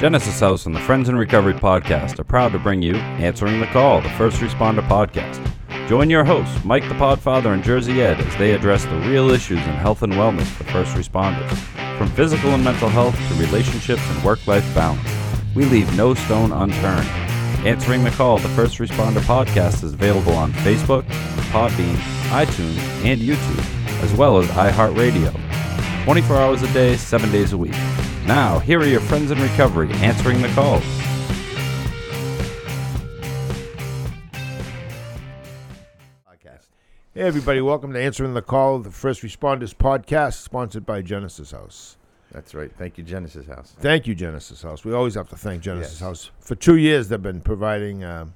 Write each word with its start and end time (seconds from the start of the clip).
Genesis 0.00 0.40
House 0.40 0.64
and 0.64 0.74
the 0.74 0.80
Friends 0.80 1.10
in 1.10 1.16
Recovery 1.16 1.52
podcast 1.52 2.18
are 2.18 2.24
proud 2.24 2.52
to 2.52 2.58
bring 2.58 2.80
you 2.80 2.94
Answering 2.94 3.60
the 3.60 3.66
Call, 3.66 4.00
the 4.00 4.08
First 4.08 4.38
Responder 4.38 4.80
podcast. 4.88 5.46
Join 5.90 6.08
your 6.08 6.24
hosts, 6.24 6.64
Mike 6.64 6.88
the 6.88 6.94
Podfather 6.94 7.52
and 7.52 7.62
Jersey 7.62 8.00
Ed, 8.00 8.18
as 8.18 8.36
they 8.38 8.54
address 8.54 8.86
the 8.86 8.96
real 9.00 9.28
issues 9.30 9.58
in 9.58 9.74
health 9.74 10.02
and 10.02 10.14
wellness 10.14 10.46
for 10.46 10.64
first 10.64 10.96
responders. 10.96 11.50
From 11.98 12.08
physical 12.12 12.48
and 12.52 12.64
mental 12.64 12.88
health 12.88 13.14
to 13.14 13.34
relationships 13.34 14.00
and 14.08 14.24
work 14.24 14.46
life 14.46 14.64
balance, 14.74 15.06
we 15.54 15.66
leave 15.66 15.94
no 15.94 16.14
stone 16.14 16.50
unturned. 16.50 17.06
Answering 17.66 18.02
the 18.02 18.10
Call, 18.10 18.38
the 18.38 18.48
First 18.48 18.78
Responder 18.78 19.20
podcast 19.20 19.84
is 19.84 19.92
available 19.92 20.32
on 20.32 20.50
Facebook, 20.52 21.02
Podbean, 21.52 21.96
iTunes, 22.30 22.78
and 23.04 23.20
YouTube, 23.20 24.02
as 24.02 24.14
well 24.14 24.38
as 24.38 24.46
iHeartRadio. 24.46 25.38
24 26.04 26.36
hours 26.36 26.62
a 26.62 26.72
day, 26.72 26.96
7 26.96 27.30
days 27.30 27.52
a 27.52 27.58
week. 27.58 27.74
Now, 28.30 28.60
here 28.60 28.78
are 28.78 28.86
your 28.86 29.00
friends 29.00 29.32
in 29.32 29.42
recovery 29.42 29.90
answering 29.94 30.40
the 30.40 30.46
call. 30.50 30.78
podcast. 36.30 36.68
Hey, 37.12 37.22
everybody, 37.22 37.60
welcome 37.60 37.92
to 37.92 38.00
Answering 38.00 38.34
the 38.34 38.40
Call, 38.40 38.76
of 38.76 38.84
the 38.84 38.92
First 38.92 39.22
Responders 39.22 39.74
podcast, 39.74 40.34
sponsored 40.34 40.86
by 40.86 41.02
Genesis 41.02 41.50
House. 41.50 41.96
That's 42.30 42.54
right. 42.54 42.70
Thank 42.78 42.98
you, 42.98 43.02
Genesis 43.02 43.48
House. 43.48 43.74
Thank 43.80 44.06
you, 44.06 44.14
Genesis 44.14 44.62
House. 44.62 44.84
We 44.84 44.92
always 44.92 45.16
have 45.16 45.28
to 45.30 45.36
thank 45.36 45.60
Genesis 45.64 45.94
Yes. 45.94 46.00
House. 46.00 46.30
For 46.38 46.54
two 46.54 46.76
years, 46.76 47.08
they've 47.08 47.20
been 47.20 47.40
providing 47.40 48.04
um, 48.04 48.34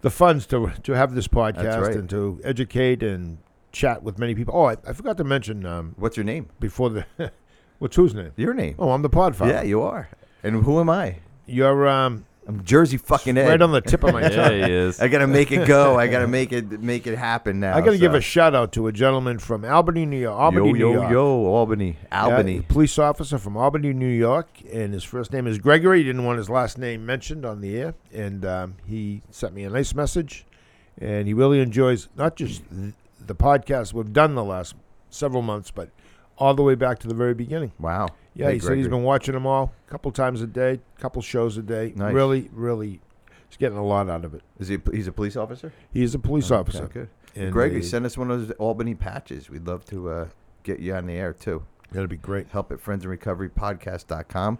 the 0.00 0.08
funds 0.08 0.46
to 0.46 0.72
to 0.84 0.92
have 0.92 1.14
this 1.14 1.28
podcast 1.28 1.82
right. 1.82 1.96
and 1.96 2.08
to 2.08 2.40
educate 2.44 3.02
and 3.02 3.36
chat 3.72 4.02
with 4.02 4.18
many 4.18 4.34
people. 4.34 4.56
Oh, 4.56 4.70
I, 4.70 4.76
I 4.88 4.94
forgot 4.94 5.18
to 5.18 5.24
mention 5.24 5.66
um, 5.66 5.94
What's 5.98 6.16
your 6.16 6.24
name? 6.24 6.48
before 6.60 6.88
the. 6.88 7.04
what's 7.82 7.96
whose 7.96 8.14
name? 8.14 8.30
Your 8.36 8.54
name. 8.54 8.76
Oh, 8.78 8.92
I'm 8.92 9.02
the 9.02 9.10
Podfather. 9.10 9.48
yeah, 9.48 9.62
you 9.62 9.82
are. 9.82 10.08
And 10.42 10.62
who 10.64 10.80
am 10.80 10.88
I? 10.88 11.16
You're 11.46 11.88
um, 11.88 12.24
I'm 12.46 12.64
Jersey 12.64 12.96
fucking 12.96 13.36
Ed. 13.36 13.48
right 13.48 13.60
on 13.62 13.72
the 13.72 13.80
tip 13.80 14.02
of 14.04 14.12
my 14.12 14.22
tongue. 14.22 14.32
Yeah, 14.52 14.66
he 14.66 14.72
is. 14.72 15.00
I 15.00 15.08
gotta 15.08 15.26
make 15.26 15.52
it 15.52 15.66
go. 15.66 15.98
I 15.98 16.06
gotta 16.06 16.26
make 16.28 16.52
it 16.52 16.80
make 16.80 17.06
it 17.06 17.16
happen 17.18 17.60
now. 17.60 17.76
I 17.76 17.80
got 17.80 17.90
to 17.90 17.98
give 17.98 18.14
a 18.14 18.20
shout 18.20 18.54
out 18.54 18.72
to 18.72 18.86
a 18.86 18.92
gentleman 18.92 19.38
from 19.38 19.64
Albany, 19.64 20.06
New 20.06 20.18
York. 20.18 20.38
Albany, 20.38 20.66
yo 20.68 20.72
New 20.72 20.78
yo 20.78 20.92
York. 20.92 21.10
yo 21.10 21.46
Albany 21.46 21.96
Albany. 22.10 22.58
a 22.58 22.62
police 22.62 22.98
officer 22.98 23.38
from 23.38 23.56
Albany, 23.56 23.92
New 23.92 24.06
York, 24.08 24.48
and 24.72 24.94
his 24.94 25.04
first 25.04 25.32
name 25.32 25.46
is 25.46 25.58
Gregory. 25.58 25.98
He 25.98 26.04
didn't 26.04 26.24
want 26.24 26.38
his 26.38 26.48
last 26.50 26.78
name 26.78 27.04
mentioned 27.04 27.44
on 27.44 27.60
the 27.60 27.76
air, 27.76 27.94
and 28.12 28.44
um, 28.44 28.74
he 28.86 29.22
sent 29.30 29.54
me 29.54 29.64
a 29.64 29.70
nice 29.70 29.94
message, 29.94 30.44
and 30.98 31.26
he 31.28 31.34
really 31.34 31.60
enjoys 31.60 32.08
not 32.16 32.36
just 32.36 32.62
th- 32.70 32.94
the 33.24 33.34
podcast 33.36 33.92
we've 33.92 34.12
done 34.12 34.34
the 34.34 34.44
last 34.44 34.74
several 35.10 35.42
months, 35.42 35.70
but 35.70 35.90
all 36.42 36.54
the 36.54 36.62
way 36.62 36.74
back 36.74 36.98
to 36.98 37.06
the 37.08 37.14
very 37.14 37.34
beginning. 37.34 37.70
Wow. 37.78 38.08
Yeah, 38.34 38.46
Hey, 38.46 38.54
he 38.54 38.58
said 38.58 38.76
he's 38.78 38.88
been 38.88 39.02
watching 39.04 39.34
them 39.34 39.46
all 39.46 39.72
a 39.86 39.90
couple 39.90 40.10
times 40.10 40.40
a 40.42 40.46
day, 40.46 40.80
couple 40.98 41.22
shows 41.22 41.56
a 41.56 41.62
day. 41.62 41.92
Nice. 41.94 42.12
Really, 42.12 42.48
really, 42.52 43.00
he's 43.48 43.56
getting 43.58 43.78
a 43.78 43.84
lot 43.84 44.08
out 44.08 44.24
of 44.24 44.34
it. 44.34 44.42
Is 44.58 44.68
he? 44.68 44.78
He's 44.92 45.06
a 45.06 45.12
police 45.12 45.36
officer. 45.36 45.72
He's 45.92 46.14
a 46.14 46.18
police 46.18 46.50
Okay, 46.50 46.58
officer. 46.60 46.86
Good. 46.88 47.08
And 47.36 47.52
Gregory, 47.52 47.80
they- 47.80 47.86
send 47.86 48.04
us 48.06 48.18
one 48.18 48.30
of 48.30 48.40
those 48.48 48.56
Albany 48.58 48.94
patches. 48.94 49.48
We'd 49.50 49.66
love 49.66 49.84
to 49.86 50.10
uh, 50.10 50.28
get 50.64 50.80
you 50.80 50.94
on 50.94 51.06
the 51.06 51.14
air 51.14 51.32
too. 51.32 51.62
That'd 51.92 52.08
be 52.10 52.16
great. 52.16 52.48
Help 52.48 52.72
at 52.72 52.78
friendsinrecoverypodcast.com. 52.78 54.58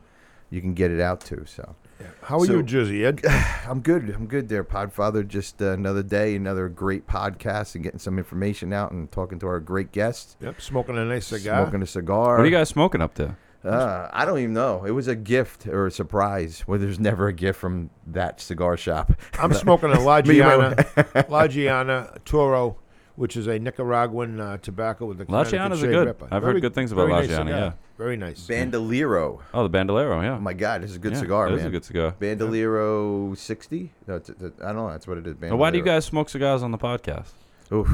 You 0.50 0.61
can 0.61 0.74
get 0.74 0.91
it 0.91 1.00
out 1.00 1.20
too. 1.22 1.44
So. 1.46 1.74
How 2.22 2.39
are 2.41 2.47
So- 2.47 2.53
you, 2.55 2.62
Jersey 2.62 3.05
Ed? 3.05 3.20
I'm 3.69 3.81
good. 3.81 4.11
I'm 4.11 4.27
good 4.27 4.48
there, 4.48 4.64
Podfather. 4.64 5.27
Just 5.27 5.61
uh, 5.62 5.70
another 5.72 6.03
day, 6.03 6.34
another 6.36 6.69
great 6.69 7.06
podcast, 7.06 7.75
and 7.75 7.83
getting 7.84 7.98
some 7.98 8.19
information 8.19 8.72
out 8.72 8.92
and 8.92 9.11
talking 9.11 9.39
to 9.41 9.47
our 9.47 9.61
great 9.61 9.92
guests. 9.92 10.36
yep, 10.41 10.61
smoking 10.61 10.97
a 10.98 11.05
nice 11.05 11.27
cigar. 11.27 11.62
Smoking 11.64 11.83
a 11.83 11.86
cigar. 11.86 12.36
What 12.36 12.42
are 12.42 12.47
you 12.47 12.50
guys 12.50 12.69
smoking 12.69 13.00
up 13.00 13.14
there? 13.14 13.36
Uh, 13.64 14.08
I 14.12 14.25
don't 14.25 14.39
even 14.41 14.55
know. 14.55 14.84
It 14.84 14.91
was 14.91 15.06
a 15.06 15.14
gift 15.14 15.69
or 15.69 15.86
a 15.86 15.91
surprise. 15.92 16.64
Well, 16.67 16.80
there's 16.80 16.98
never 16.98 17.28
a 17.28 17.33
gift 17.33 17.61
from 17.61 17.91
that 18.08 18.41
cigar 18.41 18.77
shop. 18.77 19.13
I'm 19.39 19.52
smoking 19.55 19.90
a 19.92 20.01
La 20.01 20.17
Me, 20.24 20.39
Giana, 20.39 21.29
La 21.30 21.46
Giana 21.46 22.19
Toro, 22.24 22.79
which 23.17 23.36
is 23.36 23.46
a 23.46 23.58
Nicaraguan 23.58 24.40
uh, 24.40 24.56
tobacco 24.58 25.06
with 25.06 25.18
the 25.18 25.24
La 25.24 25.45
Connecticut 25.45 25.58
Giana's 25.61 25.83
are 25.83 25.86
shade 25.86 25.92
good. 25.92 26.06
wrapper. 26.06 26.28
I've 26.30 26.42
heard 26.42 26.61
good 26.61 26.74
things 26.74 26.92
about 26.92 27.02
very 27.02 27.12
La 27.12 27.18
nice 27.20 27.28
cigar. 27.28 27.48
yeah. 27.48 27.73
Very 27.98 28.17
nice. 28.17 28.46
Bandolero. 28.46 29.40
Oh, 29.55 29.62
the 29.62 29.68
Bandolero, 29.68 30.20
yeah. 30.23 30.36
Oh 30.36 30.40
my 30.40 30.55
God, 30.55 30.83
this 30.83 30.90
is 30.90 30.96
a 30.96 30.98
good 30.98 31.12
Yeah, 31.12 31.18
cigar, 31.20 31.46
it 31.46 31.51
man. 31.51 31.58
is 31.61 31.64
a 31.67 31.70
good 31.70 31.84
cigar. 31.84 32.14
Bandolero 32.18 33.34
60. 33.36 33.90
No, 34.06 34.17
it's, 34.17 34.28
it's, 34.30 34.61
I 34.61 34.67
don't 34.67 34.77
know. 34.77 34.89
That's 34.90 35.06
what 35.06 35.18
it 35.18 35.27
is. 35.27 35.36
Now, 35.40 35.56
why 35.56 35.70
do 35.70 35.78
you 35.78 35.84
guys 35.84 36.05
smoke 36.05 36.28
cigars 36.28 36.62
on 36.62 36.70
the 36.70 36.78
podcast? 36.78 37.28
Oof. 37.72 37.89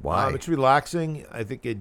Why? 0.00 0.26
Um, 0.26 0.34
it's 0.34 0.48
relaxing. 0.48 1.26
I 1.30 1.44
think 1.44 1.64
it 1.64 1.78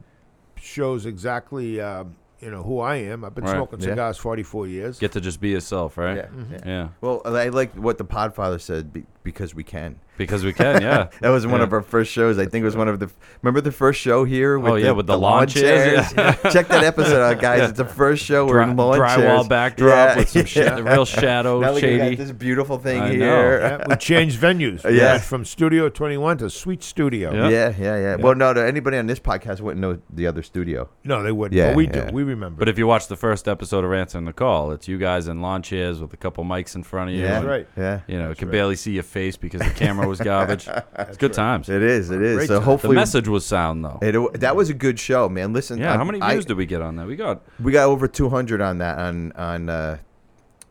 shows 0.58 1.06
exactly 1.06 1.82
um, 1.82 2.16
you 2.40 2.52
know 2.52 2.62
who 2.64 2.80
I 2.80 2.98
am. 2.98 3.24
I've 3.26 3.34
been 3.36 3.46
Right. 3.46 3.56
smoking 3.56 3.80
Yeah. 3.80 3.90
cigars 3.90 4.18
44 4.18 4.68
years. 4.68 5.00
Get 5.00 5.12
to 5.14 5.22
just 5.22 5.40
be 5.42 5.50
yourself, 5.50 5.98
right? 5.98 6.18
yeah, 6.18 6.26
Mm-hmm. 6.28 6.54
yeah. 6.54 6.60
Yeah. 6.66 6.88
Well, 7.02 7.22
I 7.26 7.50
like 7.50 7.74
what 7.76 7.98
the 7.98 8.06
Podfather 8.06 8.60
said 8.62 8.94
be, 8.94 9.06
because 9.24 9.54
we 9.56 9.64
can. 9.64 10.00
Because 10.18 10.44
we 10.44 10.54
can, 10.54 10.82
yeah. 10.84 11.08
That 11.22 11.30
was 11.30 11.48
one 11.48 11.62
Yeah. 11.62 11.64
of 11.66 11.74
our 11.74 11.82
first 11.82 12.12
shows. 12.12 12.38
I 12.38 12.46
think 12.46 12.62
it 12.62 12.66
was 12.66 12.76
one 12.76 12.88
of 12.88 13.00
the. 13.00 13.10
Remember 13.42 13.60
the 13.62 13.72
first 13.72 14.00
show 14.00 14.24
here? 14.24 14.60
With 14.60 14.72
Oh, 14.72 14.76
yeah, 14.76 14.92
with 14.92 15.08
the 15.08 15.18
lawn 15.18 15.32
lawn 15.40 15.48
chairs, 15.48 16.12
chairs. 16.14 16.38
Check 16.54 16.68
that 16.68 16.84
episode 16.84 17.22
out, 17.22 17.42
guys. 17.42 17.60
Yeah. 17.60 17.70
It's 17.70 17.78
the 17.78 17.86
first 17.86 18.24
show. 18.24 18.46
We're 18.46 18.62
in 18.62 18.76
lawn 18.76 19.00
drywall 19.00 19.16
chairs. 19.16 19.48
backdrop 19.48 20.10
Yeah, 20.10 20.18
with 20.18 20.30
some 20.30 20.46
shit, 20.46 20.66
yeah. 20.66 20.76
the 20.76 20.84
real 20.84 21.06
shadow, 21.22 21.60
Now 21.60 21.74
we 21.74 21.82
shady. 21.82 22.16
got 22.16 22.24
this 22.24 22.32
beautiful 22.34 22.78
thing 22.78 23.02
I 23.02 23.08
know. 23.08 23.14
here. 23.16 23.60
Yeah, 23.62 23.86
we 23.90 23.96
changed 23.96 24.40
venues. 24.40 24.84
We 24.84 24.98
Yeah. 24.98 25.18
from 25.18 25.44
Studio 25.44 25.90
21 25.90 26.38
to 26.40 26.50
Sweet 26.52 26.84
Studio. 26.84 27.34
Yeah. 27.34 27.50
Yeah, 27.50 27.74
yeah, 27.80 27.98
yeah. 27.98 28.16
Well, 28.18 28.36
no, 28.36 28.54
no, 28.54 28.62
anybody 28.62 28.98
on 28.98 29.08
this 29.08 29.20
podcast 29.20 29.60
wouldn't 29.62 29.82
know 29.82 30.00
the 30.14 30.28
other 30.28 30.44
studio. 30.44 30.88
No, 31.04 31.24
they 31.24 31.32
wouldn't. 31.32 31.58
Yeah, 31.58 31.70
but 31.70 31.78
we 31.78 31.88
yeah. 31.88 32.06
do. 32.10 32.14
We 32.14 32.24
remember. 32.24 32.60
But 32.60 32.70
if 32.70 32.78
you 32.78 32.86
watch 32.86 33.08
the 33.08 33.16
first 33.18 33.48
episode 33.48 33.84
of 33.86 33.92
Answering 33.92 34.26
the 34.26 34.34
Call, 34.34 34.72
it's 34.72 34.88
you 34.88 35.00
guys 35.00 35.28
in 35.28 35.42
lawn 35.42 35.64
chairs 35.64 36.00
with 36.00 36.14
a 36.14 36.18
couple 36.18 36.44
mics 36.44 36.76
in 36.76 36.84
front 36.84 37.10
of 37.10 37.16
you. 37.16 37.24
Yeah, 37.24 37.42
right. 37.44 37.68
Yeah, 37.76 38.02
You 38.08 38.20
know, 38.20 38.28
That's 38.28 38.40
can 38.40 38.52
barely 38.52 38.76
see 38.76 38.92
your 38.92 39.04
face 39.12 39.38
because 39.38 39.60
the 39.62 39.70
camera 39.70 40.08
was 40.08 40.20
garbage. 40.20 40.68
it's 40.98 41.18
good 41.18 41.34
times. 41.34 41.70
it 41.70 41.84
is. 41.84 42.10
It 42.10 42.22
is. 42.22 42.38
Great 42.38 42.48
so 42.48 42.60
time. 42.62 42.78
The 42.78 42.90
message 42.94 43.28
was 43.28 43.46
sound 43.46 43.84
though. 43.86 44.00
it, 44.02 44.40
that 44.40 44.56
was 44.56 44.70
a 44.70 44.74
good 44.74 45.00
show, 45.00 45.28
man. 45.30 45.54
Listen, 45.54 45.78
Yeah, 45.80 45.94
I- 45.94 45.98
how 45.98 46.04
many 46.04 46.22
I- 46.22 46.32
views 46.34 46.46
did 46.46 46.58
we 46.58 46.66
get 46.66 46.82
on 46.82 46.96
that? 46.96 47.08
We 47.08 47.16
got. 47.16 47.42
we 47.60 47.72
got 47.72 47.88
over 47.88 48.08
200 48.08 48.62
on 48.62 48.78
that 48.80 48.98
on 48.98 49.32
on 49.34 49.70
uh, 49.70 49.98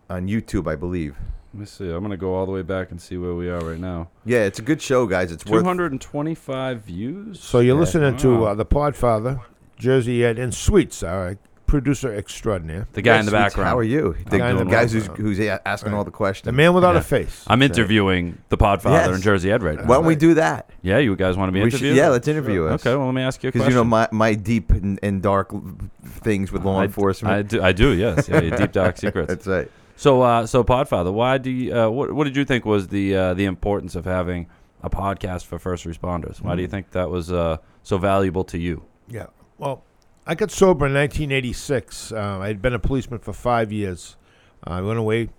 on 0.09 0.27
YouTube, 0.27 0.67
I 0.71 0.77
believe. 0.77 1.17
Let 1.53 1.61
me 1.61 1.67
see. 1.67 1.91
I'm 1.91 2.03
gonna 2.03 2.17
go 2.17 2.35
all 2.35 2.47
the 2.47 2.53
way 2.53 2.63
back 2.63 2.91
and 2.93 3.01
see 3.01 3.17
where 3.17 3.35
we 3.35 3.51
are 3.51 3.61
right 3.61 3.79
now. 3.79 4.09
Yeah, 4.25 4.45
it's 4.45 4.59
a 4.59 4.63
good 4.63 4.81
show, 4.81 5.07
guys. 5.07 5.33
It's 5.33 5.45
worth 5.45 5.63
225 5.65 6.83
views. 6.83 7.41
so 7.41 7.59
you're 7.61 7.75
Yeah. 7.75 7.81
listening 7.81 8.17
to 8.19 8.47
uh, 8.47 8.55
the 8.55 8.65
Podfather, 8.65 9.41
Jersey 9.77 10.25
Ed, 10.25 10.39
and 10.39 10.55
Sweets, 10.55 11.03
our 11.03 11.37
producer 11.71 12.13
extraordinaire, 12.13 12.87
the 12.95 13.01
guy 13.03 13.15
Yeah, 13.15 13.21
in 13.21 13.27
the 13.27 13.33
background. 13.33 13.69
How 13.69 13.79
are 13.79 13.83
you? 13.85 14.17
The, 14.29 14.39
guy 14.39 14.51
in 14.51 14.57
the 14.57 14.65
the 14.65 14.71
guys 14.71 14.93
who's, 14.93 15.07
background. 15.07 15.29
who's 15.37 15.41
a- 15.41 15.69
asking 15.69 15.95
all 15.95 16.03
the 16.05 16.11
questions. 16.11 16.45
the 16.47 16.53
man 16.53 16.75
without 16.75 16.95
Yeah. 16.95 17.01
a 17.01 17.03
face. 17.03 17.45
I'm 17.47 17.63
interviewing 17.63 18.39
the 18.49 18.57
Podfather 18.59 19.07
Yes. 19.07 19.09
and 19.15 19.23
Jersey 19.23 19.53
Ed 19.53 19.63
right 19.63 19.79
now. 19.79 19.85
Why 19.87 19.95
don't 19.95 20.05
we 20.07 20.17
do 20.17 20.35
that? 20.35 20.69
Yeah, 20.83 20.99
you 20.99 21.15
guys 21.17 21.37
want 21.37 21.49
to 21.49 21.53
be 21.53 21.63
We 21.63 21.71
should- 21.71 21.81
interviewed? 21.81 21.97
yeah, 21.97 22.09
let's 22.09 22.27
interview 22.29 22.67
us. 22.67 22.85
Okay, 22.85 22.97
well, 22.97 23.07
let 23.07 23.15
me 23.15 23.23
ask 23.23 23.43
you 23.43 23.49
a 23.49 23.53
Because 23.53 23.61
question. 23.67 23.73
you 23.73 23.81
know 23.81 23.85
my, 23.85 24.09
my 24.11 24.35
deep 24.35 24.71
and, 24.73 24.99
and 25.03 25.23
dark 25.23 25.53
l- 25.53 25.63
things 26.05 26.51
with 26.51 26.65
law 26.65 26.81
I- 26.81 26.85
enforcement. 26.85 27.33
I 27.35 27.43
do, 27.43 27.63
I 27.63 27.73
do, 27.73 27.91
yes. 27.95 28.29
Yeah, 28.29 28.41
your 28.41 28.57
deep 28.57 28.73
dark 28.73 28.97
secrets. 28.99 29.29
That's 29.33 29.47
right. 29.47 29.71
So, 29.97 30.23
uh, 30.23 30.47
so 30.47 30.65
Podfather, 30.65 31.13
why 31.13 31.39
do 31.39 31.51
you, 31.51 31.73
uh, 31.75 31.89
what, 31.89 32.13
what 32.13 32.25
did 32.25 32.35
you 32.37 32.45
think 32.45 32.65
was 32.65 32.89
the 32.89 33.15
uh, 33.15 33.35
the 33.35 33.45
importance 33.45 33.95
of 33.95 34.07
having 34.07 34.47
a 34.83 34.91
podcast 34.91 35.45
for 35.45 35.59
first 35.59 35.85
responders? 35.87 36.41
Why 36.41 36.57
do 36.57 36.63
you 36.63 36.69
Mm. 36.69 36.71
think 36.73 36.91
that 36.93 37.11
was 37.11 37.31
uh, 37.31 37.59
so 37.83 37.99
valuable 37.99 38.43
to 38.45 38.59
you? 38.59 38.83
Yeah. 39.09 39.27
Well, 39.59 39.85
I 40.31 40.37
got 40.37 40.53
sober 40.53 40.87
in 40.87 40.95
1986. 40.95 42.13
Uh, 42.13 42.39
I 42.41 42.47
had 42.47 42.63
been 42.63 42.73
a 42.73 42.79
policeman 42.79 43.19
for 43.19 43.33
five 43.33 43.73
years. 43.73 44.17
I 44.63 44.81
went 44.81 45.01
away 45.01 45.31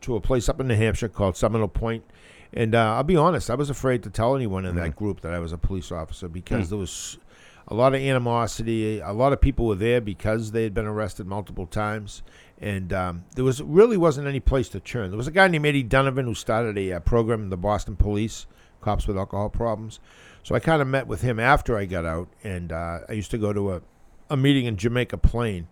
to 0.00 0.16
a 0.16 0.20
place 0.20 0.48
up 0.48 0.58
in 0.60 0.66
New 0.66 0.74
Hampshire 0.74 1.08
called 1.08 1.36
Seminary 1.36 1.68
Point. 1.68 2.02
And 2.52 2.74
uh, 2.74 2.94
I'll 2.96 3.04
be 3.04 3.14
honest, 3.14 3.48
I 3.48 3.54
was 3.54 3.70
afraid 3.70 4.02
to 4.02 4.10
tell 4.10 4.34
anyone 4.34 4.64
in 4.66 4.74
that 4.74 4.90
Mhm. 4.90 4.96
group 4.96 5.20
that 5.20 5.32
I 5.32 5.38
was 5.38 5.52
a 5.52 5.56
police 5.58 5.92
officer 5.92 6.26
because 6.26 6.64
Hmm. 6.66 6.70
there 6.70 6.78
was 6.78 7.16
a 7.68 7.74
lot 7.74 7.94
of 7.94 8.00
animosity. 8.00 8.98
A 8.98 9.12
lot 9.12 9.32
of 9.32 9.40
people 9.40 9.66
were 9.66 9.76
there 9.76 10.00
because 10.00 10.50
they 10.50 10.64
had 10.64 10.74
been 10.74 10.84
arrested 10.86 11.28
multiple 11.28 11.66
times. 11.66 12.24
And 12.60 12.92
um, 12.92 13.24
there 13.36 13.44
was 13.44 13.62
really 13.62 13.96
wasn't 13.96 14.26
any 14.26 14.40
place 14.40 14.68
to 14.70 14.80
turn. 14.80 15.10
There 15.10 15.16
was 15.16 15.28
a 15.28 15.30
guy 15.30 15.46
named 15.46 15.64
Eddie 15.64 15.84
Donovan 15.84 16.24
who 16.24 16.34
started 16.34 16.76
a 16.76 16.94
uh, 16.94 16.98
program 16.98 17.42
in 17.44 17.50
the 17.50 17.56
Boston 17.56 17.94
Police, 17.94 18.46
Cops 18.80 19.06
with 19.06 19.16
Alcohol 19.16 19.48
Problems. 19.48 20.00
So 20.42 20.56
I 20.56 20.58
kind 20.58 20.82
of 20.82 20.88
met 20.88 21.06
with 21.06 21.20
him 21.22 21.38
after 21.38 21.76
I 21.76 21.84
got 21.84 22.04
out, 22.04 22.26
and 22.42 22.72
uh, 22.72 23.00
I 23.08 23.12
used 23.12 23.30
to 23.30 23.38
go 23.38 23.52
to 23.52 23.74
a, 23.74 23.82
a 24.30 24.36
meeting 24.36 24.66
in 24.66 24.76
Jamaica 24.76 25.18
Plain, 25.18 25.68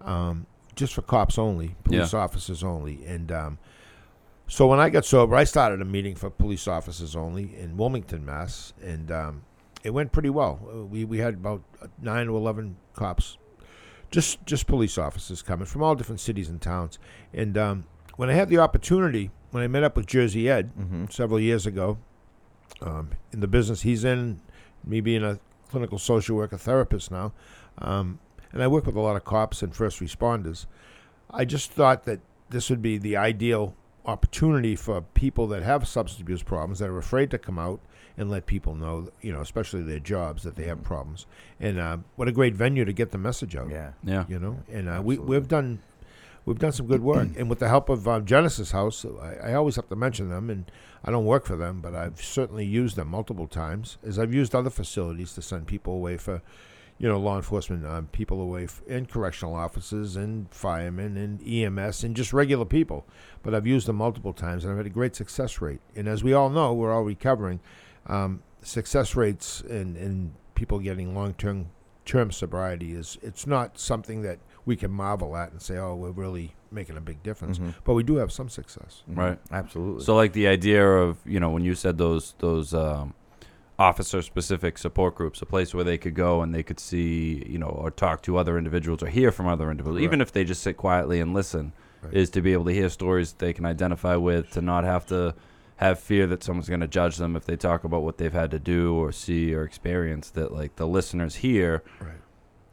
um, 0.00 0.46
just 0.74 0.94
for 0.94 1.02
cops 1.02 1.38
only, 1.38 1.76
police 1.84 2.12
officers 2.14 2.64
only. 2.64 3.04
And 3.04 3.30
um, 3.30 3.58
so 4.48 4.66
when 4.66 4.80
I 4.80 4.88
got 4.88 5.04
sober, 5.04 5.36
I 5.36 5.44
started 5.44 5.82
a 5.82 5.84
meeting 5.84 6.14
for 6.14 6.30
police 6.30 6.66
officers 6.66 7.14
only 7.14 7.54
in 7.56 7.76
Wilmington, 7.76 8.24
Mass, 8.24 8.72
and 8.82 9.12
um, 9.12 9.42
it 9.84 9.90
went 9.90 10.10
pretty 10.10 10.30
well. 10.30 10.58
We 10.90 11.04
we 11.04 11.18
had 11.18 11.34
about 11.34 11.62
nine 12.00 12.26
to 12.26 12.36
eleven 12.36 12.76
cops, 12.94 13.36
just 14.10 14.44
just 14.46 14.66
police 14.66 14.96
officers 14.96 15.42
coming 15.42 15.66
from 15.66 15.82
all 15.82 15.94
different 15.94 16.20
cities 16.20 16.48
and 16.48 16.60
towns. 16.60 16.98
And 17.32 17.58
um, 17.58 17.84
when 18.16 18.30
I 18.30 18.32
had 18.32 18.48
the 18.48 18.58
opportunity, 18.58 19.30
when 19.50 19.62
I 19.62 19.68
met 19.68 19.84
up 19.84 19.96
with 19.96 20.06
Jersey 20.06 20.48
Ed 20.48 20.72
hmm 20.76 21.04
several 21.10 21.40
years 21.40 21.66
ago, 21.66 21.98
um, 22.80 23.10
in 23.32 23.40
the 23.40 23.48
business 23.48 23.82
he's 23.82 24.04
in, 24.04 24.40
me 24.84 25.00
being 25.00 25.22
a 25.24 25.38
clinical 25.70 25.98
social 25.98 26.36
worker 26.36 26.56
therapist 26.56 27.10
now, 27.10 27.32
um, 27.80 28.18
and 28.52 28.62
I 28.62 28.66
work 28.66 28.86
with 28.86 28.96
a 28.96 29.00
lot 29.00 29.16
of 29.16 29.24
cops 29.24 29.62
and 29.62 29.74
first 29.74 30.00
responders. 30.00 30.66
I 31.30 31.44
just 31.44 31.70
thought 31.70 32.04
that 32.04 32.20
this 32.50 32.70
would 32.70 32.82
be 32.82 32.98
the 32.98 33.16
ideal 33.16 33.74
opportunity 34.06 34.74
for 34.74 35.02
people 35.02 35.46
that 35.48 35.62
have 35.62 35.86
substance 35.86 36.20
abuse 36.22 36.42
problems 36.42 36.78
that 36.78 36.88
are 36.88 36.98
afraid 36.98 37.30
to 37.30 37.38
come 37.38 37.58
out 37.58 37.80
and 38.16 38.30
let 38.30 38.46
people 38.46 38.74
know, 38.74 39.08
you 39.20 39.32
know, 39.32 39.40
especially 39.40 39.82
their 39.82 39.98
jobs, 40.00 40.42
that 40.42 40.56
they 40.56 40.64
have 40.64 40.82
problems. 40.82 41.26
And 41.60 41.78
uh, 41.78 41.98
what 42.16 42.26
a 42.26 42.32
great 42.32 42.54
venue 42.54 42.84
to 42.84 42.92
get 42.92 43.10
the 43.10 43.18
message 43.18 43.54
out. 43.54 43.70
Yeah. 43.70 43.92
Yeah. 44.02 44.24
You 44.28 44.38
know, 44.38 44.62
and 44.72 44.88
uh, 44.88 45.00
we 45.04 45.18
we've 45.18 45.46
done 45.46 45.80
we've 46.44 46.58
done 46.58 46.72
some 46.72 46.86
good 46.86 47.02
work, 47.02 47.28
and 47.36 47.48
with 47.50 47.58
the 47.58 47.68
help 47.68 47.88
of 47.90 48.08
uh, 48.08 48.20
Genesis 48.20 48.72
House, 48.72 49.04
I, 49.04 49.50
I 49.50 49.54
always 49.54 49.76
have 49.76 49.88
to 49.90 49.96
mention 49.96 50.30
them, 50.30 50.48
and 50.50 50.70
I 51.04 51.10
don't 51.10 51.26
work 51.26 51.44
for 51.44 51.56
them, 51.56 51.80
but 51.80 51.94
I've 51.94 52.22
certainly 52.22 52.64
used 52.64 52.96
them 52.96 53.08
multiple 53.08 53.46
times, 53.46 53.98
as 54.04 54.18
I've 54.18 54.34
used 54.34 54.54
other 54.54 54.70
facilities 54.70 55.34
to 55.34 55.42
send 55.42 55.66
people 55.66 55.92
away 55.92 56.16
for, 56.16 56.42
you 56.98 57.08
know, 57.08 57.18
law 57.18 57.36
enforcement 57.36 57.86
um, 57.86 58.06
people 58.08 58.40
away, 58.40 58.64
f- 58.64 58.82
and 58.88 59.08
correctional 59.08 59.54
officers, 59.54 60.16
and 60.16 60.52
firemen, 60.52 61.16
and 61.16 61.40
EMS, 61.46 62.02
and 62.04 62.16
just 62.16 62.32
regular 62.32 62.64
people. 62.64 63.06
But 63.42 63.54
I've 63.54 63.66
used 63.66 63.86
them 63.86 63.96
multiple 63.96 64.32
times, 64.32 64.64
and 64.64 64.72
I've 64.72 64.76
had 64.78 64.86
a 64.86 64.90
great 64.90 65.14
success 65.14 65.60
rate. 65.60 65.80
And 65.94 66.08
as 66.08 66.24
we 66.24 66.32
all 66.32 66.50
know, 66.50 66.72
we're 66.74 66.92
all 66.92 67.04
recovering. 67.04 67.60
Um, 68.06 68.42
success 68.62 69.14
rates 69.14 69.60
and 69.70 69.96
and 69.96 70.32
people 70.56 70.78
getting 70.80 71.14
long 71.14 71.34
term 71.34 71.66
term 72.04 72.32
sobriety 72.32 72.92
is 72.92 73.18
it's 73.22 73.46
not 73.46 73.78
something 73.78 74.22
that 74.22 74.38
we 74.64 74.74
can 74.76 74.90
marvel 74.90 75.36
at 75.36 75.52
and 75.52 75.62
say, 75.62 75.76
oh, 75.76 75.94
we're 75.94 76.10
really 76.10 76.54
making 76.70 76.96
a 76.96 77.00
big 77.00 77.22
difference. 77.22 77.58
Mhm. 77.58 77.74
But 77.84 77.94
we 77.94 78.02
do 78.02 78.16
have 78.16 78.32
some 78.32 78.48
success. 78.48 79.02
Mhm. 79.10 79.16
Right. 79.16 79.38
Absolutely. 79.52 80.04
So 80.04 80.16
like 80.16 80.32
the 80.32 80.48
idea 80.48 80.84
of 80.86 81.18
you 81.24 81.38
know 81.38 81.50
when 81.50 81.64
you 81.64 81.74
said 81.74 81.96
those 81.98 82.34
those 82.40 82.74
um, 82.74 83.14
officer 83.78 84.20
specific 84.22 84.76
support 84.78 85.14
groups, 85.14 85.40
a 85.40 85.46
place 85.46 85.72
where 85.74 85.84
they 85.84 85.96
could 85.98 86.14
go 86.14 86.42
and 86.42 86.54
they 86.54 86.62
could 86.62 86.80
see 86.80 87.44
you 87.48 87.58
know 87.58 87.68
or 87.68 87.90
talk 87.90 88.22
to 88.22 88.36
other 88.36 88.58
individuals 88.58 89.02
or 89.02 89.06
hear 89.06 89.30
from 89.30 89.46
other 89.46 89.70
individuals, 89.70 90.02
even 90.02 90.20
if 90.20 90.32
they 90.32 90.44
just 90.44 90.62
sit 90.62 90.76
quietly 90.76 91.20
and 91.20 91.32
listen, 91.34 91.72
Right. 92.02 92.14
is 92.14 92.30
to 92.30 92.40
be 92.40 92.52
able 92.52 92.64
to 92.66 92.72
hear 92.72 92.88
stories 92.88 93.32
they 93.32 93.52
can 93.52 93.64
identify 93.66 94.14
with, 94.14 94.50
to 94.52 94.62
not 94.62 94.84
have 94.84 95.04
to 95.06 95.34
have 95.76 95.98
fear 95.98 96.26
that 96.28 96.42
someone's 96.44 96.68
going 96.68 96.80
to 96.80 96.86
judge 96.88 97.16
them 97.16 97.34
if 97.36 97.44
they 97.44 97.56
talk 97.56 97.82
about 97.84 98.02
what 98.02 98.18
they've 98.18 98.32
had 98.32 98.50
to 98.52 98.58
do 98.60 98.94
or 98.94 99.10
see 99.12 99.52
or 99.54 99.62
experience. 99.64 100.30
That 100.30 100.52
like 100.52 100.76
the 100.76 100.86
listeners 100.86 101.36
here 101.36 101.82
Right. 102.00 102.18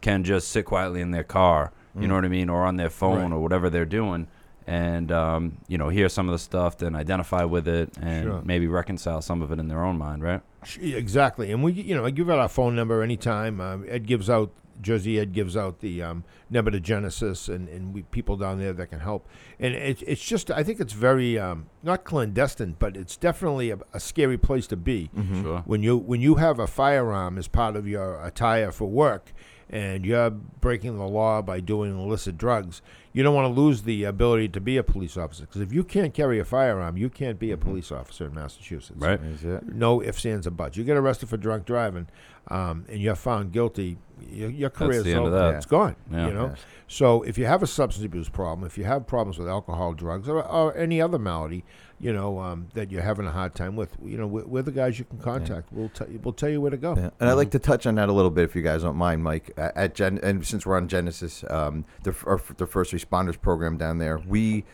can 0.02 0.24
just 0.24 0.50
sit 0.50 0.66
quietly 0.66 1.02
in 1.02 1.10
their 1.12 1.24
car, 1.24 1.72
you 2.00 2.08
know 2.08 2.16
what 2.16 2.26
I 2.26 2.28
mean, 2.30 2.50
or 2.50 2.64
on 2.66 2.76
their 2.78 2.90
phone 2.92 3.32
Right. 3.32 3.36
or 3.38 3.40
whatever 3.42 3.70
they're 3.70 3.86
doing, 3.86 4.28
and 4.68 5.12
um, 5.12 5.58
you 5.68 5.78
know 5.80 5.90
hear 5.90 6.10
some 6.10 6.28
of 6.28 6.34
the 6.34 6.40
stuff, 6.40 6.78
then 6.78 6.96
identify 6.96 7.44
with 7.46 7.68
it, 7.68 7.96
and 8.02 8.24
Sure. 8.26 8.42
maybe 8.44 8.68
reconcile 8.68 9.22
some 9.22 9.42
of 9.42 9.52
it 9.52 9.60
in 9.60 9.68
their 9.70 9.84
own 9.84 9.98
mind, 9.98 10.22
right? 10.24 10.42
Exactly, 10.82 11.52
and 11.52 11.64
we, 11.64 11.74
you 11.74 11.96
know, 11.96 12.06
I 12.06 12.10
give 12.12 12.30
out 12.30 12.40
our 12.40 12.50
phone 12.50 12.76
number 12.76 13.02
anytime. 13.02 13.60
Um, 13.62 13.86
Ed 13.88 14.06
gives 14.08 14.30
out 14.30 14.52
Jersey 14.82 15.20
Ed 15.20 15.32
gives 15.32 15.56
out 15.56 15.80
the 15.80 16.02
um, 16.04 16.24
number 16.50 16.70
to 16.72 16.80
Genesis, 16.80 17.48
and, 17.48 17.70
and 17.70 17.94
we 17.94 18.02
people 18.04 18.36
down 18.36 18.60
there 18.60 18.74
that 18.74 18.88
can 18.88 19.00
help. 19.00 19.26
And 19.60 19.74
it, 19.74 20.04
it's 20.06 20.24
just, 20.24 20.52
I 20.52 20.64
think 20.64 20.80
it's 20.82 20.92
very 20.94 21.40
um, 21.40 21.68
not 21.82 22.04
clandestine, 22.04 22.76
but 22.78 22.98
it's 22.98 23.16
definitely 23.16 23.70
a, 23.72 23.78
a 23.94 24.00
scary 24.02 24.38
place 24.38 24.68
to 24.68 24.76
be 24.76 25.10
Mhm. 25.16 25.42
Sure. 25.44 25.60
when 25.66 25.82
you 25.82 25.96
when 25.98 26.20
you 26.22 26.36
have 26.36 26.60
a 26.60 26.68
firearm 26.68 27.38
as 27.38 27.48
part 27.48 27.76
of 27.78 27.88
your 27.88 28.22
attire 28.26 28.72
for 28.72 28.90
work, 28.90 29.32
and 29.70 30.06
you're 30.06 30.30
breaking 30.30 30.98
the 30.98 31.08
law 31.08 31.42
by 31.42 31.60
doing 31.62 31.98
illicit 31.98 32.38
drugs. 32.38 32.82
You 33.16 33.24
don't 33.24 33.34
want 33.34 33.54
to 33.56 33.62
lose 33.62 33.84
the 33.84 34.04
ability 34.04 34.50
to 34.50 34.60
be 34.60 34.76
a 34.76 34.84
police 34.84 35.16
officer 35.16 35.46
because 35.46 35.62
if 35.62 35.72
you 35.72 35.86
can't 35.86 36.14
carry 36.14 36.38
a 36.38 36.44
firearm, 36.46 36.98
you 36.98 37.10
can't 37.10 37.40
be 37.40 37.50
a 37.52 37.58
police 37.58 37.90
officer 37.90 38.26
in 38.26 38.34
Massachusetts 38.34 39.00
Right. 39.00 39.22
Is 39.22 39.46
it? 39.46 39.74
no 39.74 40.04
ifs, 40.04 40.26
ands, 40.26 40.46
or 40.46 40.52
buts. 40.52 40.76
You 40.76 40.84
get 40.84 40.98
arrested 40.98 41.30
for 41.30 41.38
drunk 41.38 41.66
driving, 41.66 42.08
um, 42.50 42.84
and 42.90 43.00
you're 43.00 43.16
found 43.16 43.54
guilty. 43.54 43.98
Your, 44.30 44.50
your 44.50 44.70
career 44.70 45.02
the 45.04 45.10
is 45.10 45.16
end 45.16 45.28
of 45.28 45.34
over. 45.34 45.52
that. 45.52 45.56
It's 45.56 45.66
gone. 45.66 45.96
Yeah. 46.12 46.28
You 46.28 46.34
know. 46.34 46.48
Yes. 46.48 46.60
So 46.88 47.22
if 47.24 47.38
you 47.38 47.46
have 47.46 47.64
a 47.64 47.68
substance 47.68 48.06
abuse 48.06 48.30
problem, 48.30 48.66
if 48.66 48.78
you 48.78 48.84
have 48.84 49.08
problems 49.08 49.38
with 49.38 49.48
alcohol, 49.48 49.94
drugs, 49.94 50.28
or, 50.30 50.44
or 50.46 50.76
any 50.78 51.02
other 51.02 51.18
malady, 51.20 51.64
you 52.00 52.12
know 52.14 52.40
um, 52.40 52.68
that 52.76 52.92
you're 52.92 53.02
having 53.02 53.26
a 53.26 53.32
hard 53.32 53.56
time 53.56 53.76
with, 53.78 53.96
you 54.04 54.18
know, 54.18 54.28
we're, 54.28 54.46
we're 54.46 54.62
the 54.62 54.72
guys 54.72 55.00
you 55.00 55.06
can 55.06 55.18
contact. 55.20 55.72
We'll 55.72 55.90
tell 55.90 56.10
you. 56.10 56.20
We'll 56.24 56.34
tell 56.34 56.50
you 56.50 56.60
where 56.62 56.72
to 56.72 56.78
go. 56.78 56.96
Yeah. 56.96 57.10
And 57.20 57.30
I'd 57.30 57.34
like 57.34 57.52
to 57.52 57.60
touch 57.60 57.86
on 57.86 57.96
that 57.96 58.08
a 58.10 58.14
little 58.14 58.32
bit, 58.32 58.44
if 58.46 58.56
you 58.56 58.62
guys 58.62 58.84
don't 58.84 58.96
mind, 58.98 59.24
Mike. 59.24 59.52
At 59.58 59.76
at 59.76 59.96
Gen, 59.96 60.20
and 60.24 60.46
since 60.46 60.66
we're 60.66 60.78
on 60.78 60.88
Genesis, 60.88 61.44
um, 61.50 61.84
the 62.04 62.12
f- 62.12 62.26
our, 62.28 62.36
f- 62.36 62.54
the 62.58 62.68
first 62.68 62.94
responders 63.06 63.40
program 63.40 63.78
down 63.78 63.98
there, 63.98 64.18
we 64.18 64.66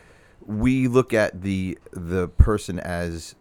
we 0.44 0.88
look 0.88 1.12
at 1.12 1.42
the 1.42 1.78
the 1.92 2.28
person 2.28 2.80
as 2.80 3.34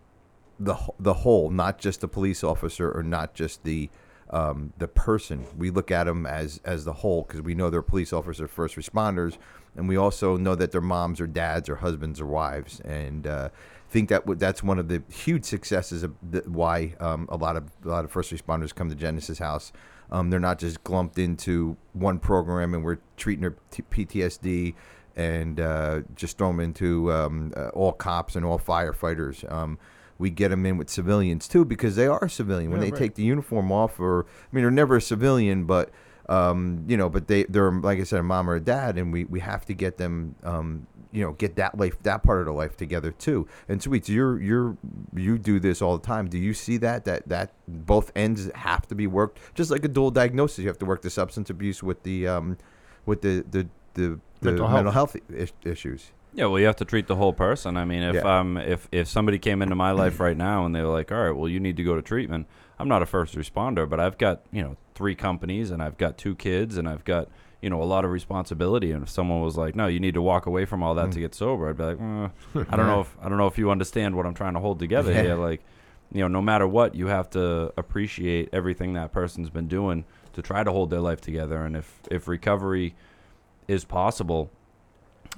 the 0.59 0.77
the 0.99 1.13
whole, 1.13 1.49
not 1.49 1.79
just 1.79 2.01
the 2.01 2.07
police 2.07 2.43
officer 2.43 2.91
or 2.91 3.03
not 3.03 3.33
just 3.33 3.63
the 3.63 3.89
um, 4.29 4.73
the 4.77 4.88
person. 4.88 5.45
We 5.57 5.69
look 5.71 5.91
at 5.91 6.05
them 6.05 6.25
as 6.25 6.61
as 6.63 6.85
the 6.85 6.93
whole 6.93 7.23
because 7.23 7.41
we 7.41 7.55
know 7.55 7.69
they're 7.69 7.81
police 7.81 8.13
officers, 8.13 8.49
first 8.49 8.75
responders, 8.75 9.38
and 9.75 9.88
we 9.88 9.97
also 9.97 10.38
know 10.38 10.55
that 10.55 10.71
they're 10.71 10.81
moms 10.81 11.19
or 11.19 11.27
dads 11.27 11.69
or 11.69 11.77
husbands 11.77 12.21
or 12.21 12.27
wives. 12.27 12.79
And 12.81 13.25
uh, 13.25 13.49
think 13.91 14.09
that 14.09 14.21
w- 14.21 14.38
that's 14.39 14.63
one 14.63 14.79
of 14.79 14.88
the 14.88 15.03
huge 15.11 15.45
successes 15.45 16.01
of 16.01 16.15
the, 16.27 16.41
why 16.47 16.95
um, 16.99 17.27
a 17.29 17.35
lot 17.38 17.55
of 17.57 17.65
a 17.85 17.89
lot 17.89 18.03
of 18.05 18.11
first 18.11 18.33
responders 18.33 18.73
come 18.73 18.89
to 18.89 18.95
Genesis 18.95 19.38
House. 19.39 19.71
Um, 20.09 20.29
they're 20.29 20.39
not 20.39 20.59
just 20.59 20.83
glumped 20.83 21.17
into 21.19 21.77
one 21.93 22.17
program 22.19 22.73
and 22.73 22.83
we're 22.83 22.97
treating 23.15 23.41
their 23.41 23.55
t- 23.69 23.83
PTSD 23.91 24.73
and 25.15 25.59
uh, 25.59 26.01
just 26.15 26.38
throw 26.38 26.47
them 26.47 26.59
into 26.59 27.11
um, 27.11 27.53
uh, 27.55 27.69
all 27.69 27.91
cops 27.93 28.35
and 28.35 28.45
all 28.45 28.59
firefighters. 28.59 29.49
Um, 29.51 29.77
we 30.17 30.29
get 30.29 30.49
them 30.49 30.65
in 30.65 30.77
with 30.77 30.89
civilians 30.89 31.47
too 31.47 31.63
because 31.65 31.95
they 31.95 32.07
are 32.07 32.27
civilian. 32.29 32.71
When 32.71 32.79
Yeah, 32.81 32.87
they 32.87 32.91
right. 32.91 32.99
take 32.99 33.15
the 33.15 33.23
uniform 33.23 33.71
off, 33.71 33.99
or 33.99 34.25
I 34.25 34.55
mean, 34.55 34.63
they're 34.63 34.71
never 34.71 34.97
a 34.97 35.01
civilian, 35.01 35.65
but 35.65 35.89
um, 36.31 36.86
you 36.88 36.98
know, 36.98 37.10
but 37.10 37.28
they 37.28 37.44
they're 37.44 37.72
like 37.72 38.00
I 38.00 38.04
said, 38.04 38.19
a 38.19 38.24
mom 38.24 38.50
or 38.50 38.56
a 38.56 38.60
dad, 38.62 38.98
and 38.98 39.12
we, 39.12 39.25
we 39.25 39.39
have 39.42 39.66
to 39.66 39.74
get 39.74 39.98
them, 39.98 40.36
um, 40.44 40.88
you 41.12 41.24
know, 41.24 41.33
get 41.33 41.56
that 41.57 41.78
life 41.78 42.01
that 42.04 42.24
part 42.24 42.39
of 42.39 42.45
their 42.45 42.54
life 42.54 42.78
together 42.78 43.12
too. 43.12 43.48
And 43.68 43.81
sweets, 43.81 44.07
you're 44.07 44.42
you're 44.42 44.78
you 45.16 45.38
do 45.38 45.60
this 45.60 45.81
all 45.81 45.98
the 45.98 46.06
time. 46.06 46.30
Do 46.30 46.38
you 46.38 46.54
see 46.54 46.78
that 46.78 47.06
that 47.06 47.28
that 47.28 47.51
both 47.68 48.12
ends 48.16 48.50
have 48.56 48.88
to 48.88 48.95
be 48.95 49.07
worked, 49.07 49.39
just 49.56 49.72
like 49.72 49.83
a 49.83 49.89
dual 49.89 50.12
diagnosis? 50.12 50.60
You 50.60 50.68
have 50.68 50.80
to 50.80 50.86
work 50.86 51.01
the 51.01 51.10
substance 51.10 51.50
abuse 51.50 51.83
with 51.83 52.04
the 52.04 52.28
um, 52.28 52.57
with 53.06 53.22
the 53.22 53.44
the 53.51 53.68
the, 53.95 54.19
the 54.39 54.51
Mental 54.51 54.69
mental, 54.69 54.92
health. 54.94 55.13
health, 55.13 55.30
is- 55.33 55.54
issues. 55.63 56.12
Yeah, 56.33 56.45
well, 56.45 56.60
you 56.62 56.66
have 56.66 56.78
to 56.78 56.86
treat 56.86 57.07
the 57.07 57.18
whole 57.18 57.33
person. 57.33 57.75
I 57.75 57.83
mean, 57.83 58.04
if 58.04 58.16
Yeah. 58.16 58.39
um, 58.39 58.56
if 58.57 58.88
if 58.94 59.10
somebody 59.10 59.38
came 59.38 59.62
into 59.62 59.75
my 59.75 59.92
life 59.92 60.18
right 60.28 60.38
now 60.38 60.66
and 60.66 60.74
they 60.74 60.81
were 60.81 60.88
like, 60.88 61.12
"All 61.12 61.18
right, 61.25 61.36
well, 61.36 61.50
you 61.50 61.60
need 61.60 61.75
to 61.75 61.83
go 61.83 61.94
to 61.98 62.01
treatment," 62.01 62.48
I'm 62.80 62.88
not 62.88 63.01
a 63.01 63.06
first 63.06 63.36
responder, 63.36 63.88
but 63.89 64.00
I've 64.00 64.18
got 64.18 64.44
you 64.50 64.62
know 64.62 64.78
three 64.95 65.15
companies 65.15 65.71
and 65.71 65.81
I've 65.81 65.97
got 65.97 66.17
two 66.17 66.35
kids 66.35 66.77
and 66.77 66.88
I've 66.88 67.03
got 67.05 67.27
you 67.61 67.69
know 67.69 67.81
a 67.81 67.85
lot 67.85 68.03
of 68.05 68.11
responsibility. 68.11 68.91
And 68.91 69.03
if 69.03 69.09
someone 69.09 69.42
was 69.42 69.56
like, 69.57 69.75
"No, 69.75 69.87
you 69.87 69.99
need 69.99 70.16
to 70.16 70.21
walk 70.21 70.45
away 70.47 70.66
from 70.66 70.81
all 70.83 70.95
that 70.95 71.09
Mm. 71.09 71.13
to 71.13 71.19
get 71.19 71.35
sober," 71.35 71.69
I'd 71.69 71.77
be 71.77 71.83
like, 71.83 72.01
"Uh, 72.01 72.63
"I 72.69 72.75
don't 72.75 72.87
know 72.87 73.01
if 73.01 73.16
I 73.21 73.30
don't 73.30 73.37
know 73.37 73.47
if 73.47 73.57
you 73.57 73.69
understand 73.71 74.16
what 74.16 74.25
I'm 74.25 74.33
trying 74.33 74.54
to 74.56 74.59
hold 74.59 74.80
together 74.80 75.11
Yeah. 75.11 75.21
here." 75.21 75.35
Like, 75.35 75.61
you 76.11 76.21
know, 76.21 76.27
no 76.27 76.42
matter 76.42 76.68
what, 76.68 76.95
you 76.95 77.07
have 77.07 77.30
to 77.31 77.71
appreciate 77.77 78.49
everything 78.51 78.94
that 78.94 79.11
person's 79.11 79.49
been 79.49 79.68
doing 79.68 80.06
to 80.33 80.42
try 80.42 80.63
to 80.63 80.71
hold 80.71 80.89
their 80.89 81.01
life 81.01 81.21
together. 81.21 81.63
And 81.63 81.75
if 81.77 82.01
if 82.09 82.27
recovery 82.27 82.95
is 83.68 83.85
possible, 83.85 84.49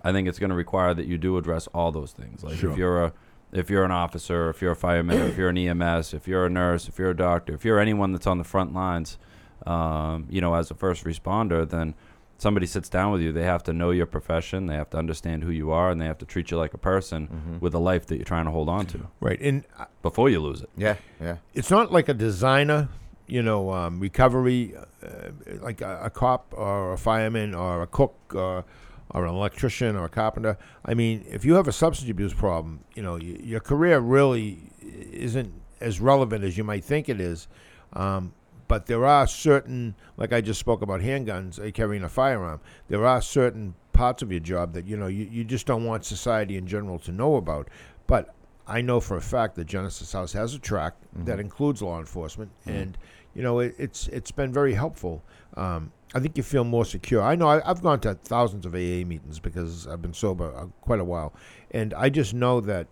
I 0.03 0.11
think 0.11 0.27
it's 0.27 0.39
going 0.39 0.49
to 0.49 0.55
require 0.55 0.93
that 0.93 1.05
you 1.05 1.17
do 1.17 1.37
address 1.37 1.67
all 1.73 1.91
those 1.91 2.11
things. 2.13 2.43
Like 2.43 2.55
Sure. 2.55 2.71
if 2.71 2.77
you're 2.77 3.03
a 3.03 3.13
if 3.51 3.69
you're 3.69 3.83
an 3.85 3.91
officer, 3.91 4.49
if 4.49 4.61
you're 4.63 4.71
a 4.71 4.75
fireman, 4.75 5.17
if 5.27 5.37
you're 5.37 5.49
an 5.49 5.57
EMS, 5.57 6.13
if 6.15 6.27
you're 6.27 6.45
a 6.45 6.49
nurse, 6.49 6.87
if 6.87 6.97
you're 6.97 7.11
a 7.11 7.15
doctor, 7.15 7.53
if 7.53 7.63
you're 7.63 7.79
anyone 7.79 8.11
that's 8.11 8.25
on 8.25 8.39
the 8.39 8.43
front 8.43 8.73
lines, 8.73 9.19
um, 9.65 10.27
you 10.29 10.41
know, 10.41 10.53
as 10.55 10.69
a 10.71 10.73
first 10.73 11.03
responder, 11.05 11.67
then 11.69 11.93
somebody 12.37 12.65
sits 12.65 12.89
down 12.89 13.11
with 13.11 13.21
you. 13.21 13.31
They 13.31 13.43
have 13.45 13.63
to 13.63 13.73
know 13.73 13.91
your 13.91 14.05
profession. 14.05 14.65
They 14.65 14.75
have 14.75 14.89
to 14.89 14.97
understand 14.97 15.43
who 15.43 15.51
you 15.51 15.71
are, 15.71 15.89
and 15.91 16.01
they 16.01 16.05
have 16.05 16.17
to 16.17 16.25
treat 16.25 16.51
you 16.51 16.57
like 16.57 16.73
a 16.73 16.77
person 16.77 17.27
Mhm. 17.27 17.61
with 17.61 17.73
a 17.73 17.79
life 17.79 18.05
that 18.07 18.15
you're 18.17 18.25
trying 18.25 18.45
to 18.45 18.51
hold 18.51 18.67
on 18.69 18.85
to 18.87 19.07
Right. 19.21 19.39
And 19.39 19.63
uh, 19.79 19.85
before 20.01 20.29
you 20.29 20.39
lose 20.41 20.61
it. 20.61 20.69
Yeah, 20.75 20.95
yeah. 21.21 21.37
it's 21.53 21.69
not 21.71 21.91
like 21.91 22.09
a 22.09 22.13
designer, 22.13 22.89
you 23.27 23.41
know, 23.41 23.71
um, 23.71 23.99
recovery, 24.01 24.75
uh, 24.75 25.29
like 25.61 25.79
a, 25.81 26.01
a 26.03 26.09
cop 26.09 26.53
or 26.57 26.93
a 26.93 26.97
fireman 26.97 27.55
or 27.55 27.81
a 27.83 27.87
cook 27.87 28.15
or, 28.35 28.65
or 29.11 29.25
an 29.25 29.33
electrician 29.33 29.95
or 29.95 30.05
a 30.05 30.09
carpenter. 30.09 30.57
I 30.83 30.93
mean, 30.95 31.23
if 31.29 31.45
you 31.45 31.53
have 31.55 31.67
a 31.69 31.71
substance 31.71 32.09
abuse 32.11 32.33
problem, 32.33 32.81
you 32.95 33.03
know, 33.03 33.13
y- 33.13 33.39
your 33.41 33.61
career 33.61 33.99
really 33.99 34.59
isn't 34.81 35.53
as 35.79 36.01
relevant 36.01 36.43
as 36.43 36.57
you 36.57 36.63
might 36.65 36.83
think 36.83 37.07
it 37.07 37.21
is. 37.21 37.47
Um, 37.93 38.33
but 38.73 38.87
there 38.87 39.05
are 39.05 39.27
certain, 39.27 39.93
like 40.17 40.33
I 40.33 40.41
just 40.41 40.59
spoke 40.59 40.81
about 40.81 40.99
handguns, 40.99 41.59
uh, 41.59 41.69
carrying 41.69 42.03
a 42.03 42.09
firearm. 42.09 42.59
There 42.87 43.05
are 43.05 43.21
certain 43.21 43.75
parts 43.91 44.23
of 44.23 44.31
your 44.31 44.39
job 44.39 44.73
that 44.73 44.87
you 44.87 44.97
know 44.97 45.05
you, 45.05 45.29
you 45.31 45.43
just 45.43 45.67
don't 45.67 45.85
want 45.85 46.05
society 46.05 46.57
in 46.57 46.65
general 46.65 46.97
to 46.97 47.11
know 47.11 47.35
about. 47.35 47.67
But 48.07 48.33
I 48.65 48.81
know 48.81 48.99
for 48.99 49.15
a 49.15 49.21
fact 49.21 49.53
that 49.57 49.65
Genesis 49.65 50.11
House 50.11 50.33
has 50.33 50.55
a 50.55 50.59
track 50.59 50.95
that 51.25 51.39
includes 51.39 51.83
law 51.83 51.99
enforcement, 51.99 52.49
and 52.65 52.97
you 53.35 53.43
know 53.43 53.59
it, 53.59 53.75
it's 53.77 54.07
it's 54.07 54.31
been 54.31 54.51
very 54.51 54.73
helpful. 54.73 55.21
Um, 55.55 55.91
I 56.15 56.19
think 56.19 56.35
you 56.35 56.41
feel 56.41 56.63
more 56.63 56.83
secure. 56.83 57.21
I 57.21 57.35
know 57.35 57.49
I, 57.49 57.69
I've 57.69 57.83
gone 57.83 57.99
to 57.99 58.15
thousands 58.15 58.65
of 58.65 58.73
AA 58.73 59.05
meetings 59.05 59.37
because 59.39 59.85
I've 59.85 60.01
been 60.01 60.15
sober 60.15 60.51
uh, 60.51 60.65
quite 60.81 60.99
a 60.99 61.05
while, 61.05 61.31
and 61.69 61.93
I 61.93 62.09
just 62.09 62.33
know 62.33 62.59
that 62.61 62.87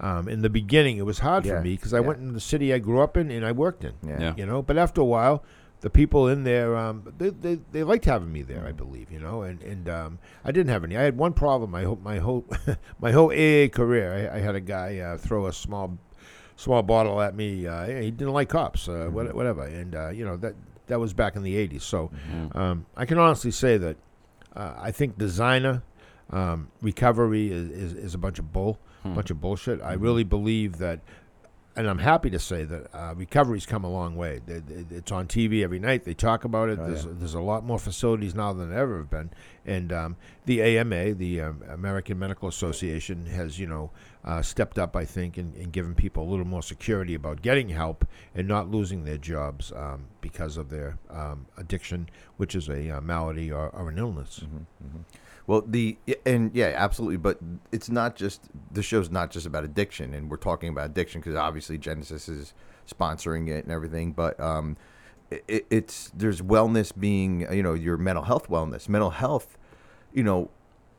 um, 0.00 0.28
in 0.28 0.42
the 0.42 0.50
beginning 0.50 0.96
it 0.96 1.06
was 1.06 1.18
hard 1.20 1.44
Yeah, 1.46 1.56
for 1.56 1.60
me 1.62 1.76
because 1.76 1.94
I 1.94 1.98
yeah. 2.00 2.06
went 2.06 2.18
in 2.20 2.32
the 2.32 2.40
city 2.40 2.72
I 2.74 2.78
grew 2.78 3.00
up 3.00 3.16
in 3.16 3.30
and 3.30 3.44
I 3.46 3.52
worked 3.52 3.84
in. 3.84 3.92
Yeah. 4.06 4.20
Yeah. 4.20 4.34
You 4.36 4.46
know, 4.46 4.62
but 4.62 4.76
after 4.76 5.00
a 5.00 5.04
while, 5.04 5.44
the 5.80 5.90
people 5.90 6.28
in 6.28 6.44
there, 6.44 6.76
um, 6.76 7.12
they, 7.18 7.28
they 7.30 7.58
they 7.72 7.82
liked 7.82 8.06
having 8.06 8.32
me 8.32 8.40
there. 8.42 8.64
I 8.66 8.72
believe, 8.72 9.12
you 9.12 9.18
know, 9.20 9.42
and 9.42 9.62
and 9.62 9.88
um, 9.88 10.18
I 10.44 10.50
didn't 10.50 10.70
have 10.70 10.82
any. 10.82 10.96
I 10.96 11.02
had 11.02 11.16
one 11.18 11.32
problem. 11.34 11.74
I 11.74 11.82
hope 11.84 12.02
my 12.02 12.18
whole 12.18 12.46
my 13.00 13.12
whole 13.12 13.30
AA 13.32 13.68
career. 13.68 14.30
I, 14.32 14.36
I 14.38 14.40
had 14.40 14.54
a 14.54 14.60
guy 14.60 14.98
uh, 14.98 15.18
throw 15.18 15.46
a 15.46 15.52
small 15.52 15.98
small 16.56 16.82
bottle 16.82 17.20
at 17.20 17.34
me. 17.36 17.66
Uh, 17.66 17.84
he 17.86 18.10
didn't 18.10 18.32
like 18.32 18.48
cops, 18.48 18.88
uh, 18.88 19.08
what- 19.10 19.34
whatever, 19.34 19.64
and 19.64 19.94
uh, 19.94 20.08
you 20.08 20.24
know 20.24 20.36
that 20.38 20.54
that 20.86 20.98
was 20.98 21.12
back 21.12 21.36
in 21.36 21.42
the 21.42 21.54
'80s. 21.68 21.82
So 21.82 22.10
um, 22.52 22.86
I 22.96 23.04
can 23.04 23.18
honestly 23.18 23.50
say 23.50 23.76
that 23.76 23.96
uh, 24.56 24.74
I 24.78 24.90
think 24.90 25.18
designer 25.18 25.82
um, 26.30 26.68
recovery 26.80 27.52
is, 27.52 27.68
is, 27.70 27.92
is 27.92 28.14
a 28.14 28.18
bunch 28.18 28.38
of 28.38 28.52
bull, 28.54 28.78
bunch 29.04 29.30
of 29.30 29.40
bullshit. 29.40 29.80
I 29.82 29.94
really 29.94 30.24
believe 30.24 30.78
that, 30.78 31.00
and 31.76 31.88
I'm 31.88 31.98
happy 31.98 32.30
to 32.30 32.38
say 32.38 32.64
that 32.64 32.94
uh, 32.94 33.14
recovery's 33.16 33.66
come 33.66 33.84
a 33.84 33.90
long 33.90 34.14
way. 34.16 34.40
They- 34.46 34.60
they- 34.60 34.96
It's 34.96 35.10
on 35.12 35.26
TV 35.26 35.62
every 35.64 35.78
night. 35.80 36.04
They 36.04 36.14
talk 36.14 36.44
about 36.44 36.68
it. 36.70 36.78
Oh, 36.80 36.86
there's 36.86 37.04
yeah. 37.04 37.10
there's 37.14 37.34
a 37.34 37.40
lot 37.40 37.64
more 37.64 37.78
facilities 37.78 38.34
now 38.34 38.52
than 38.52 38.70
there 38.70 38.78
ever 38.78 38.98
have 38.98 39.10
been, 39.10 39.30
and 39.66 39.92
um, 39.92 40.16
the 40.46 40.62
AMA, 40.62 41.14
the 41.14 41.40
um, 41.40 41.62
American 41.68 42.18
Medical 42.18 42.48
Association, 42.48 43.26
has 43.26 43.58
you 43.58 43.66
know 43.66 43.90
uh, 44.24 44.40
stepped 44.40 44.78
up, 44.78 44.96
I 44.96 45.04
think, 45.04 45.36
and, 45.36 45.54
and 45.56 45.70
given 45.72 45.94
people 45.94 46.22
a 46.22 46.30
little 46.30 46.46
more 46.46 46.62
security 46.62 47.14
about 47.14 47.42
getting 47.42 47.68
help 47.68 48.06
and 48.34 48.48
not 48.48 48.70
losing 48.70 49.04
their 49.04 49.18
jobs 49.18 49.70
um, 49.76 50.06
because 50.22 50.56
of 50.56 50.70
their 50.70 50.96
um, 51.10 51.44
addiction, 51.58 52.08
which 52.38 52.54
is 52.54 52.68
a 52.70 52.88
uh, 52.96 53.00
malady 53.02 53.52
or, 53.52 53.68
or 53.70 53.90
an 53.90 53.98
illness. 53.98 54.40
Mm-hmm. 54.44 55.00
Well, 55.46 55.62
the 55.66 55.98
and 56.24 56.50
yeah, 56.54 56.72
absolutely. 56.76 57.18
But 57.18 57.38
it's 57.70 57.90
not 57.90 58.16
just 58.16 58.48
the 58.72 58.82
show's 58.82 59.10
not 59.10 59.30
just 59.30 59.46
about 59.46 59.64
addiction, 59.64 60.14
and 60.14 60.30
we're 60.30 60.36
talking 60.38 60.70
about 60.70 60.86
addiction 60.86 61.20
because 61.20 61.34
obviously 61.34 61.76
Genesis 61.78 62.28
is 62.28 62.54
sponsoring 62.90 63.48
it 63.48 63.64
and 63.64 63.72
everything. 63.72 64.12
But 64.12 64.40
um, 64.40 64.76
it, 65.30 65.66
it's 65.70 66.10
there's 66.16 66.40
wellness 66.40 66.92
being 66.98 67.46
you 67.52 67.62
know 67.62 67.74
your 67.74 67.96
mental 67.98 68.24
health 68.24 68.48
wellness, 68.48 68.88
mental 68.88 69.10
health, 69.10 69.58
you 70.12 70.22
know. 70.22 70.50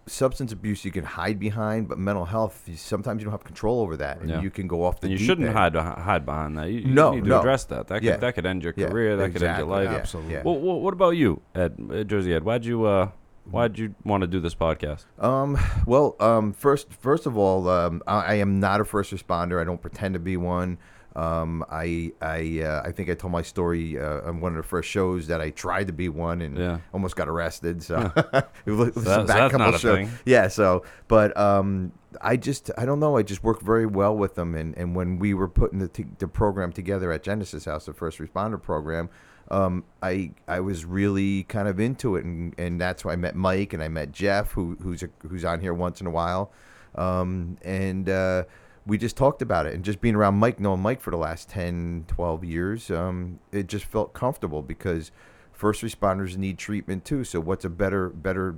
Substance 0.07 0.51
abuse 0.51 0.85
you 0.85 0.91
can 0.91 1.03
hide 1.03 1.39
behind, 1.39 1.87
but 1.87 1.97
mental 1.97 2.25
health 2.25 2.61
you, 2.67 2.75
sometimes 2.77 3.21
you 3.21 3.25
don't 3.25 3.31
have 3.31 3.43
control 3.43 3.81
over 3.81 3.97
that, 3.97 4.19
and 4.19 4.29
Yeah. 4.29 4.39
you 4.39 4.51
can 4.51 4.67
go 4.67 4.83
off 4.85 4.99
the. 4.99 5.07
And 5.07 5.19
you 5.19 5.25
shouldn't 5.25 5.47
end. 5.47 5.57
hide 5.57 5.73
hide 5.73 6.27
behind 6.27 6.59
that. 6.59 6.69
You, 6.69 6.81
you 6.81 6.93
No, 6.93 7.15
need 7.15 7.23
to 7.23 7.29
no. 7.31 7.39
address 7.39 7.65
that. 7.65 7.87
That 7.87 8.01
could 8.01 8.03
Yeah. 8.03 8.17
that 8.17 8.35
could 8.35 8.45
end 8.45 8.63
your 8.63 8.75
Yeah, 8.77 8.89
career. 8.89 9.17
That 9.17 9.31
could 9.33 9.41
end 9.41 9.57
your 9.57 9.65
life. 9.65 9.89
Yeah, 9.89 9.95
Absolutely. 9.97 10.33
yeah. 10.33 10.43
Well, 10.45 10.59
well, 10.59 10.79
what 10.79 10.93
about 10.93 11.17
you, 11.17 11.41
Ed, 11.55 11.79
uh, 11.91 12.03
Jersey 12.03 12.35
Ed? 12.35 12.43
Why'd 12.43 12.65
you 12.65 12.85
uh, 12.85 13.09
why'd 13.49 13.77
you 13.77 13.95
want 14.03 14.21
to 14.21 14.27
do 14.27 14.39
this 14.39 14.55
podcast? 14.55 15.05
Um, 15.19 15.57
well, 15.85 16.15
um, 16.19 16.53
first, 16.53 16.91
first 16.93 17.25
of 17.25 17.37
all, 17.37 17.69
um, 17.69 18.01
I, 18.07 18.21
I 18.25 18.33
am 18.35 18.59
not 18.59 18.81
a 18.81 18.85
first 18.85 19.11
responder. 19.13 19.61
I 19.61 19.63
don't 19.63 19.81
pretend 19.81 20.13
to 20.15 20.19
be 20.19 20.37
one. 20.37 20.77
Um, 21.15 21.63
I, 21.71 22.11
I, 22.21 22.59
uh, 22.61 22.81
I 22.83 22.91
think 22.91 23.09
I 23.09 23.13
told 23.13 23.31
my 23.31 23.41
story 23.41 23.97
uh, 23.97 24.27
on 24.27 24.41
one 24.41 24.51
of 24.51 24.57
the 24.57 24.67
first 24.67 24.89
shows 24.89 25.27
that 25.27 25.39
I 25.39 25.49
tried 25.51 25.87
to 25.87 25.93
be 25.93 26.09
one 26.09 26.41
and 26.41 26.57
Yeah. 26.57 26.79
almost 26.93 27.15
got 27.15 27.29
arrested. 27.29 27.81
So, 27.81 28.11
it 28.65 28.71
was, 28.71 28.89
it 28.89 28.95
was 28.95 29.03
So 29.05 29.21
a 29.21 29.23
that- 29.23 29.27
back 29.27 29.37
that's 29.37 29.51
couple 29.51 29.75
a 29.75 29.79
shows. 29.79 30.09
Yeah. 30.25 30.49
So, 30.49 30.83
but 31.07 31.35
um, 31.37 31.93
I 32.19 32.35
just, 32.35 32.69
I 32.77 32.83
don't 32.85 32.99
know. 32.99 33.15
I 33.15 33.23
just 33.23 33.43
worked 33.45 33.61
very 33.61 33.85
well 33.85 34.13
with 34.17 34.35
them, 34.35 34.55
and, 34.55 34.77
and 34.77 34.93
when 34.93 35.17
we 35.17 35.33
were 35.33 35.47
putting 35.47 35.79
the, 35.79 35.87
t- 35.87 36.05
the 36.19 36.27
program 36.27 36.73
together 36.73 37.13
at 37.13 37.23
Genesis 37.23 37.63
House, 37.63 37.85
the 37.85 37.93
first 37.93 38.19
responder 38.19 38.61
program. 38.61 39.09
Um, 39.51 39.83
I 40.01 40.31
I 40.47 40.59
was 40.59 40.85
really 40.85 41.43
kind 41.43 41.67
of 41.67 41.79
into 41.79 42.15
it, 42.15 42.25
and, 42.25 42.53
and 42.57 42.81
that's 42.81 43.05
why 43.05 43.13
I 43.13 43.15
met 43.15 43.35
Mike 43.35 43.73
and 43.73 43.83
I 43.83 43.87
met 43.87 44.11
Jeff, 44.11 44.51
who 44.51 44.77
who's 44.81 45.03
a, 45.03 45.09
who's 45.27 45.45
on 45.45 45.59
here 45.61 45.73
once 45.73 46.01
in 46.01 46.07
a 46.07 46.11
while, 46.11 46.51
um, 46.95 47.57
and 47.63 48.09
uh, 48.09 48.43
we 48.85 48.97
just 48.97 49.15
talked 49.15 49.41
about 49.41 49.65
it. 49.65 49.73
And 49.73 49.83
just 49.83 50.01
being 50.01 50.15
around 50.15 50.35
Mike, 50.35 50.59
knowing 50.59 50.81
Mike 50.81 51.01
for 51.01 51.11
the 51.11 51.17
last 51.17 51.49
10, 51.49 52.05
12 52.07 52.43
years, 52.43 52.91
um, 52.91 53.39
it 53.51 53.67
just 53.67 53.85
felt 53.85 54.13
comfortable 54.13 54.61
because 54.61 55.11
first 55.51 55.81
responders 55.81 56.37
need 56.37 56.57
treatment 56.57 57.05
too. 57.05 57.23
So 57.23 57.39
what's 57.39 57.65
a 57.65 57.69
better 57.69 58.09
better 58.09 58.55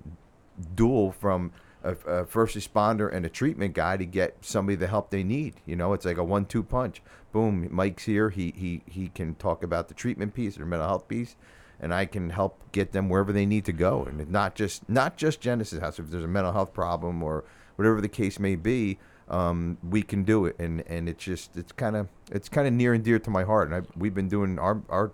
duel 0.75 1.11
from 1.11 1.51
a, 1.83 1.91
a 1.91 2.25
first 2.25 2.55
responder 2.55 3.11
and 3.11 3.25
a 3.25 3.29
treatment 3.29 3.73
guy 3.73 3.97
to 3.97 4.05
get 4.05 4.37
somebody 4.41 4.75
the 4.75 4.87
help 4.87 5.09
they 5.09 5.23
need. 5.23 5.55
You 5.65 5.75
know, 5.75 5.93
it's 5.93 6.05
like 6.05 6.17
a 6.17 6.23
one-two 6.23 6.63
punch. 6.63 7.01
Boom, 7.31 7.67
Mike's 7.71 8.05
here. 8.05 8.29
He 8.29 8.53
he 8.55 8.81
he 8.85 9.09
can 9.09 9.35
talk 9.35 9.63
about 9.63 9.87
the 9.87 9.93
treatment 9.93 10.33
piece 10.33 10.59
or 10.59 10.65
mental 10.65 10.87
health 10.87 11.07
piece, 11.07 11.35
and 11.79 11.93
I 11.93 12.05
can 12.05 12.29
help 12.31 12.71
get 12.71 12.91
them 12.91 13.09
wherever 13.09 13.31
they 13.31 13.45
need 13.45 13.65
to 13.65 13.73
go. 13.73 14.03
And 14.03 14.29
not 14.29 14.55
just 14.55 14.87
not 14.89 15.17
just 15.17 15.41
Genesis 15.41 15.79
House. 15.79 15.99
If 15.99 16.09
there's 16.09 16.23
a 16.23 16.27
mental 16.27 16.53
health 16.53 16.73
problem 16.73 17.21
or 17.21 17.43
whatever 17.75 18.01
the 18.01 18.09
case 18.09 18.39
may 18.39 18.55
be, 18.55 18.97
um, 19.29 19.77
we 19.87 20.01
can 20.01 20.23
do 20.23 20.45
it. 20.45 20.57
And 20.59 20.83
and 20.87 21.07
it's 21.07 21.23
just 21.23 21.55
it's 21.55 21.71
kind 21.71 21.95
of 21.95 22.07
it's 22.31 22.49
kind 22.49 22.67
of 22.67 22.73
near 22.73 22.93
and 22.93 23.03
dear 23.03 23.19
to 23.19 23.29
my 23.29 23.43
heart. 23.43 23.71
And 23.71 23.75
I, 23.75 23.87
we've 23.95 24.15
been 24.15 24.29
doing 24.29 24.57
our 24.57 24.81
our 24.89 25.11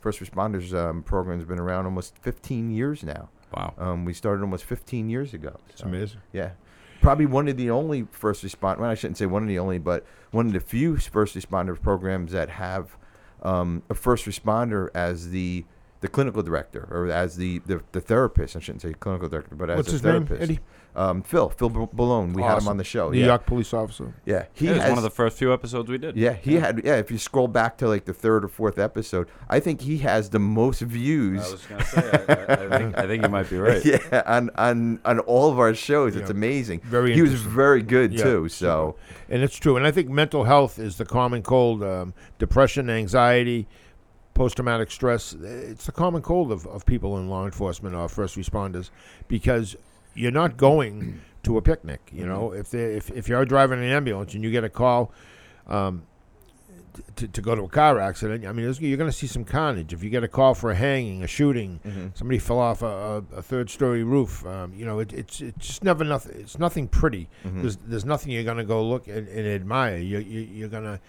first 0.00 0.20
responders 0.20 0.72
um, 0.72 1.02
program 1.02 1.38
has 1.38 1.48
been 1.48 1.58
around 1.58 1.84
almost 1.84 2.16
15 2.18 2.70
years 2.70 3.02
now. 3.02 3.28
Wow. 3.54 3.74
Um, 3.78 4.04
we 4.04 4.12
started 4.12 4.42
almost 4.42 4.64
15 4.64 5.08
years 5.08 5.34
ago. 5.34 5.58
It's 5.70 5.80
So, 5.82 5.86
amazing. 5.86 6.20
Yeah. 6.32 6.50
Probably 7.00 7.26
one 7.26 7.46
of 7.48 7.56
the 7.56 7.70
only 7.70 8.06
first 8.10 8.44
responder, 8.44 8.78
well, 8.78 8.90
I 8.90 8.94
shouldn't 8.94 9.18
say 9.18 9.26
one 9.26 9.42
of 9.42 9.48
the 9.48 9.58
only, 9.58 9.78
but 9.78 10.04
one 10.30 10.46
of 10.46 10.52
the 10.52 10.60
few 10.60 10.96
first 10.96 11.36
responder 11.36 11.80
programs 11.80 12.32
that 12.32 12.48
have 12.50 12.96
um, 13.42 13.82
a 13.90 13.94
first 13.94 14.24
responder 14.26 14.88
as 14.94 15.30
the 15.30 15.64
the 16.00 16.08
clinical 16.08 16.42
director 16.42 16.86
or 16.90 17.10
as 17.10 17.36
the, 17.36 17.58
the, 17.60 17.80
the 17.92 18.00
therapist. 18.02 18.54
I 18.54 18.60
shouldn't 18.60 18.82
say 18.82 18.92
clinical 18.92 19.28
director, 19.30 19.54
but 19.54 19.70
as 19.70 19.76
What's 19.78 19.88
a 19.88 19.92
his 19.92 20.02
name, 20.02 20.26
therapist. 20.26 20.42
Eddie? 20.42 20.60
Um, 20.96 21.22
Phil, 21.22 21.50
Phil 21.50 21.68
B- 21.68 21.80
Balone. 21.94 22.32
We 22.32 22.40
had 22.42 22.52
him 22.52 22.56
Awesome. 22.56 22.68
on 22.70 22.76
the 22.78 22.84
show. 22.84 23.10
New 23.10 23.18
yeah. 23.20 23.26
York 23.26 23.44
police 23.44 23.74
officer. 23.74 24.14
Yeah. 24.24 24.46
He 24.54 24.66
It 24.68 24.72
was 24.72 24.80
has, 24.80 24.88
one 24.88 24.98
of 24.98 25.04
the 25.04 25.10
first 25.10 25.36
few 25.36 25.52
episodes 25.52 25.90
we 25.90 25.98
did. 25.98 26.16
yeah, 26.16 26.32
he 26.32 26.54
had. 26.54 26.80
Yeah, 26.84 26.96
if 26.96 27.10
you 27.10 27.18
scroll 27.18 27.48
back 27.48 27.76
to 27.78 27.86
like 27.88 28.06
the 28.06 28.14
third 28.14 28.44
or 28.44 28.48
fourth 28.48 28.78
episode, 28.78 29.28
I 29.50 29.60
think 29.60 29.82
he 29.82 29.98
has 29.98 30.30
the 30.30 30.38
most 30.38 30.80
views. 30.80 31.46
I 31.46 31.52
was 31.52 31.66
gonna 31.66 31.84
say. 31.84 32.10
I, 32.28 32.32
I, 32.32 32.54
I 32.74 32.78
think 32.78 32.98
I 32.98 33.06
think 33.06 33.22
you 33.24 33.28
might 33.28 33.50
be 33.50 33.58
right. 33.58 33.84
Yeah, 33.84 34.22
on 34.26 34.48
on 34.56 35.00
on 35.04 35.18
all 35.20 35.52
of 35.52 35.58
our 35.58 35.74
shows, 35.74 36.16
it's 36.16 36.30
Yeah. 36.30 36.36
amazing. 36.36 36.80
Very 36.80 37.12
he 37.12 37.20
was 37.20 37.32
interesting. 37.32 37.54
very 37.54 37.82
good 37.82 38.12
Yeah, 38.14 38.24
too. 38.24 38.48
So 38.48 38.96
And 39.28 39.42
it's 39.42 39.56
true. 39.56 39.76
And 39.76 39.86
I 39.86 39.90
think 39.90 40.08
mental 40.08 40.44
health 40.44 40.78
is 40.78 40.96
the 40.96 41.04
common 41.04 41.42
cold. 41.42 41.82
Um, 41.82 42.14
depression, 42.38 42.88
anxiety, 42.88 43.66
post 44.34 44.56
traumatic 44.56 44.90
stress. 44.90 45.34
It's 45.34 45.86
the 45.86 45.92
common 45.92 46.22
cold 46.22 46.52
of, 46.52 46.66
of 46.66 46.86
people 46.86 47.18
in 47.18 47.28
law 47.28 47.44
enforcement 47.44 47.94
or 47.94 48.08
first 48.08 48.36
responders 48.36 48.90
because 49.28 49.76
you're 50.16 50.32
not 50.32 50.56
going 50.56 51.20
to 51.44 51.56
a 51.56 51.62
picnic. 51.62 52.10
You 52.12 52.26
know, 52.26 52.52
if, 52.52 52.70
they, 52.70 52.94
if, 52.94 53.10
if 53.10 53.28
you're 53.28 53.44
driving 53.44 53.78
an 53.78 53.84
ambulance 53.86 54.34
and 54.34 54.42
you 54.42 54.50
get 54.50 54.64
a 54.64 54.68
call, 54.68 55.12
um, 55.68 56.06
to, 57.16 57.28
to 57.28 57.42
go 57.42 57.54
to 57.54 57.62
a 57.62 57.68
car 57.68 58.00
accident, 58.00 58.46
I 58.46 58.52
mean, 58.52 58.72
you're 58.80 58.96
going 58.96 59.10
to 59.10 59.16
see 59.16 59.26
some 59.26 59.44
carnage. 59.44 59.92
If 59.92 60.02
you 60.02 60.10
get 60.10 60.24
a 60.24 60.28
call 60.28 60.54
for 60.54 60.70
a 60.70 60.74
hanging, 60.74 61.22
a 61.22 61.26
shooting, 61.26 61.80
somebody 62.14 62.38
fell 62.38 62.58
off 62.58 62.82
a, 62.82 62.86
a, 62.86 63.36
a 63.36 63.42
third 63.42 63.70
story 63.70 64.02
roof, 64.02 64.44
um, 64.46 64.72
you 64.74 64.84
know, 64.84 64.98
it, 65.00 65.12
it's 65.12 65.40
it's 65.40 65.66
just 65.66 65.84
never 65.84 66.04
nothing. 66.04 66.40
It's 66.40 66.58
nothing 66.58 66.88
pretty. 66.88 67.28
There's 67.60 67.76
there's 67.76 68.04
nothing 68.04 68.32
you're 68.32 68.44
going 68.44 68.56
to 68.56 68.64
go 68.64 68.82
look 68.82 69.08
and, 69.08 69.28
and 69.28 69.46
admire. 69.46 69.98
You, 69.98 70.18
you 70.18 70.40
you're 70.40 70.68
going 70.68 70.84
to, 70.84 71.00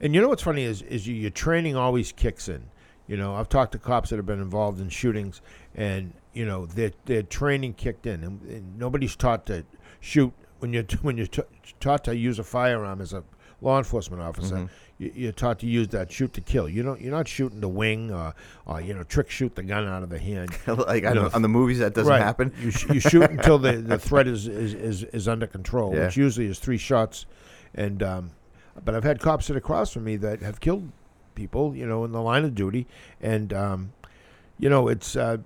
and 0.00 0.14
you 0.14 0.20
know 0.20 0.28
what's 0.28 0.42
funny 0.42 0.64
is 0.64 0.82
is 0.82 1.06
you, 1.06 1.14
your 1.14 1.30
training 1.30 1.76
always 1.76 2.12
kicks 2.12 2.48
in. 2.48 2.64
You 3.06 3.16
know, 3.16 3.34
I've 3.34 3.48
talked 3.48 3.72
to 3.72 3.78
cops 3.78 4.10
that 4.10 4.16
have 4.16 4.26
been 4.26 4.40
involved 4.40 4.80
in 4.80 4.88
shootings, 4.88 5.40
and 5.74 6.12
you 6.32 6.44
know 6.46 6.66
their 6.66 6.92
their 7.06 7.22
training 7.22 7.74
kicked 7.74 8.06
in, 8.06 8.22
and, 8.24 8.42
and 8.42 8.78
nobody's 8.78 9.16
taught 9.16 9.46
to 9.46 9.64
shoot 10.00 10.32
when 10.60 10.72
you're 10.72 10.84
when 11.02 11.16
you're 11.16 11.26
t- 11.26 11.42
taught 11.80 12.04
to 12.04 12.16
use 12.16 12.38
a 12.38 12.44
firearm 12.44 13.00
as 13.00 13.12
a 13.12 13.22
law 13.60 13.78
enforcement 13.78 14.22
officer. 14.22 14.68
You, 14.98 15.12
you're 15.14 15.32
taught 15.32 15.58
to 15.60 15.66
use 15.66 15.88
that 15.88 16.12
shoot 16.12 16.32
to 16.34 16.40
kill. 16.42 16.68
You 16.68 16.82
don't. 16.82 17.00
You're 17.00 17.12
not 17.12 17.26
shooting 17.26 17.60
the 17.60 17.68
wing 17.68 18.10
or, 18.10 18.34
or 18.66 18.80
you 18.82 18.92
know 18.94 19.02
trick 19.02 19.30
shoot 19.30 19.54
the 19.54 19.62
gun 19.62 19.86
out 19.88 20.02
of 20.02 20.10
the 20.10 20.18
hand. 20.18 20.50
like 20.66 21.02
You 21.04 21.14
know, 21.14 21.28
the- 21.28 21.34
on 21.34 21.42
the 21.42 21.48
movies, 21.48 21.78
that 21.78 21.94
doesn't 21.94 22.10
right. 22.10 22.22
happen. 22.22 22.52
You, 22.60 22.70
sh- 22.70 22.86
you 22.92 23.00
shoot 23.00 23.22
until 23.30 23.58
the, 23.58 23.72
the 23.72 23.98
threat 23.98 24.26
is, 24.28 24.46
is, 24.46 24.74
is, 24.74 25.04
is 25.04 25.26
under 25.26 25.46
control, 25.46 25.94
Yeah. 25.94 26.06
which 26.06 26.16
usually 26.18 26.46
is 26.46 26.58
three 26.58 26.76
shots. 26.78 27.24
And 27.74 28.02
um, 28.02 28.30
but 28.84 28.94
I've 28.94 29.04
had 29.04 29.20
cops 29.20 29.46
sit 29.46 29.56
across 29.56 29.90
from 29.92 30.04
me 30.04 30.16
that 30.16 30.42
have 30.42 30.60
killed 30.60 30.90
people, 31.34 31.74
you 31.74 31.86
know, 31.86 32.04
in 32.04 32.12
the 32.12 32.20
line 32.20 32.44
of 32.44 32.54
duty, 32.54 32.86
and 33.22 33.52
um, 33.54 33.92
you 34.58 34.68
know, 34.68 34.88
it's 34.88 35.16
uh, 35.16 35.38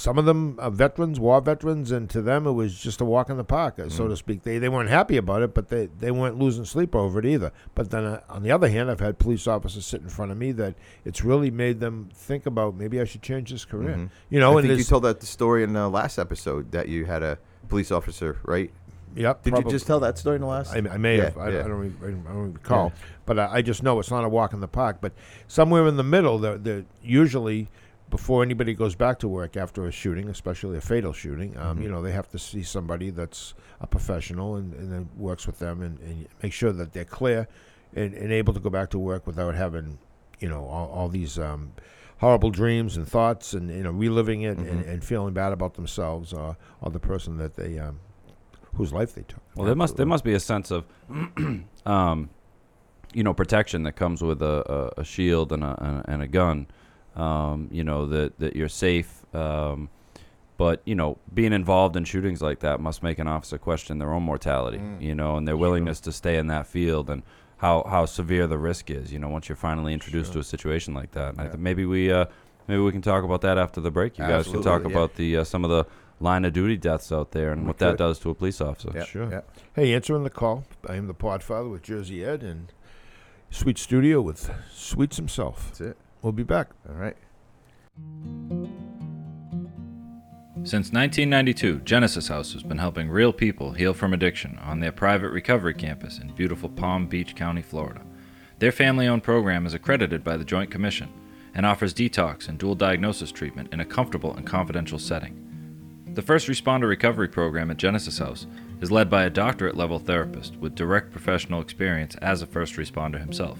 some 0.00 0.16
of 0.16 0.24
them 0.24 0.56
are 0.58 0.70
veterans, 0.70 1.20
war 1.20 1.42
veterans, 1.42 1.90
and 1.90 2.08
to 2.08 2.22
them 2.22 2.46
it 2.46 2.52
was 2.52 2.78
just 2.78 3.02
a 3.02 3.04
walk 3.04 3.28
in 3.28 3.36
the 3.36 3.44
park, 3.44 3.78
uh, 3.78 3.82
Mm. 3.82 3.92
so 3.92 4.08
to 4.08 4.16
speak. 4.16 4.44
They 4.44 4.56
they 4.58 4.70
weren't 4.70 4.88
happy 4.88 5.18
about 5.18 5.42
it, 5.42 5.52
but 5.52 5.68
they 5.68 5.90
they 6.00 6.10
weren't 6.10 6.38
losing 6.38 6.64
sleep 6.64 6.94
over 6.94 7.18
it 7.18 7.26
either. 7.26 7.52
But 7.74 7.90
then 7.90 8.04
uh, 8.06 8.20
on 8.30 8.42
the 8.42 8.50
other 8.50 8.70
hand, 8.70 8.90
I've 8.90 9.00
had 9.00 9.18
police 9.18 9.46
officers 9.46 9.84
sit 9.84 10.00
in 10.00 10.08
front 10.08 10.32
of 10.32 10.38
me 10.38 10.52
that 10.52 10.74
it's 11.04 11.22
really 11.22 11.50
made 11.50 11.80
them 11.80 12.08
think 12.14 12.46
about 12.46 12.76
maybe 12.76 12.98
I 12.98 13.04
should 13.04 13.20
change 13.20 13.50
this 13.50 13.66
career. 13.66 13.94
Mhm. 13.96 14.10
You 14.30 14.40
know, 14.40 14.52
I 14.56 14.60
and 14.60 14.68
think 14.68 14.78
you 14.78 14.84
told 14.84 15.02
that 15.04 15.22
story 15.22 15.62
in 15.62 15.74
the 15.74 15.88
last 15.90 16.18
episode 16.18 16.72
that 16.72 16.88
you 16.88 17.04
had 17.04 17.22
a 17.22 17.36
police 17.68 17.90
officer, 17.92 18.38
right? 18.46 18.70
Yep. 19.16 19.42
Did 19.42 19.50
probably. 19.50 19.68
you 19.70 19.74
just 19.76 19.86
tell 19.86 20.00
that 20.00 20.16
story 20.18 20.36
in 20.36 20.40
the 20.42 20.46
last? 20.46 20.72
I, 20.72 20.78
I 20.78 20.96
may 20.96 21.16
Yeah, 21.18 21.24
have. 21.24 21.36
I, 21.38 21.48
yeah. 21.50 21.64
I 21.64 21.68
don't. 21.68 21.94
I 22.02 22.32
don't 22.32 22.52
recall. 22.54 22.92
But 23.26 23.38
I, 23.38 23.56
I 23.56 23.62
just 23.62 23.82
know 23.82 23.98
it's 24.00 24.10
not 24.10 24.24
a 24.24 24.28
walk 24.28 24.54
in 24.54 24.60
the 24.60 24.68
park. 24.68 24.98
But 25.00 25.12
somewhere 25.46 25.86
in 25.88 25.96
the 25.98 26.04
middle, 26.04 26.38
the 26.38 26.56
the 26.56 26.84
usually 27.02 27.68
before 28.10 28.42
anybody 28.42 28.74
goes 28.74 28.94
back 28.94 29.18
to 29.20 29.28
work 29.28 29.56
after 29.56 29.86
a 29.86 29.92
shooting, 29.92 30.28
especially 30.28 30.76
a 30.76 30.80
fatal 30.80 31.12
shooting, 31.12 31.56
um, 31.56 31.62
Mm-hmm. 31.76 31.82
you 31.82 31.88
know, 31.90 32.02
they 32.02 32.12
have 32.12 32.28
to 32.30 32.38
see 32.38 32.62
somebody 32.62 33.10
that's 33.10 33.54
a 33.80 33.86
professional 33.86 34.56
and, 34.56 34.74
and 34.74 34.92
then 34.92 35.08
works 35.16 35.46
with 35.46 35.58
them 35.60 35.80
and, 35.82 35.98
and 36.00 36.26
make 36.42 36.52
sure 36.52 36.72
that 36.72 36.92
they're 36.92 37.04
clear 37.04 37.46
and, 37.94 38.12
and 38.14 38.32
able 38.32 38.52
to 38.52 38.60
go 38.60 38.68
back 38.70 38.90
to 38.90 38.98
work 38.98 39.26
without 39.26 39.54
having, 39.54 39.98
you 40.40 40.48
know, 40.48 40.64
all, 40.66 40.88
all 40.90 41.08
these 41.08 41.38
um, 41.38 41.72
horrible 42.18 42.50
dreams 42.50 42.96
and 42.96 43.08
thoughts, 43.08 43.54
and 43.54 43.70
you 43.70 43.82
know, 43.82 43.90
reliving 43.90 44.42
it 44.42 44.58
and, 44.58 44.66
Mm-hmm. 44.66 44.90
and 44.90 45.04
feeling 45.04 45.32
bad 45.32 45.52
about 45.52 45.74
themselves 45.74 46.32
or, 46.32 46.56
or 46.82 46.90
the 46.90 47.00
person 47.00 47.38
that 47.38 47.54
they 47.56 47.78
um, 47.78 48.00
whose 48.74 48.92
life 48.92 49.14
they 49.14 49.22
took. 49.22 49.40
Well, 49.56 49.66
there 49.66 49.74
must 49.74 49.96
there 49.96 50.06
must 50.06 50.24
be 50.24 50.34
a 50.34 50.40
sense 50.40 50.70
of, 50.70 50.84
um, 51.86 52.30
you 53.12 53.22
know, 53.22 53.34
protection 53.34 53.82
that 53.84 53.92
comes 53.92 54.22
with 54.22 54.42
a, 54.42 54.92
a, 54.98 55.00
a 55.00 55.04
shield 55.04 55.52
and 55.52 55.64
a- 55.64 56.04
and 56.08 56.22
a 56.22 56.28
gun. 56.28 56.66
Um, 57.16 57.68
you 57.72 57.84
know 57.84 58.06
that 58.06 58.38
that 58.38 58.56
you're 58.56 58.68
safe. 58.68 59.24
Um, 59.34 59.88
but 60.56 60.82
you 60.84 60.94
know, 60.94 61.18
being 61.32 61.52
involved 61.52 61.96
in 61.96 62.04
shootings 62.04 62.42
like 62.42 62.60
that 62.60 62.80
must 62.80 63.02
make 63.02 63.18
an 63.18 63.26
officer 63.26 63.58
question 63.58 63.98
their 63.98 64.12
own 64.12 64.22
mortality. 64.22 64.78
Mm. 64.78 65.00
You 65.00 65.14
know, 65.14 65.36
and 65.36 65.48
their 65.48 65.56
willingness 65.56 66.00
to 66.00 66.12
stay 66.12 66.36
in 66.36 66.48
that 66.48 66.66
field 66.66 67.08
and 67.10 67.22
how 67.56 67.84
how 67.88 68.04
severe 68.06 68.46
the 68.46 68.58
risk 68.58 68.90
is. 68.90 69.12
You 69.12 69.18
know, 69.18 69.28
once 69.28 69.48
you're 69.48 69.56
finally 69.56 69.92
introduced 69.92 70.28
Sure. 70.32 70.34
to 70.34 70.40
a 70.40 70.44
situation 70.44 70.94
like 70.94 71.12
that. 71.12 71.32
And 71.32 71.40
I 71.40 71.44
th- 71.46 71.56
maybe 71.58 71.84
we 71.86 72.12
uh, 72.12 72.26
maybe 72.68 72.80
we 72.80 72.92
can 72.92 73.02
talk 73.02 73.24
about 73.24 73.40
that 73.40 73.58
after 73.58 73.80
the 73.80 73.90
break. 73.90 74.18
You 74.18 74.24
guys 74.26 74.46
can 74.48 74.62
talk 74.62 74.82
yeah. 74.82 74.90
about 74.90 75.14
the 75.16 75.38
uh, 75.38 75.44
some 75.44 75.64
of 75.64 75.70
the 75.70 75.86
line 76.20 76.44
of 76.44 76.52
duty 76.52 76.76
deaths 76.76 77.10
out 77.10 77.32
there 77.32 77.50
and 77.52 77.62
We 77.62 77.68
what 77.68 77.78
that 77.78 77.96
does 77.96 78.18
to 78.20 78.30
a 78.30 78.34
police 78.34 78.60
officer. 78.60 78.92
Yeah, 78.94 79.04
Sure. 79.04 79.30
yeah. 79.30 79.40
Hey, 79.74 79.94
answering 79.94 80.22
the 80.24 80.30
call. 80.30 80.64
I 80.86 80.96
am 80.96 81.06
the 81.06 81.14
Podfather 81.14 81.70
with 81.70 81.82
Jersey 81.82 82.22
Ed 82.22 82.42
and 82.42 82.72
Sweet 83.50 83.78
Studio 83.78 84.20
with 84.20 84.50
Sweets 84.72 85.16
himself. 85.16 85.68
That's 85.68 85.80
it. 85.80 85.96
We'll 86.22 86.32
be 86.32 86.42
back. 86.42 86.68
All 86.88 86.94
right. 86.94 87.16
Since 90.62 90.92
1992, 90.92 91.80
Genesis 91.80 92.28
House 92.28 92.52
has 92.52 92.62
been 92.62 92.76
helping 92.76 93.08
real 93.08 93.32
people 93.32 93.72
heal 93.72 93.94
from 93.94 94.12
addiction 94.12 94.58
on 94.58 94.80
their 94.80 94.92
private 94.92 95.30
recovery 95.30 95.72
campus 95.72 96.18
in 96.18 96.34
beautiful 96.34 96.68
Palm 96.68 97.06
Beach 97.06 97.34
County, 97.34 97.62
Florida. 97.62 98.02
Their 98.58 98.70
family 98.70 99.08
owned 99.08 99.22
program 99.22 99.64
is 99.64 99.72
accredited 99.72 100.22
by 100.22 100.36
the 100.36 100.44
Joint 100.44 100.70
Commission 100.70 101.08
and 101.54 101.64
offers 101.64 101.94
detox 101.94 102.46
and 102.46 102.58
dual 102.58 102.74
diagnosis 102.74 103.32
treatment 103.32 103.72
in 103.72 103.80
a 103.80 103.86
comfortable 103.86 104.34
and 104.34 104.46
confidential 104.46 104.98
setting. 104.98 105.46
The 106.12 106.22
First 106.22 106.46
Responder 106.46 106.88
Recovery 106.88 107.28
Program 107.28 107.70
at 107.70 107.78
Genesis 107.78 108.18
House 108.18 108.46
is 108.82 108.92
led 108.92 109.08
by 109.08 109.24
a 109.24 109.30
doctorate 109.30 109.78
level 109.78 109.98
therapist 109.98 110.56
with 110.56 110.74
direct 110.74 111.10
professional 111.10 111.62
experience 111.62 112.16
as 112.16 112.42
a 112.42 112.46
first 112.46 112.74
responder 112.74 113.18
himself. 113.18 113.58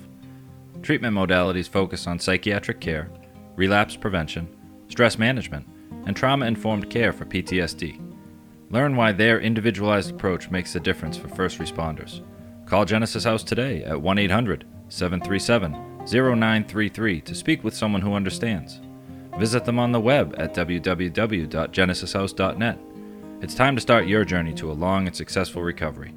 Treatment 0.83 1.15
modalities 1.15 1.69
focus 1.69 2.07
on 2.07 2.19
psychiatric 2.19 2.81
care, 2.81 3.11
relapse 3.55 3.97
prevention, 3.97 4.49
stress 4.89 5.19
management, 5.19 5.69
and 6.07 6.17
trauma 6.17 6.47
informed 6.47 6.89
care 6.89 7.13
for 7.13 7.27
PTSD. 7.27 8.01
Learn 8.71 8.97
why 8.97 9.13
their 9.13 9.41
individualized 9.41 10.11
approach 10.11 10.51
makes 10.51 10.75
a 10.75 10.81
difference 10.81 11.17
for 11.17 11.29
first 11.29 11.59
responders. 11.59 12.23
Call 12.67 12.85
Genesis 12.85 13.25
House 13.25 13.43
today 13.43 13.83
at 13.85 14.01
1 14.01 14.19
800 14.19 14.65
737 14.89 15.73
0933 16.07 17.21
to 17.21 17.35
speak 17.35 17.63
with 17.63 17.75
someone 17.75 18.01
who 18.01 18.15
understands. 18.15 18.81
Visit 19.39 19.65
them 19.65 19.79
on 19.79 19.93
the 19.93 20.01
web 20.01 20.35
at 20.39 20.55
www.genesishouse.net. 20.55 22.79
It's 23.43 23.55
time 23.55 23.75
to 23.75 23.81
start 23.81 24.07
your 24.07 24.25
journey 24.25 24.53
to 24.55 24.71
a 24.71 24.73
long 24.73 25.07
and 25.07 25.17
successful 25.17 25.63
recovery. 25.63 26.15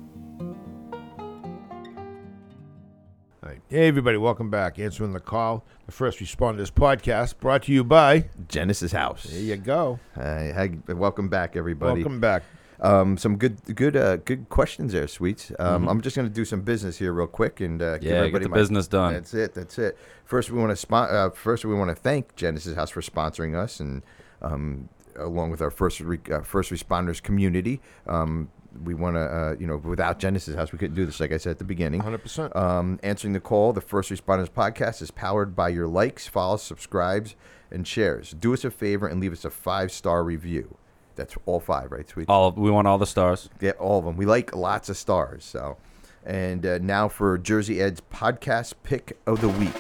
Hey, 3.70 3.88
everybody, 3.88 4.18
welcome 4.18 4.50
back. 4.52 4.78
Answering 4.78 5.14
the 5.14 5.20
call, 5.20 5.64
the 5.88 5.92
First 5.92 6.20
Responders 6.20 6.72
podcast, 6.72 7.40
brought 7.40 7.64
to 7.64 7.72
you 7.72 7.84
by. 7.84 8.30
Genesis 8.48 8.92
House. 8.92 9.24
There 9.24 9.42
you 9.42 9.56
go. 9.58 10.00
Hi, 10.16 10.52
hi, 10.88 10.94
welcome 10.94 11.28
back, 11.28 11.56
everybody. 11.56 12.02
Welcome 12.04 12.20
back. 12.20 12.44
Um, 12.82 13.18
some 13.18 13.38
good, 13.38 13.58
good, 13.76 13.96
uh, 13.96 14.18
good 14.18 14.50
questions 14.50 14.92
there, 14.94 15.08
sweets. 15.08 15.52
Um, 15.58 15.88
I'm 15.88 16.02
just 16.02 16.16
going 16.16 16.28
to 16.28 16.34
do 16.34 16.46
some 16.46 16.62
business 16.62 16.98
here 17.00 17.14
real 17.14 17.28
quick 17.28 17.62
and 17.62 17.82
uh, 17.82 17.98
give 17.98 18.12
Yeah, 18.12 18.18
everybody 18.18 18.44
get 18.44 18.44
the 18.44 18.50
my- 18.50 18.58
business 18.58 18.88
done. 18.88 19.14
That's 19.14 19.34
it. 19.34 19.54
That's 19.56 19.80
it. 19.80 19.98
First, 20.26 20.52
we 20.52 20.60
want 20.60 20.70
to 20.72 20.76
spon- 20.76 21.10
uh, 21.10 21.30
First, 21.32 21.66
we 21.66 21.74
want 21.74 21.90
to 21.90 21.96
thank 21.96 22.36
Genesis 22.36 22.76
House 22.76 22.90
for 22.92 23.02
sponsoring 23.02 23.56
us, 23.56 23.80
and 23.80 24.04
um, 24.42 24.90
along 25.16 25.50
with 25.50 25.62
our 25.62 25.72
first 25.72 26.00
re- 26.02 26.20
uh, 26.32 26.42
first 26.42 26.70
responders 26.72 27.24
community. 27.24 27.82
Um, 28.06 28.50
we 28.84 28.94
want 28.94 29.16
to, 29.16 29.22
uh, 29.22 29.56
you 29.60 29.68
know, 29.68 29.78
without 29.78 30.20
Genesis 30.20 30.56
House, 30.56 30.72
we 30.72 30.78
couldn't 30.80 30.96
do 30.96 31.06
this. 31.06 31.20
Like 31.20 31.32
I 31.32 31.38
said 31.38 31.52
at 31.52 31.58
the 31.60 31.64
beginning. 31.64 32.02
100%. 32.02 32.56
Um, 32.56 33.00
answering 33.04 33.34
the 33.34 33.40
call, 33.40 33.74
the 33.74 33.82
First 33.82 34.10
Responders 34.10 34.50
podcast 34.50 35.02
is 35.02 35.12
powered 35.12 35.56
by 35.56 35.70
your 35.70 35.88
likes, 35.88 36.28
follows, 36.28 36.64
subscribes, 36.64 37.36
and 37.72 37.88
shares. 37.88 38.32
Do 38.32 38.54
us 38.54 38.64
a 38.64 38.72
favor 38.72 39.08
and 39.08 39.20
leave 39.20 39.34
us 39.34 39.46
a 39.46 39.50
five 39.50 39.92
star 39.92 40.24
review. 40.24 40.78
That's 41.16 41.36
all 41.46 41.60
five, 41.60 41.92
right, 41.92 42.08
sweet? 42.10 42.28
All 42.30 42.52
we 42.52 42.72
want 42.72 42.88
all 42.88 42.98
the 42.98 43.06
stars. 43.06 43.50
Get 43.60 43.78
all 43.78 44.00
of 44.00 44.06
them. 44.06 44.18
We 44.18 44.26
like 44.26 44.56
lots 44.56 44.90
of 44.90 44.98
stars. 44.98 45.44
So, 45.46 45.78
and 46.26 46.66
uh, 46.66 46.80
now 46.80 47.08
for 47.08 47.38
Jersey 47.38 47.82
Ed's 47.82 48.02
podcast 48.02 48.74
pick 48.84 49.18
of 49.28 49.42
the 49.42 49.50
week. 49.50 49.76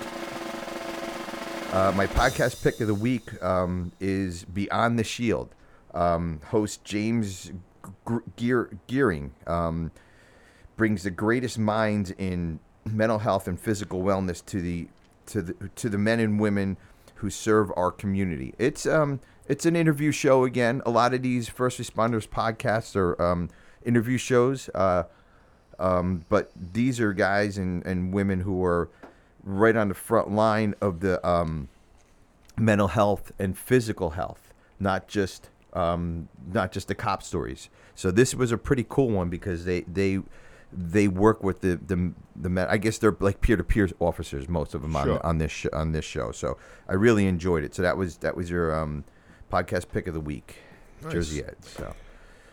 Uh, 1.74 1.92
my 1.96 2.06
podcast 2.06 2.64
pick 2.64 2.80
of 2.82 2.88
the 2.88 2.94
week 2.94 3.42
um, 3.42 3.92
is 4.00 4.46
Beyond 4.46 5.00
the 5.00 5.04
Shield. 5.04 5.50
Um, 5.96 6.40
host 6.46 6.84
James 6.84 7.46
G- 7.46 7.54
Gear- 8.36 8.70
Geering 8.88 9.32
um, 9.48 9.92
brings 10.78 11.04
the 11.04 11.12
greatest 11.12 11.58
minds 11.60 12.12
in 12.12 12.60
mental 12.86 13.20
health 13.20 13.48
and 13.48 13.60
physical 13.60 14.02
wellness 14.02 14.46
to 14.46 14.62
the 14.62 14.88
to 15.26 15.42
the 15.42 15.70
to 15.76 15.90
the 15.90 15.98
men 15.98 16.20
and 16.20 16.40
women 16.40 16.78
who 17.16 17.30
serve 17.30 17.72
our 17.78 17.92
community. 17.92 18.54
It's 18.58 18.86
um 18.86 19.20
it's 19.48 19.66
an 19.66 19.76
interview 19.76 20.12
show 20.12 20.44
again. 20.44 20.82
A 20.86 20.90
lot 20.90 21.14
of 21.14 21.22
these 21.22 21.50
first 21.50 21.80
responders 21.80 22.28
podcasts 22.28 22.96
are 22.96 23.22
um, 23.22 23.50
interview 23.86 24.18
shows, 24.18 24.70
uh, 24.74 25.04
um, 25.80 26.26
but 26.30 26.52
these 26.56 27.00
are 27.00 27.14
guys 27.14 27.58
and, 27.58 27.86
and 27.86 28.14
women 28.14 28.42
who 28.42 28.64
are 28.64 28.90
right 29.44 29.76
on 29.76 29.90
the 29.90 29.94
front 29.94 30.32
line 30.32 30.76
of 30.80 31.02
the 31.02 31.26
um, 31.28 31.68
mental 32.58 32.90
health 32.90 33.34
and 33.38 33.58
physical 33.58 34.12
health, 34.12 34.54
not 34.80 35.08
just 35.08 35.50
um, 35.74 36.30
not 36.52 36.72
just 36.72 36.88
the 36.88 36.96
cop 36.96 37.24
stories. 37.24 37.70
So 37.96 38.12
this 38.12 38.34
was 38.36 38.52
a 38.52 38.58
pretty 38.58 38.86
cool 38.88 39.10
one 39.10 39.30
because 39.30 39.66
they 39.66 39.82
they 39.82 40.20
they 40.72 41.08
work 41.08 41.44
with 41.44 41.62
the 41.62 41.80
the 41.86 42.14
the 42.36 42.50
men. 42.50 42.68
I 42.70 42.78
guess 42.78 42.98
they're 42.98 43.16
like 43.20 43.42
peer 43.42 43.58
to 43.58 43.64
peer 43.64 43.90
officers, 44.00 44.48
most 44.50 44.74
of 44.74 44.82
them 44.82 44.96
on 44.96 45.06
Sure. 45.06 45.26
on 45.26 45.38
this 45.38 45.52
sh- 45.52 45.68
on 45.74 45.92
this 45.92 46.06
show. 46.06 46.32
So 46.32 46.58
I 46.88 46.94
really 46.94 47.28
enjoyed 47.28 47.64
it. 47.64 47.76
So 47.76 47.82
that 47.82 47.98
was 47.98 48.18
that 48.18 48.36
was 48.36 48.50
your 48.50 48.74
um, 48.76 49.04
podcast 49.52 49.90
pick 49.92 50.08
of 50.08 50.14
the 50.14 50.20
week, 50.22 50.58
Nice. 51.04 51.12
Jersey 51.14 51.44
Ed. 51.44 51.58
So. 51.62 51.96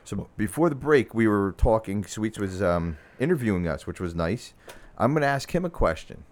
So 0.02 0.28
before 0.36 0.68
the 0.70 0.74
break, 0.74 1.14
we 1.14 1.28
were 1.28 1.54
talking. 1.56 2.04
Sweets 2.04 2.36
was 2.38 2.60
um, 2.60 2.96
interviewing 3.20 3.68
us, 3.68 3.86
which 3.86 4.00
was 4.00 4.12
nice. 4.14 4.54
I'm 4.98 5.12
going 5.12 5.20
to 5.22 5.28
ask 5.28 5.54
him 5.54 5.64
a 5.64 5.70
question. 5.70 6.24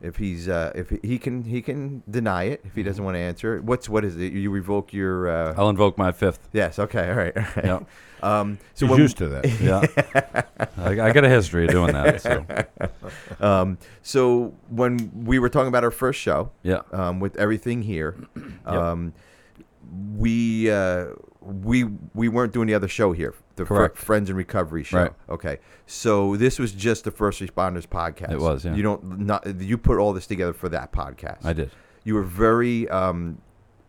If 0.00 0.16
he's 0.16 0.48
uh, 0.48 0.72
if 0.74 0.90
he 1.02 1.18
can 1.18 1.44
he 1.44 1.60
can 1.60 2.02
deny 2.08 2.44
it 2.44 2.62
if 2.64 2.74
he 2.74 2.82
doesn't 2.82 3.04
want 3.04 3.16
to 3.16 3.20
answer. 3.20 3.60
What's 3.60 3.88
what 3.88 4.04
is 4.04 4.16
it? 4.16 4.32
You 4.32 4.50
revoke 4.50 4.92
your 4.92 5.28
uh, 5.28 5.54
I'll 5.56 5.68
invoke 5.68 5.98
my 5.98 6.10
fifth. 6.12 6.48
yes. 6.52 6.78
Okay. 6.78 7.10
All 7.10 7.16
right. 7.16 7.36
All 7.36 7.42
right. 7.56 7.64
Yeah. 7.64 7.80
Um, 8.22 8.58
so 8.74 8.86
He's 8.86 8.90
when, 8.90 9.00
used 9.00 9.16
to 9.18 9.28
that. 9.28 9.46
Yeah, 9.60 10.74
I, 10.76 11.08
I 11.08 11.12
got 11.12 11.24
a 11.24 11.28
history 11.28 11.64
of 11.64 11.70
doing 11.70 11.92
that. 11.92 12.20
So 12.20 12.44
um, 13.40 13.78
so 14.02 14.54
when 14.68 15.10
we 15.24 15.38
were 15.38 15.48
talking 15.48 15.68
about 15.68 15.84
our 15.84 15.90
first 15.90 16.20
show, 16.20 16.50
yeah, 16.62 16.82
um, 16.92 17.20
with 17.20 17.36
everything 17.36 17.82
here, 17.82 18.16
um, 18.66 19.12
we 20.16 20.70
uh, 20.70 21.06
we 21.40 21.84
we 22.14 22.28
weren't 22.28 22.52
doing 22.52 22.66
the 22.66 22.74
other 22.74 22.88
show 22.88 23.12
here, 23.12 23.34
the 23.60 23.66
Fr- 23.66 23.74
Correct. 23.74 23.96
Friends 23.96 24.28
in 24.30 24.36
Recovery 24.36 24.82
show. 24.84 24.98
Right. 25.02 25.12
Okay, 25.28 25.58
so 25.86 26.36
this 26.36 26.58
was 26.58 26.72
just 26.72 27.04
the 27.04 27.10
First 27.10 27.40
Responders 27.40 27.86
podcast. 27.86 28.32
It 28.32 28.40
was, 28.40 28.64
yeah. 28.64 28.74
You 28.74 28.82
don't 28.82 29.20
not 29.20 29.46
you 29.60 29.78
put 29.78 29.98
all 29.98 30.12
this 30.12 30.26
together 30.26 30.52
for 30.52 30.68
that 30.70 30.92
podcast. 30.92 31.44
I 31.44 31.52
did. 31.52 31.70
You 32.04 32.14
were 32.14 32.22
very 32.22 32.88
um, 32.88 33.40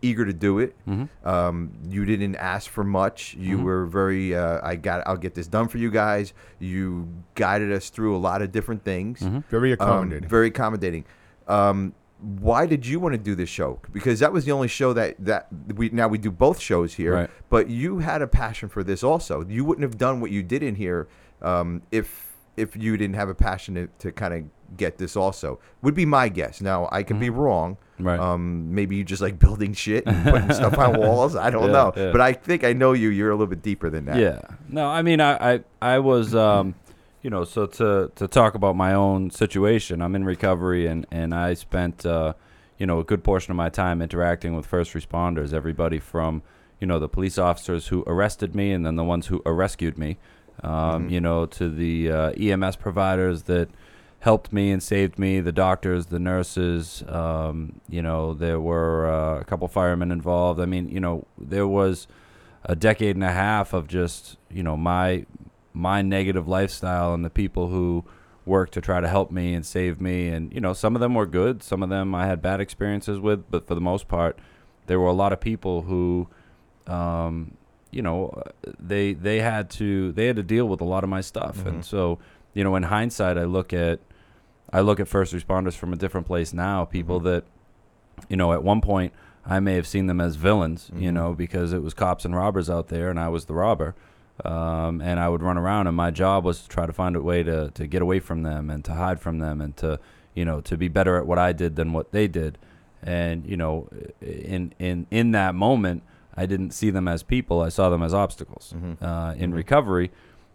eager 0.02 0.24
to 0.26 0.32
do 0.32 0.58
it. 0.58 0.74
hmm 0.84 1.04
Um, 1.24 1.70
you 1.88 2.04
didn't 2.04 2.36
ask 2.36 2.70
for 2.70 2.84
much. 2.84 3.34
You 3.34 3.58
Mhm. 3.58 3.62
were 3.62 3.86
very. 3.86 4.34
Uh, 4.34 4.60
I 4.62 4.76
got. 4.76 5.02
I'll 5.06 5.16
get 5.16 5.34
this 5.34 5.46
done 5.46 5.68
for 5.68 5.78
you 5.78 5.90
guys. 5.90 6.34
You 6.58 7.08
guided 7.34 7.72
us 7.72 7.88
through 7.90 8.14
a 8.16 8.18
lot 8.18 8.42
of 8.42 8.52
different 8.52 8.84
things. 8.84 9.20
hmm 9.20 9.38
Very 9.50 9.70
Um, 9.72 9.74
accommodating. 9.80 10.28
very 10.28 10.48
accommodating. 10.48 11.04
Um, 11.48 11.94
why 12.22 12.66
did 12.66 12.86
you 12.86 13.00
want 13.00 13.12
to 13.14 13.18
do 13.18 13.34
this 13.34 13.48
show? 13.48 13.80
Because 13.92 14.20
that 14.20 14.32
was 14.32 14.44
the 14.44 14.52
only 14.52 14.68
show 14.68 14.92
that 14.92 15.16
that 15.24 15.48
we 15.74 15.90
now 15.90 16.08
we 16.08 16.18
do 16.18 16.30
both 16.30 16.60
shows 16.60 16.94
here. 16.94 17.14
Right. 17.14 17.30
But 17.50 17.68
you 17.68 17.98
had 17.98 18.22
a 18.22 18.26
passion 18.28 18.68
for 18.68 18.84
this 18.84 19.02
also. 19.02 19.44
You 19.46 19.64
wouldn't 19.64 19.82
have 19.82 19.98
done 19.98 20.20
what 20.20 20.30
you 20.30 20.42
did 20.42 20.62
in 20.62 20.76
here 20.76 21.08
um, 21.42 21.82
if 21.90 22.28
if 22.56 22.76
you 22.76 22.96
didn't 22.96 23.16
have 23.16 23.28
a 23.28 23.34
passion 23.34 23.74
to, 23.74 23.86
to 23.98 24.12
kind 24.12 24.34
of 24.34 24.76
get 24.76 24.98
this 24.98 25.16
also. 25.16 25.58
Would 25.82 25.94
be 25.94 26.06
my 26.06 26.28
guess. 26.28 26.60
Now 26.60 26.88
I 26.92 27.02
could 27.02 27.18
be 27.18 27.30
wrong. 27.30 27.74
Mm-hmm. 27.74 28.06
Right. 28.06 28.18
Um, 28.20 28.74
maybe 28.74 28.96
you 28.96 29.04
just 29.04 29.22
like 29.22 29.38
building 29.38 29.74
shit 29.74 30.04
and 30.06 30.24
putting 30.24 30.52
stuff 30.60 30.76
on 30.78 30.98
walls. 30.98 31.36
I 31.36 31.50
don't 31.50 31.66
Yeah, 31.66 31.72
know. 31.72 31.92
yeah. 31.96 32.10
But 32.12 32.20
I 32.20 32.32
think 32.32 32.64
I 32.64 32.72
know 32.72 32.92
you. 32.94 33.08
You're 33.10 33.30
a 33.30 33.34
little 33.34 33.46
bit 33.46 33.62
deeper 33.62 33.90
than 33.90 34.06
that. 34.06 34.16
Yeah. 34.16 34.40
No, 34.68 34.86
I 34.88 35.02
mean, 35.02 35.20
I, 35.20 35.54
I, 35.54 35.60
I 35.80 35.98
was, 36.00 36.34
um, 36.34 36.74
you 37.22 37.30
know, 37.30 37.44
so 37.44 37.66
to 37.66 38.10
to 38.16 38.28
talk 38.28 38.54
about 38.54 38.76
my 38.76 38.92
own 38.92 39.30
situation, 39.30 40.02
I'm 40.02 40.14
in 40.14 40.24
recovery, 40.24 40.86
and 40.86 41.06
and 41.10 41.34
I 41.34 41.54
spent, 41.54 42.04
uh, 42.04 42.34
you 42.78 42.86
know, 42.86 42.98
a 42.98 43.04
good 43.04 43.22
portion 43.24 43.50
of 43.52 43.56
my 43.56 43.68
time 43.68 44.02
interacting 44.02 44.54
with 44.56 44.66
first 44.66 44.92
responders, 44.92 45.52
everybody 45.52 45.98
from, 45.98 46.42
you 46.80 46.86
know, 46.86 46.98
the 46.98 47.08
police 47.08 47.38
officers 47.38 47.88
who 47.88 48.02
arrested 48.06 48.54
me, 48.54 48.72
and 48.72 48.84
then 48.84 48.96
the 48.96 49.04
ones 49.04 49.28
who 49.28 49.40
rescued 49.46 49.96
me, 49.98 50.18
um, 50.62 51.06
Mhm. 51.08 51.10
you 51.10 51.20
know, 51.20 51.46
to 51.46 51.68
the 51.68 52.10
uh, 52.10 52.32
EMS 52.36 52.76
providers 52.76 53.44
that 53.44 53.68
helped 54.20 54.52
me 54.52 54.70
and 54.72 54.82
saved 54.82 55.18
me. 55.18 55.40
The 55.40 55.52
doctors, 55.52 56.06
the 56.06 56.18
nurses. 56.18 57.02
Um, 57.08 57.80
you 57.88 58.02
know, 58.02 58.34
there 58.34 58.60
were 58.60 59.06
uh, 59.06 59.40
a 59.40 59.44
couple 59.44 59.68
firemen 59.68 60.10
involved. 60.12 60.60
I 60.60 60.66
mean, 60.66 60.88
you 60.88 61.00
know, 61.00 61.26
there 61.38 61.66
was 61.68 62.06
a 62.64 62.74
decade 62.76 63.16
and 63.16 63.24
a 63.24 63.32
half 63.32 63.72
of 63.72 63.86
just 63.88 64.38
you 64.50 64.62
know 64.62 64.76
my 64.76 65.26
my 65.72 66.02
negative 66.02 66.46
lifestyle 66.48 67.14
and 67.14 67.24
the 67.24 67.30
people 67.30 67.68
who 67.68 68.04
worked 68.44 68.72
to 68.74 68.80
try 68.80 69.00
to 69.00 69.08
help 69.08 69.30
me 69.30 69.54
and 69.54 69.64
save 69.64 70.00
me. 70.00 70.28
And 70.28 70.52
you 70.52 70.60
know, 70.60 70.72
some 70.72 70.94
of 70.94 71.00
them 71.00 71.14
were 71.14 71.26
good. 71.26 71.62
Some 71.62 71.82
of 71.82 71.88
them 71.88 72.14
I 72.14 72.26
had 72.26 72.42
bad 72.42 72.60
experiences 72.60 73.18
with, 73.20 73.50
but 73.50 73.66
for 73.66 73.74
the 73.74 73.80
most 73.80 74.08
part, 74.08 74.38
there 74.86 74.98
were 75.00 75.08
a 75.08 75.12
lot 75.14 75.32
of 75.32 75.40
people 75.40 75.82
who. 75.82 76.28
Um, 76.86 77.56
you 77.90 78.00
know, 78.02 78.42
they 78.80 79.12
they 79.12 79.40
had 79.40 79.68
to 79.72 80.12
they 80.12 80.26
had 80.26 80.36
to 80.36 80.42
deal 80.42 80.66
with 80.66 80.80
a 80.80 80.84
lot 80.84 81.04
of 81.04 81.10
my 81.10 81.20
stuff, 81.20 81.58
Mhm. 81.58 81.66
and 81.66 81.84
so 81.84 82.18
you 82.54 82.64
know, 82.64 82.74
in 82.74 82.84
hindsight, 82.84 83.36
I 83.38 83.44
look 83.44 83.72
at 83.74 84.00
I 84.72 84.80
look 84.80 84.98
at 84.98 85.06
first 85.08 85.34
responders 85.34 85.74
from 85.74 85.92
a 85.92 85.96
different 85.96 86.26
place 86.26 86.54
now. 86.54 86.86
People 86.86 87.20
Mhm. 87.20 87.24
that, 87.24 87.44
you 88.30 88.36
know, 88.36 88.52
at 88.54 88.62
one 88.64 88.80
point 88.80 89.12
I 89.44 89.60
may 89.60 89.74
have 89.74 89.86
seen 89.86 90.06
them 90.06 90.20
as 90.22 90.36
villains, 90.36 90.90
you 90.96 91.10
Mhm. 91.10 91.14
know, 91.14 91.34
because 91.34 91.72
it 91.74 91.82
was 91.82 91.92
cops 91.92 92.24
and 92.24 92.34
robbers 92.34 92.70
out 92.70 92.88
there, 92.88 93.10
and 93.10 93.20
I 93.20 93.28
was 93.28 93.44
the 93.44 93.54
robber. 93.54 93.94
Um, 94.44 95.00
and 95.00 95.20
I 95.20 95.28
would 95.28 95.42
run 95.42 95.58
around, 95.58 95.86
and 95.86 95.96
my 95.96 96.10
job 96.10 96.44
was 96.44 96.62
to 96.62 96.68
try 96.68 96.86
to 96.86 96.92
find 96.92 97.14
a 97.16 97.20
way 97.22 97.42
to 97.42 97.70
to 97.70 97.86
get 97.86 98.02
away 98.02 98.18
from 98.18 98.42
them 98.42 98.70
and 98.70 98.84
to 98.86 98.94
hide 98.94 99.20
from 99.20 99.38
them 99.38 99.60
and 99.60 99.76
to, 99.76 100.00
you 100.34 100.44
know, 100.44 100.60
to 100.62 100.76
be 100.76 100.88
better 100.88 101.16
at 101.16 101.26
what 101.26 101.38
I 101.38 101.52
did 101.52 101.76
than 101.76 101.92
what 101.92 102.12
they 102.12 102.26
did. 102.28 102.58
And 103.02 103.46
you 103.46 103.56
know, 103.56 103.88
in 104.20 104.72
in 104.78 105.06
in 105.10 105.32
that 105.32 105.54
moment, 105.54 106.02
I 106.36 106.46
didn't 106.46 106.70
see 106.72 106.90
them 106.90 107.06
as 107.08 107.22
people. 107.22 107.60
I 107.60 107.68
saw 107.68 107.90
them 107.90 108.02
as 108.02 108.14
obstacles. 108.14 108.74
Mhm. 108.76 108.96
Uh, 109.02 109.34
in 109.36 109.52
Mhm. 109.52 109.56
recovery, 109.56 110.10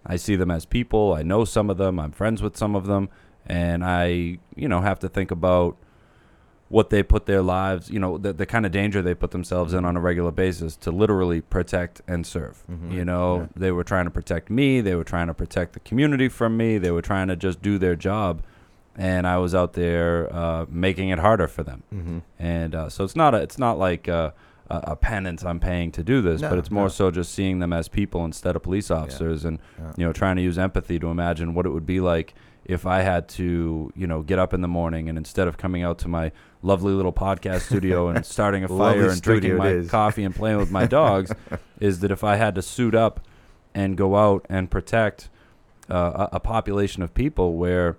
I 0.05 0.15
see 0.15 0.35
them 0.35 0.49
as 0.51 0.65
people. 0.65 1.13
I 1.13 1.21
know 1.21 1.45
some 1.45 1.69
of 1.69 1.77
them. 1.77 1.99
I'm 1.99 2.11
friends 2.11 2.41
with 2.41 2.57
some 2.57 2.75
of 2.75 2.87
them, 2.87 3.09
and 3.45 3.85
I, 3.85 4.39
you 4.55 4.67
know, 4.67 4.81
have 4.81 4.99
to 4.99 5.07
think 5.09 5.29
about 5.31 5.77
what 6.69 6.89
they 6.89 7.01
put 7.01 7.25
their 7.27 7.41
lives, 7.41 7.89
you 7.89 7.97
know, 7.99 8.17
the, 8.17 8.33
the 8.33 8.45
kind 8.45 8.65
of 8.65 8.71
danger 8.71 9.01
they 9.01 9.13
put 9.15 9.31
themselves 9.31 9.73
in 9.73 9.85
on 9.85 9.95
a 9.95 9.99
regular 10.01 10.31
basis 10.31 10.75
to 10.75 10.91
literally 10.91 11.39
protect 11.39 12.01
and 12.07 12.25
serve. 12.27 12.63
Mhm. 12.69 12.91
You 12.91 13.05
know, 13.05 13.39
Yeah. 13.41 13.45
they 13.55 13.71
were 13.71 13.85
trying 13.85 14.05
to 14.05 14.11
protect 14.11 14.49
me. 14.49 14.81
They 14.81 14.95
were 14.95 15.05
trying 15.05 15.27
to 15.27 15.33
protect 15.33 15.73
the 15.73 15.79
community 15.79 16.27
from 16.27 16.57
me. 16.57 16.77
They 16.77 16.91
were 16.91 17.01
trying 17.01 17.29
to 17.29 17.35
just 17.37 17.61
do 17.61 17.77
their 17.77 17.95
job, 17.95 18.41
and 18.97 19.25
I 19.25 19.37
was 19.37 19.55
out 19.55 19.73
there 19.73 20.27
uh, 20.35 20.65
making 20.69 21.09
it 21.09 21.19
harder 21.19 21.47
for 21.47 21.63
them. 21.63 21.83
Mhm. 21.93 22.21
And 22.37 22.75
uh, 22.75 22.89
so 22.89 23.03
it's 23.05 23.15
not 23.15 23.33
a, 23.33 23.37
it's 23.37 23.57
not 23.57 23.79
like 23.79 24.07
a, 24.09 24.33
a, 24.69 24.79
a 24.87 24.95
penance 24.97 25.45
I'm 25.45 25.61
paying 25.61 25.91
to 25.93 26.03
do 26.03 26.21
this, 26.21 26.41
No, 26.41 26.49
but 26.49 26.59
it's 26.59 26.69
more 26.69 26.85
no. 26.85 26.89
so 26.89 27.11
just 27.11 27.31
seeing 27.33 27.59
them 27.59 27.71
as 27.71 27.87
people 27.87 28.25
instead 28.25 28.57
of 28.57 28.63
police 28.63 28.91
officers, 28.91 29.45
and 29.45 29.59
Yeah. 29.79 29.91
you 29.95 30.05
know, 30.05 30.11
trying 30.11 30.35
to 30.35 30.41
use 30.41 30.57
empathy 30.57 30.99
to 30.99 31.07
imagine 31.07 31.53
what 31.53 31.65
it 31.65 31.69
would 31.69 31.85
be 31.85 32.01
like 32.01 32.33
if 32.67 32.85
I 32.85 33.01
had 33.01 33.29
to, 33.29 33.91
you 33.95 34.07
know, 34.07 34.21
get 34.21 34.39
up 34.39 34.53
in 34.53 34.61
the 34.61 34.67
morning 34.67 35.07
and 35.09 35.17
instead 35.17 35.47
of 35.47 35.57
coming 35.57 35.83
out 35.83 35.97
to 35.99 36.07
my 36.07 36.31
lovely 36.61 36.93
little 36.93 37.13
podcast 37.13 37.61
studio 37.61 38.09
and 38.09 38.25
starting 38.37 38.63
a 38.63 38.67
fire 38.67 39.09
and 39.09 39.21
drinking 39.21 39.55
my 39.55 39.69
is. 39.69 39.89
coffee 39.89 40.23
and 40.23 40.35
playing 40.35 40.57
with 40.57 40.69
my 40.71 40.85
dogs, 40.99 41.31
is 41.79 41.99
that 42.01 42.11
if 42.11 42.23
I 42.23 42.35
had 42.35 42.55
to 42.55 42.61
suit 42.61 42.93
up 42.93 43.21
and 43.73 43.95
go 43.95 44.15
out 44.17 44.45
and 44.49 44.69
protect 44.69 45.29
uh, 45.89 46.27
a, 46.31 46.35
a 46.35 46.39
population 46.41 47.01
of 47.01 47.13
people 47.13 47.53
where 47.55 47.95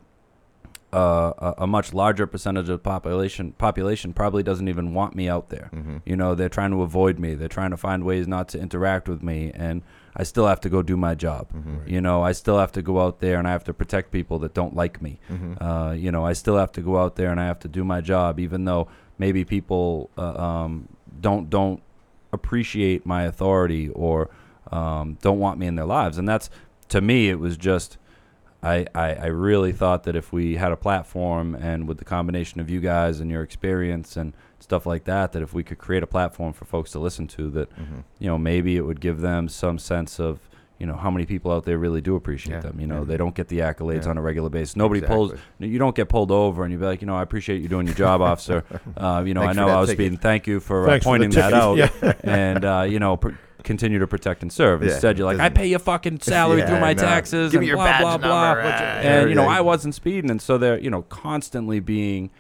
uh, 0.93 1.33
a, 1.39 1.55
a 1.59 1.67
much 1.67 1.93
larger 1.93 2.27
percentage 2.27 2.69
of 2.69 2.75
the 2.75 2.79
population 2.79 3.53
population 3.53 4.13
probably 4.13 4.43
doesn't 4.43 4.69
even 4.69 4.95
want 4.95 5.15
me 5.15 5.29
out 5.29 5.49
there. 5.51 5.71
Mhm. 5.75 6.03
You 6.05 6.17
know, 6.17 6.35
they're 6.35 6.49
trying 6.49 6.71
to 6.73 6.83
avoid 6.83 7.19
me. 7.19 7.35
They're 7.35 7.49
trying 7.49 7.71
to 7.71 7.77
find 7.77 8.05
ways 8.05 8.27
not 8.27 8.49
to 8.51 8.59
interact 8.61 9.09
with 9.09 9.23
me, 9.23 9.51
and 9.55 9.83
I 10.19 10.25
still 10.25 10.47
have 10.47 10.61
to 10.63 10.69
go 10.69 10.83
do 10.83 10.97
my 10.97 11.15
job. 11.15 11.47
Mhm. 11.55 11.89
You 11.89 12.01
know, 12.01 12.23
I 12.23 12.33
still 12.33 12.59
have 12.59 12.73
to 12.73 12.83
go 12.83 13.01
out 13.01 13.21
there 13.21 13.39
and 13.39 13.47
I 13.47 13.53
have 13.53 13.65
to 13.65 13.73
protect 13.73 14.11
people 14.11 14.39
that 14.41 14.53
don't 14.53 14.75
like 14.75 15.01
me. 15.01 15.21
Mhm. 15.31 15.57
Uh, 15.61 15.93
you 15.93 16.11
know, 16.11 16.25
I 16.27 16.33
still 16.33 16.57
have 16.57 16.73
to 16.73 16.81
go 16.81 16.99
out 16.99 17.15
there 17.17 17.31
and 17.31 17.41
I 17.41 17.47
have 17.47 17.61
to 17.61 17.69
do 17.69 17.85
my 17.85 18.01
job, 18.01 18.41
even 18.41 18.65
though 18.65 18.89
maybe 19.19 19.45
people 19.45 20.11
uh, 20.19 20.35
um, 20.43 20.89
don't 21.21 21.49
don't 21.49 21.81
appreciate 22.33 23.07
my 23.07 23.23
authority 23.23 23.89
or 23.91 24.29
um, 24.73 25.17
don't 25.23 25.39
want 25.39 25.59
me 25.59 25.67
in 25.67 25.77
their 25.77 25.87
lives. 25.87 26.19
And 26.19 26.29
that's 26.29 26.51
to 26.89 27.01
me, 27.01 27.29
it 27.31 27.39
was 27.39 27.57
just. 27.57 27.97
I, 28.61 28.87
I, 28.93 29.15
I 29.15 29.27
really 29.27 29.71
thought 29.71 30.03
that 30.03 30.17
if 30.17 30.33
we 30.33 30.57
had 30.57 30.73
a 30.73 30.77
platform 30.77 31.55
and 31.55 31.87
with 31.87 31.99
the 31.99 32.05
combination 32.05 32.61
of 32.61 32.69
you 32.69 32.81
guys 32.81 33.21
and 33.21 33.31
your 33.31 33.45
experience 33.45 34.17
and 34.17 34.33
stuff 34.61 34.87
like 34.87 35.05
that, 35.05 35.33
that 35.33 35.43
if 35.43 35.53
we 35.55 35.63
could 35.63 35.79
create 35.79 36.03
a 36.03 36.07
platform 36.07 36.53
for 36.53 36.65
folks 36.65 36.91
to 36.93 36.99
listen 36.99 37.27
to, 37.29 37.51
that 37.51 37.71
Mhm. 37.77 38.03
you 38.19 38.27
know 38.29 38.39
maybe 38.39 38.77
it 38.77 38.83
would 38.83 39.01
give 39.01 39.21
them 39.21 39.49
some 39.49 39.79
sense 39.79 40.19
of 40.21 40.41
you 40.79 40.87
know 40.87 40.95
how 40.95 41.11
many 41.11 41.27
people 41.27 41.51
out 41.51 41.65
there 41.65 41.77
really 41.77 42.01
do 42.01 42.15
appreciate 42.15 42.55
Yeah, 42.55 42.61
them. 42.61 42.81
You 42.81 42.87
know 42.87 42.99
yeah. 43.01 43.05
they 43.05 43.17
don't 43.17 43.35
get 43.35 43.49
the 43.49 43.59
accolades 43.61 44.05
Yeah. 44.05 44.11
on 44.11 44.19
a 44.19 44.23
regular 44.23 44.49
basis. 44.49 44.77
Nobody 44.77 45.01
pulls. 45.01 45.33
You 45.59 45.79
don't 45.79 45.97
get 45.97 46.09
pulled 46.09 46.31
over 46.31 46.63
and 46.63 46.73
you 46.73 46.79
be 46.79 46.85
like, 46.85 47.01
you 47.01 47.07
know, 47.07 47.17
I 47.17 47.23
appreciate 47.23 47.63
you 47.63 47.69
doing 47.69 47.87
your 47.87 47.97
job, 47.97 48.21
officer. 48.33 48.63
Uh, 48.97 49.25
you 49.27 49.35
know, 49.35 49.41
Thanks 49.41 49.59
I 49.59 49.61
know 49.61 49.69
I 49.69 49.81
was 49.81 49.89
ticket. 49.91 49.99
being. 49.99 50.17
Thank 50.19 50.47
you 50.47 50.61
for 50.61 50.85
uh, 50.85 50.91
Thanks 50.91 51.05
for 51.05 51.11
pointing 51.11 51.31
that 51.31 51.51
ticket. 51.51 52.05
out, 52.05 52.17
and 52.25 52.65
uh, 52.65 52.87
you 52.89 52.99
know. 52.99 53.17
Pr- 53.17 53.31
Continue 53.65 53.99
to 53.99 54.07
protect 54.07 54.41
and 54.43 54.53
serve. 54.53 54.83
Yeah, 54.85 54.93
Instead, 54.93 55.19
you're 55.19 55.27
like, 55.27 55.41
I 55.41 55.49
pay 55.49 55.67
your 55.67 55.81
fucking 55.81 56.21
salary 56.23 56.63
through 56.63 56.79
my 56.81 56.93
no. 56.95 57.03
taxes 57.03 57.51
Give 57.51 57.59
and 57.59 57.63
me 57.63 57.67
your 57.67 57.77
blah 57.77 57.85
badge 57.87 58.01
blah 58.01 58.17
blah. 58.17 58.55
number, 58.55 58.63
ah, 58.65 59.01
and 59.03 59.29
you 59.29 59.35
know, 59.35 59.43
yeah. 59.43 59.59
I 59.59 59.61
wasn't 59.61 59.95
speeding, 59.97 60.31
and 60.31 60.41
so 60.41 60.57
they're 60.59 60.79
you 60.79 60.89
know 60.91 61.03
constantly 61.03 61.81
being 61.81 62.31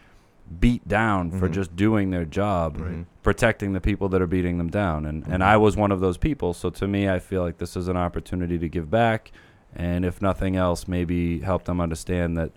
beat 0.60 0.86
down 0.88 1.30
for 1.30 1.48
Mhm. 1.48 1.52
just 1.52 1.76
doing 1.76 2.10
their 2.10 2.24
job, 2.24 2.78
Right. 2.80 3.04
protecting 3.22 3.72
the 3.72 3.80
people 3.80 4.08
that 4.08 4.22
are 4.22 4.26
beating 4.26 4.58
them 4.58 4.68
down. 4.70 5.04
And 5.06 5.24
and 5.26 5.42
Mhm. 5.42 5.46
I 5.46 5.56
was 5.56 5.76
one 5.76 5.92
of 5.92 6.00
those 6.00 6.16
people. 6.16 6.54
So 6.54 6.70
to 6.70 6.86
me, 6.88 7.08
I 7.08 7.18
feel 7.18 7.42
like 7.42 7.58
this 7.58 7.76
is 7.76 7.88
an 7.88 7.96
opportunity 7.96 8.58
to 8.58 8.68
give 8.68 8.90
back, 8.90 9.30
and 9.76 10.04
if 10.04 10.22
nothing 10.22 10.56
else, 10.56 10.88
maybe 10.88 11.40
help 11.40 11.64
them 11.64 11.80
understand 11.80 12.36
that 12.38 12.52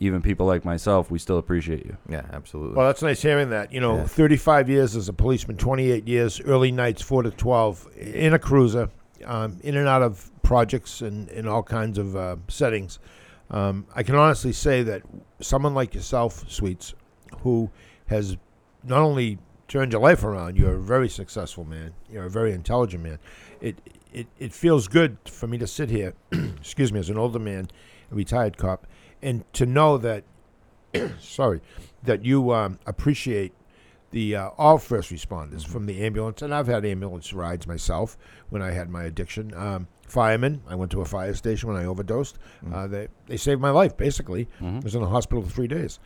even 0.00 0.20
people 0.20 0.46
like 0.46 0.64
myself, 0.64 1.10
we 1.10 1.18
still 1.18 1.38
appreciate 1.38 1.84
you. 1.86 1.96
Yeah, 2.08 2.22
absolutely. 2.32 2.76
Well, 2.76 2.86
that's 2.86 3.02
nice 3.02 3.22
hearing 3.22 3.50
that. 3.50 3.72
You 3.72 3.80
know, 3.80 3.96
Yeah. 3.98 4.04
35 4.06 4.68
years 4.68 4.96
as 4.96 5.08
a 5.08 5.12
policeman, 5.12 5.56
28 5.56 6.08
years, 6.08 6.40
early 6.40 6.72
nights, 6.72 7.02
4 7.02 7.22
to 7.22 7.30
12, 7.30 7.86
in 7.96 8.32
a 8.34 8.38
cruiser, 8.38 8.88
um, 9.24 9.58
in 9.62 9.76
and 9.76 9.86
out 9.86 10.02
of 10.02 10.30
projects 10.42 11.02
and 11.02 11.28
in 11.28 11.46
all 11.46 11.62
kinds 11.62 11.98
of 11.98 12.16
uh, 12.16 12.34
settings. 12.48 12.98
Um, 13.50 13.86
I 13.94 14.02
can 14.02 14.16
honestly 14.16 14.52
say 14.52 14.82
that 14.82 15.02
someone 15.40 15.74
like 15.74 15.94
yourself, 15.94 16.44
Sweets, 16.48 16.94
who 17.42 17.70
has 18.06 18.36
not 18.84 19.00
only 19.00 19.38
turned 19.68 19.92
your 19.92 20.00
life 20.00 20.24
around, 20.24 20.56
you're 20.56 20.74
a 20.74 20.80
very 20.80 21.08
successful 21.08 21.64
man, 21.64 21.94
you're 22.10 22.24
a 22.24 22.30
very 22.30 22.52
intelligent 22.52 23.02
man. 23.02 23.18
It, 23.60 23.78
it, 24.12 24.26
it 24.38 24.52
feels 24.52 24.88
good 24.88 25.16
for 25.24 25.46
me 25.46 25.56
to 25.58 25.66
sit 25.66 25.88
here, 25.88 26.14
excuse 26.32 26.92
me, 26.92 27.00
as 27.00 27.08
an 27.08 27.16
older 27.16 27.38
man, 27.38 27.68
a 28.10 28.14
retired 28.14 28.56
cop, 28.58 28.86
and 29.22 29.44
to 29.54 29.64
know 29.64 29.96
that 29.98 30.24
sorry, 31.20 31.60
that 32.02 32.24
you 32.24 32.52
um, 32.52 32.78
appreciate 32.86 33.52
the 34.10 34.36
uh, 34.36 34.50
all 34.58 34.76
first 34.76 35.10
responders 35.10 35.66
from 35.66 35.86
the 35.86 36.02
ambulance, 36.04 36.42
and 36.42 36.54
I've 36.54 36.66
had 36.66 36.84
ambulance 36.84 37.32
rides 37.32 37.66
myself 37.66 38.18
when 38.50 38.60
I 38.60 38.72
had 38.72 38.90
my 38.90 39.04
addiction. 39.04 39.54
Um, 39.54 39.88
firemen, 40.06 40.60
I 40.68 40.74
went 40.74 40.90
to 40.92 41.00
a 41.00 41.04
fire 41.06 41.32
station 41.34 41.70
when 41.70 41.78
I 41.78 41.86
overdosed. 41.86 42.38
Uh, 42.70 42.86
they 42.86 43.08
they 43.26 43.38
saved 43.38 43.60
my 43.60 43.70
life. 43.70 43.96
Basically, 43.96 44.48
I 44.60 44.80
was 44.84 44.94
in 44.94 45.00
the 45.00 45.08
hospital 45.08 45.42
for 45.42 45.50
three 45.50 45.68
days. 45.68 45.98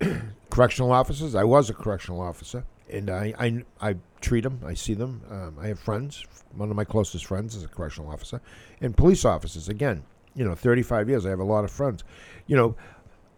correctional 0.50 0.92
officers, 0.92 1.34
I 1.34 1.44
was 1.44 1.70
a 1.70 1.74
correctional 1.74 2.20
officer, 2.20 2.64
and 2.90 3.10
I 3.10 3.34
I, 3.38 3.64
I 3.80 3.96
treat 4.20 4.42
them. 4.42 4.60
I 4.64 4.74
see 4.74 4.94
them. 4.94 5.22
Um, 5.30 5.56
I 5.60 5.68
have 5.68 5.78
friends. 5.78 6.24
One 6.54 6.70
of 6.70 6.76
my 6.76 6.84
closest 6.84 7.26
friends 7.26 7.54
is 7.54 7.64
a 7.64 7.68
correctional 7.68 8.10
officer, 8.10 8.40
and 8.80 8.96
police 8.96 9.24
officers. 9.24 9.68
Again, 9.68 10.04
you 10.34 10.44
know, 10.44 10.54
35 10.54 11.08
years. 11.08 11.26
I 11.26 11.30
have 11.30 11.40
a 11.40 11.44
lot 11.44 11.64
of 11.64 11.70
friends. 11.70 12.04
You 12.46 12.56
know, 12.56 12.76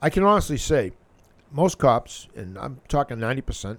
I 0.03 0.11
can 0.11 0.23
honestly 0.23 0.57
say 0.57 0.93
most 1.51 1.79
cops, 1.79 2.29
and 2.37 2.59
I'm 2.59 2.81
talking 2.89 3.19
90%, 3.19 3.79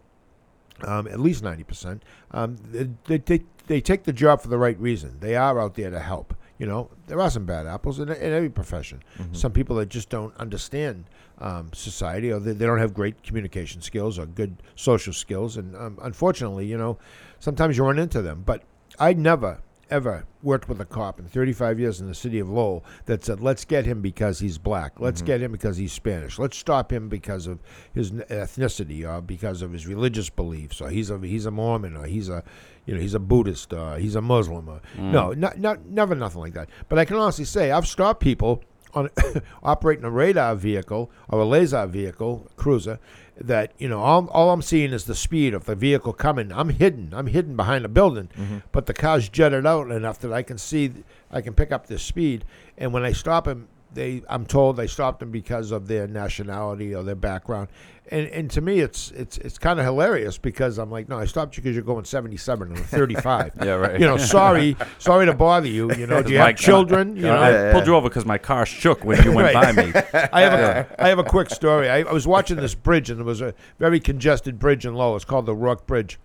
um, 0.83 1.07
at 1.07 1.19
least 1.19 1.43
90%, 1.43 2.01
um, 2.31 2.57
they, 2.71 2.89
they, 3.05 3.17
they, 3.17 3.43
they 3.67 3.81
take 3.81 4.03
the 4.03 4.13
job 4.13 4.41
for 4.41 4.49
the 4.49 4.57
right 4.57 4.79
reason. 4.79 5.17
They 5.19 5.35
are 5.35 5.59
out 5.59 5.75
there 5.75 5.89
to 5.89 5.99
help. 5.99 6.33
You 6.61 6.67
know, 6.67 6.91
there 7.07 7.19
are 7.19 7.31
some 7.31 7.45
bad 7.47 7.65
apples 7.65 7.99
in, 7.99 8.09
in 8.09 8.31
every 8.33 8.49
profession. 8.51 9.01
Mhm. 9.17 9.35
Some 9.35 9.51
people 9.51 9.75
that 9.77 9.89
just 9.89 10.09
don't 10.09 10.31
understand 10.37 11.05
um, 11.39 11.71
society 11.73 12.31
or 12.31 12.39
they, 12.39 12.53
they 12.53 12.67
don't 12.67 12.77
have 12.77 12.93
great 12.93 13.23
communication 13.23 13.81
skills 13.81 14.19
or 14.19 14.27
good 14.27 14.53
social 14.75 15.11
skills. 15.11 15.57
And 15.57 15.75
um, 15.75 15.97
unfortunately, 16.03 16.67
you 16.67 16.77
know, 16.77 16.99
sometimes 17.39 17.77
you 17.77 17.83
run 17.83 17.97
into 17.97 18.21
them. 18.21 18.43
But 18.45 18.61
I 18.99 19.13
never, 19.13 19.59
ever 19.91 20.25
worked 20.41 20.67
with 20.69 20.79
a 20.81 20.85
cop 20.85 21.19
in 21.19 21.25
35 21.27 21.79
years 21.79 22.01
in 22.01 22.07
the 22.07 22.15
city 22.15 22.39
of 22.39 22.49
Lowell 22.49 22.83
that 23.05 23.23
said, 23.23 23.41
let's 23.41 23.65
get 23.65 23.85
him 23.85 24.01
because 24.01 24.39
he's 24.39 24.57
black. 24.57 24.99
Let's 24.99 25.21
Mhm. 25.21 25.25
get 25.25 25.41
him 25.41 25.51
because 25.51 25.77
he's 25.77 25.91
Spanish. 25.93 26.39
Let's 26.39 26.57
stop 26.57 26.91
him 26.91 27.09
because 27.09 27.45
of 27.45 27.59
his 27.93 28.11
ethnicity 28.11 29.07
or 29.07 29.21
because 29.21 29.61
of 29.61 29.71
his 29.73 29.85
religious 29.85 30.29
beliefs 30.29 30.81
or 30.81 30.89
he's 30.89 31.09
a, 31.09 31.19
he's 31.19 31.45
a 31.45 31.51
Mormon 31.51 31.95
or 31.95 32.05
he's 32.05 32.29
a, 32.29 32.43
you 32.85 32.95
know, 32.95 32.99
he's 33.01 33.13
a 33.13 33.19
Buddhist 33.19 33.73
or 33.73 33.97
he's 33.97 34.15
a 34.15 34.21
Muslim. 34.21 34.67
Or, 34.69 34.81
No, 34.97 35.33
not, 35.33 35.59
not, 35.59 35.85
never 35.85 36.15
nothing 36.15 36.41
like 36.41 36.53
that. 36.53 36.69
But 36.89 36.97
I 36.97 37.05
can 37.05 37.17
honestly 37.17 37.45
say 37.45 37.71
I've 37.71 37.87
stopped 37.87 38.21
people 38.21 38.63
on 38.93 39.09
operating 39.63 40.05
a 40.05 40.09
radar 40.09 40.55
vehicle 40.55 41.11
or 41.29 41.39
a 41.41 41.45
laser 41.45 41.85
vehicle, 41.85 42.49
cruiser, 42.55 42.99
that, 43.47 43.73
you 43.77 43.87
know, 43.89 43.99
all, 43.99 44.27
all 44.29 44.51
I'm 44.51 44.61
seeing 44.61 44.91
is 44.93 45.05
the 45.05 45.15
speed 45.15 45.53
of 45.53 45.65
the 45.65 45.75
vehicle 45.75 46.13
coming. 46.13 46.51
I'm 46.51 46.69
hidden. 46.69 47.13
I'm 47.13 47.27
hidden 47.27 47.55
behind 47.55 47.85
a 47.85 47.89
building 47.89 48.29
Mhm. 48.37 48.63
but 48.71 48.85
the 48.85 48.93
car's 48.93 49.29
jetted 49.29 49.65
out 49.65 49.91
enough 49.91 50.19
that 50.19 50.31
I 50.33 50.43
can 50.43 50.57
see, 50.57 50.91
I 51.31 51.41
can 51.41 51.53
pick 51.53 51.71
up 51.71 51.87
the 51.87 51.99
speed. 51.99 52.45
And 52.77 52.93
when 52.93 53.03
I 53.03 53.11
stop 53.11 53.47
him 53.47 53.67
they 53.93 54.21
I'm 54.29 54.45
told 54.45 54.77
they 54.77 54.87
stopped 54.87 55.19
them 55.19 55.31
because 55.31 55.71
of 55.71 55.87
their 55.87 56.07
nationality 56.07 56.95
or 56.95 57.03
their 57.03 57.15
background, 57.15 57.67
and 58.09 58.27
and 58.27 58.49
to 58.51 58.61
me 58.61 58.79
it's 58.79 59.11
it's 59.11 59.37
it's 59.39 59.57
kind 59.57 59.79
of 59.79 59.85
hilarious 59.85 60.37
because 60.37 60.77
I'm 60.77 60.89
like, 60.89 61.09
no, 61.09 61.17
I 61.19 61.25
stopped 61.25 61.57
you 61.57 61.63
because 61.63 61.75
you're 61.75 61.83
going 61.83 62.05
77 62.05 62.69
and 62.69 62.77
I'm 62.77 62.83
35. 62.85 63.53
Yeah, 63.63 63.71
right. 63.73 63.99
You 63.99 64.05
know, 64.07 64.17
sorry, 64.17 64.77
sorry 64.99 65.25
to 65.25 65.33
bother 65.33 65.67
you. 65.67 65.91
You 65.93 66.07
know, 66.07 66.21
do 66.23 66.31
you 66.31 66.39
My- 66.39 66.47
have 66.47 66.55
children? 66.55 67.15
You 67.17 67.23
know, 67.23 67.41
I 67.41 67.73
pulled 67.73 67.85
you 67.85 67.95
over 67.95 68.07
because 68.07 68.25
my 68.25 68.37
car 68.37 68.65
shook 68.65 69.03
when 69.03 69.21
you 69.23 69.33
went 69.33 69.53
Right. 69.53 69.75
by 69.75 69.83
me. 69.83 69.91
I 70.31 70.41
have 70.41 70.53
a 70.59 71.03
I 71.03 71.09
have 71.09 71.19
a 71.19 71.23
quick 71.23 71.49
story. 71.49 71.89
I, 71.89 71.99
I 72.03 72.11
was 72.13 72.25
watching 72.25 72.57
this 72.57 72.75
bridge 72.75 73.09
and 73.09 73.19
it 73.19 73.25
was 73.25 73.41
a 73.41 73.53
very 73.77 73.99
congested 73.99 74.57
bridge 74.57 74.85
in 74.85 74.93
Lowell. 74.95 75.15
It's 75.17 75.25
called 75.25 75.45
the 75.45 75.55
Rourke 75.55 75.85
Bridge, 75.85 76.17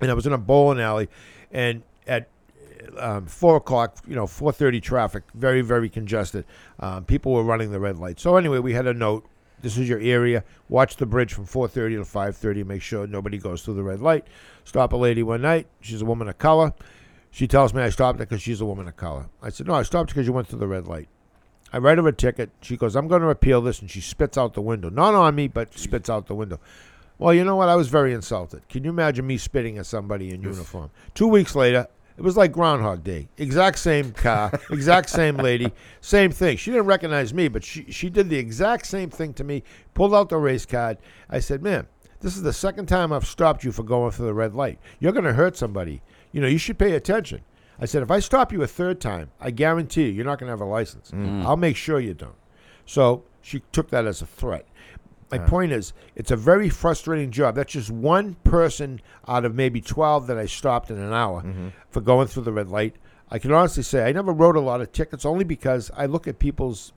and 0.00 0.10
I 0.10 0.14
was 0.14 0.26
in 0.26 0.32
a 0.32 0.38
bowling 0.38 0.80
alley, 0.80 1.08
and 1.52 1.82
at 2.06 2.28
um, 2.98 3.26
four 3.26 3.56
o'clock, 3.56 3.98
you 4.06 4.14
know, 4.14 4.26
four 4.26 4.52
thirty 4.52 4.80
traffic, 4.80 5.24
very 5.34 5.60
very 5.60 5.88
congested. 5.88 6.44
Um, 6.80 7.04
people 7.04 7.32
were 7.32 7.44
running 7.44 7.70
the 7.70 7.80
red 7.80 7.98
light. 7.98 8.20
So 8.20 8.36
anyway, 8.36 8.58
we 8.58 8.72
had 8.72 8.86
a 8.86 8.94
note. 8.94 9.26
This 9.60 9.76
is 9.76 9.88
your 9.88 9.98
area. 9.98 10.44
Watch 10.68 10.96
the 10.96 11.06
bridge 11.06 11.34
from 11.34 11.46
4:30 11.46 11.96
to 11.96 12.04
5:30. 12.04 12.64
Make 12.64 12.82
sure 12.82 13.06
nobody 13.06 13.38
goes 13.38 13.62
through 13.62 13.74
the 13.74 13.82
red 13.82 14.00
light. 14.00 14.26
Stop 14.64 14.92
a 14.92 14.96
lady 14.96 15.22
one 15.22 15.42
night. 15.42 15.66
She's 15.80 16.02
a 16.02 16.04
woman 16.04 16.28
of 16.28 16.38
color. 16.38 16.72
She 17.30 17.46
tells 17.46 17.74
me 17.74 17.82
I 17.82 17.90
stopped 17.90 18.18
her 18.18 18.26
because 18.26 18.42
she's 18.42 18.60
a 18.60 18.66
woman 18.66 18.88
of 18.88 18.96
color. 18.96 19.26
I 19.42 19.50
said, 19.50 19.66
no, 19.66 19.74
I 19.74 19.82
stopped 19.82 20.10
because 20.10 20.26
you 20.26 20.32
went 20.32 20.48
through 20.48 20.60
the 20.60 20.66
red 20.66 20.86
light. 20.86 21.08
I 21.72 21.78
write 21.78 21.98
her 21.98 22.08
a 22.08 22.12
ticket. 22.12 22.50
She 22.62 22.76
goes, 22.76 22.96
I'm 22.96 23.08
going 23.08 23.20
to 23.20 23.28
appeal 23.28 23.60
this, 23.60 23.80
and 23.80 23.90
she 23.90 24.00
spits 24.00 24.38
out 24.38 24.54
the 24.54 24.62
window. 24.62 24.88
Not 24.88 25.14
on 25.14 25.34
me, 25.34 25.48
but 25.48 25.78
spits 25.78 26.08
out 26.08 26.26
the 26.26 26.34
window. 26.34 26.58
Well, 27.18 27.34
you 27.34 27.44
know 27.44 27.56
what? 27.56 27.68
I 27.68 27.74
was 27.76 27.88
very 27.88 28.14
insulted. 28.14 28.66
Can 28.68 28.84
you 28.84 28.90
imagine 28.90 29.26
me 29.26 29.36
spitting 29.36 29.76
at 29.76 29.86
somebody 29.86 30.30
in 30.30 30.42
uniform? 30.42 30.90
Two 31.14 31.26
weeks 31.26 31.54
later, 31.54 31.88
it 32.18 32.22
was 32.22 32.36
like 32.36 32.50
Groundhog 32.50 33.04
Day. 33.04 33.28
Exact 33.38 33.78
same 33.78 34.12
car, 34.12 34.52
exact 34.70 35.08
same 35.08 35.36
lady, 35.36 35.72
same 36.00 36.32
thing. 36.32 36.56
She 36.56 36.72
didn't 36.72 36.86
recognize 36.86 37.32
me, 37.32 37.46
but 37.46 37.64
she, 37.64 37.90
she 37.90 38.10
did 38.10 38.28
the 38.28 38.36
exact 38.36 38.86
same 38.86 39.08
thing 39.08 39.32
to 39.34 39.44
me, 39.44 39.62
pulled 39.94 40.12
out 40.12 40.28
the 40.28 40.36
race 40.36 40.66
card. 40.66 40.98
I 41.30 41.38
said, 41.38 41.62
Man, 41.62 41.86
this 42.20 42.36
is 42.36 42.42
the 42.42 42.52
second 42.52 42.86
time 42.86 43.12
I've 43.12 43.26
stopped 43.26 43.62
you 43.62 43.70
for 43.70 43.84
going 43.84 44.10
through 44.10 44.26
the 44.26 44.34
red 44.34 44.54
light. 44.54 44.80
You're 44.98 45.12
going 45.12 45.24
to 45.24 45.34
hurt 45.34 45.56
somebody. 45.56 46.02
You 46.32 46.40
know, 46.40 46.48
you 46.48 46.58
should 46.58 46.78
pay 46.78 46.92
attention. 46.92 47.42
I 47.80 47.86
said, 47.86 48.02
if 48.02 48.10
I 48.10 48.18
stop 48.18 48.52
you 48.52 48.62
a 48.62 48.66
third 48.66 49.00
time, 49.00 49.30
I 49.40 49.52
guarantee 49.52 50.06
you, 50.06 50.12
you're 50.12 50.24
not 50.24 50.40
going 50.40 50.48
to 50.48 50.52
have 50.52 50.60
a 50.60 50.64
license. 50.64 51.12
Mm. 51.12 51.44
I'll 51.44 51.56
make 51.56 51.76
sure 51.76 52.00
you 52.00 52.14
don't. 52.14 52.34
So 52.86 53.22
she 53.40 53.62
took 53.70 53.90
that 53.90 54.04
as 54.04 54.20
a 54.20 54.26
threat. 54.26 54.66
My 55.30 55.38
uh-huh. 55.38 55.48
point 55.48 55.72
is, 55.72 55.92
it's 56.14 56.30
a 56.30 56.36
very 56.36 56.68
frustrating 56.68 57.30
job. 57.30 57.54
That's 57.54 57.72
just 57.72 57.90
one 57.90 58.34
person 58.44 59.00
out 59.26 59.44
of 59.44 59.54
maybe 59.54 59.80
12 59.80 60.26
that 60.26 60.38
I 60.38 60.46
stopped 60.46 60.90
in 60.90 60.98
an 60.98 61.12
hour 61.12 61.42
mm-hmm. 61.42 61.68
for 61.90 62.00
going 62.00 62.28
through 62.28 62.44
the 62.44 62.52
red 62.52 62.68
light. 62.68 62.96
I 63.30 63.38
can 63.38 63.52
honestly 63.52 63.82
say 63.82 64.04
I 64.04 64.12
never 64.12 64.32
wrote 64.32 64.56
a 64.56 64.60
lot 64.60 64.80
of 64.80 64.92
tickets 64.92 65.24
only 65.26 65.44
because 65.44 65.90
I 65.96 66.06
look 66.06 66.26
at 66.26 66.38
people's. 66.38 66.92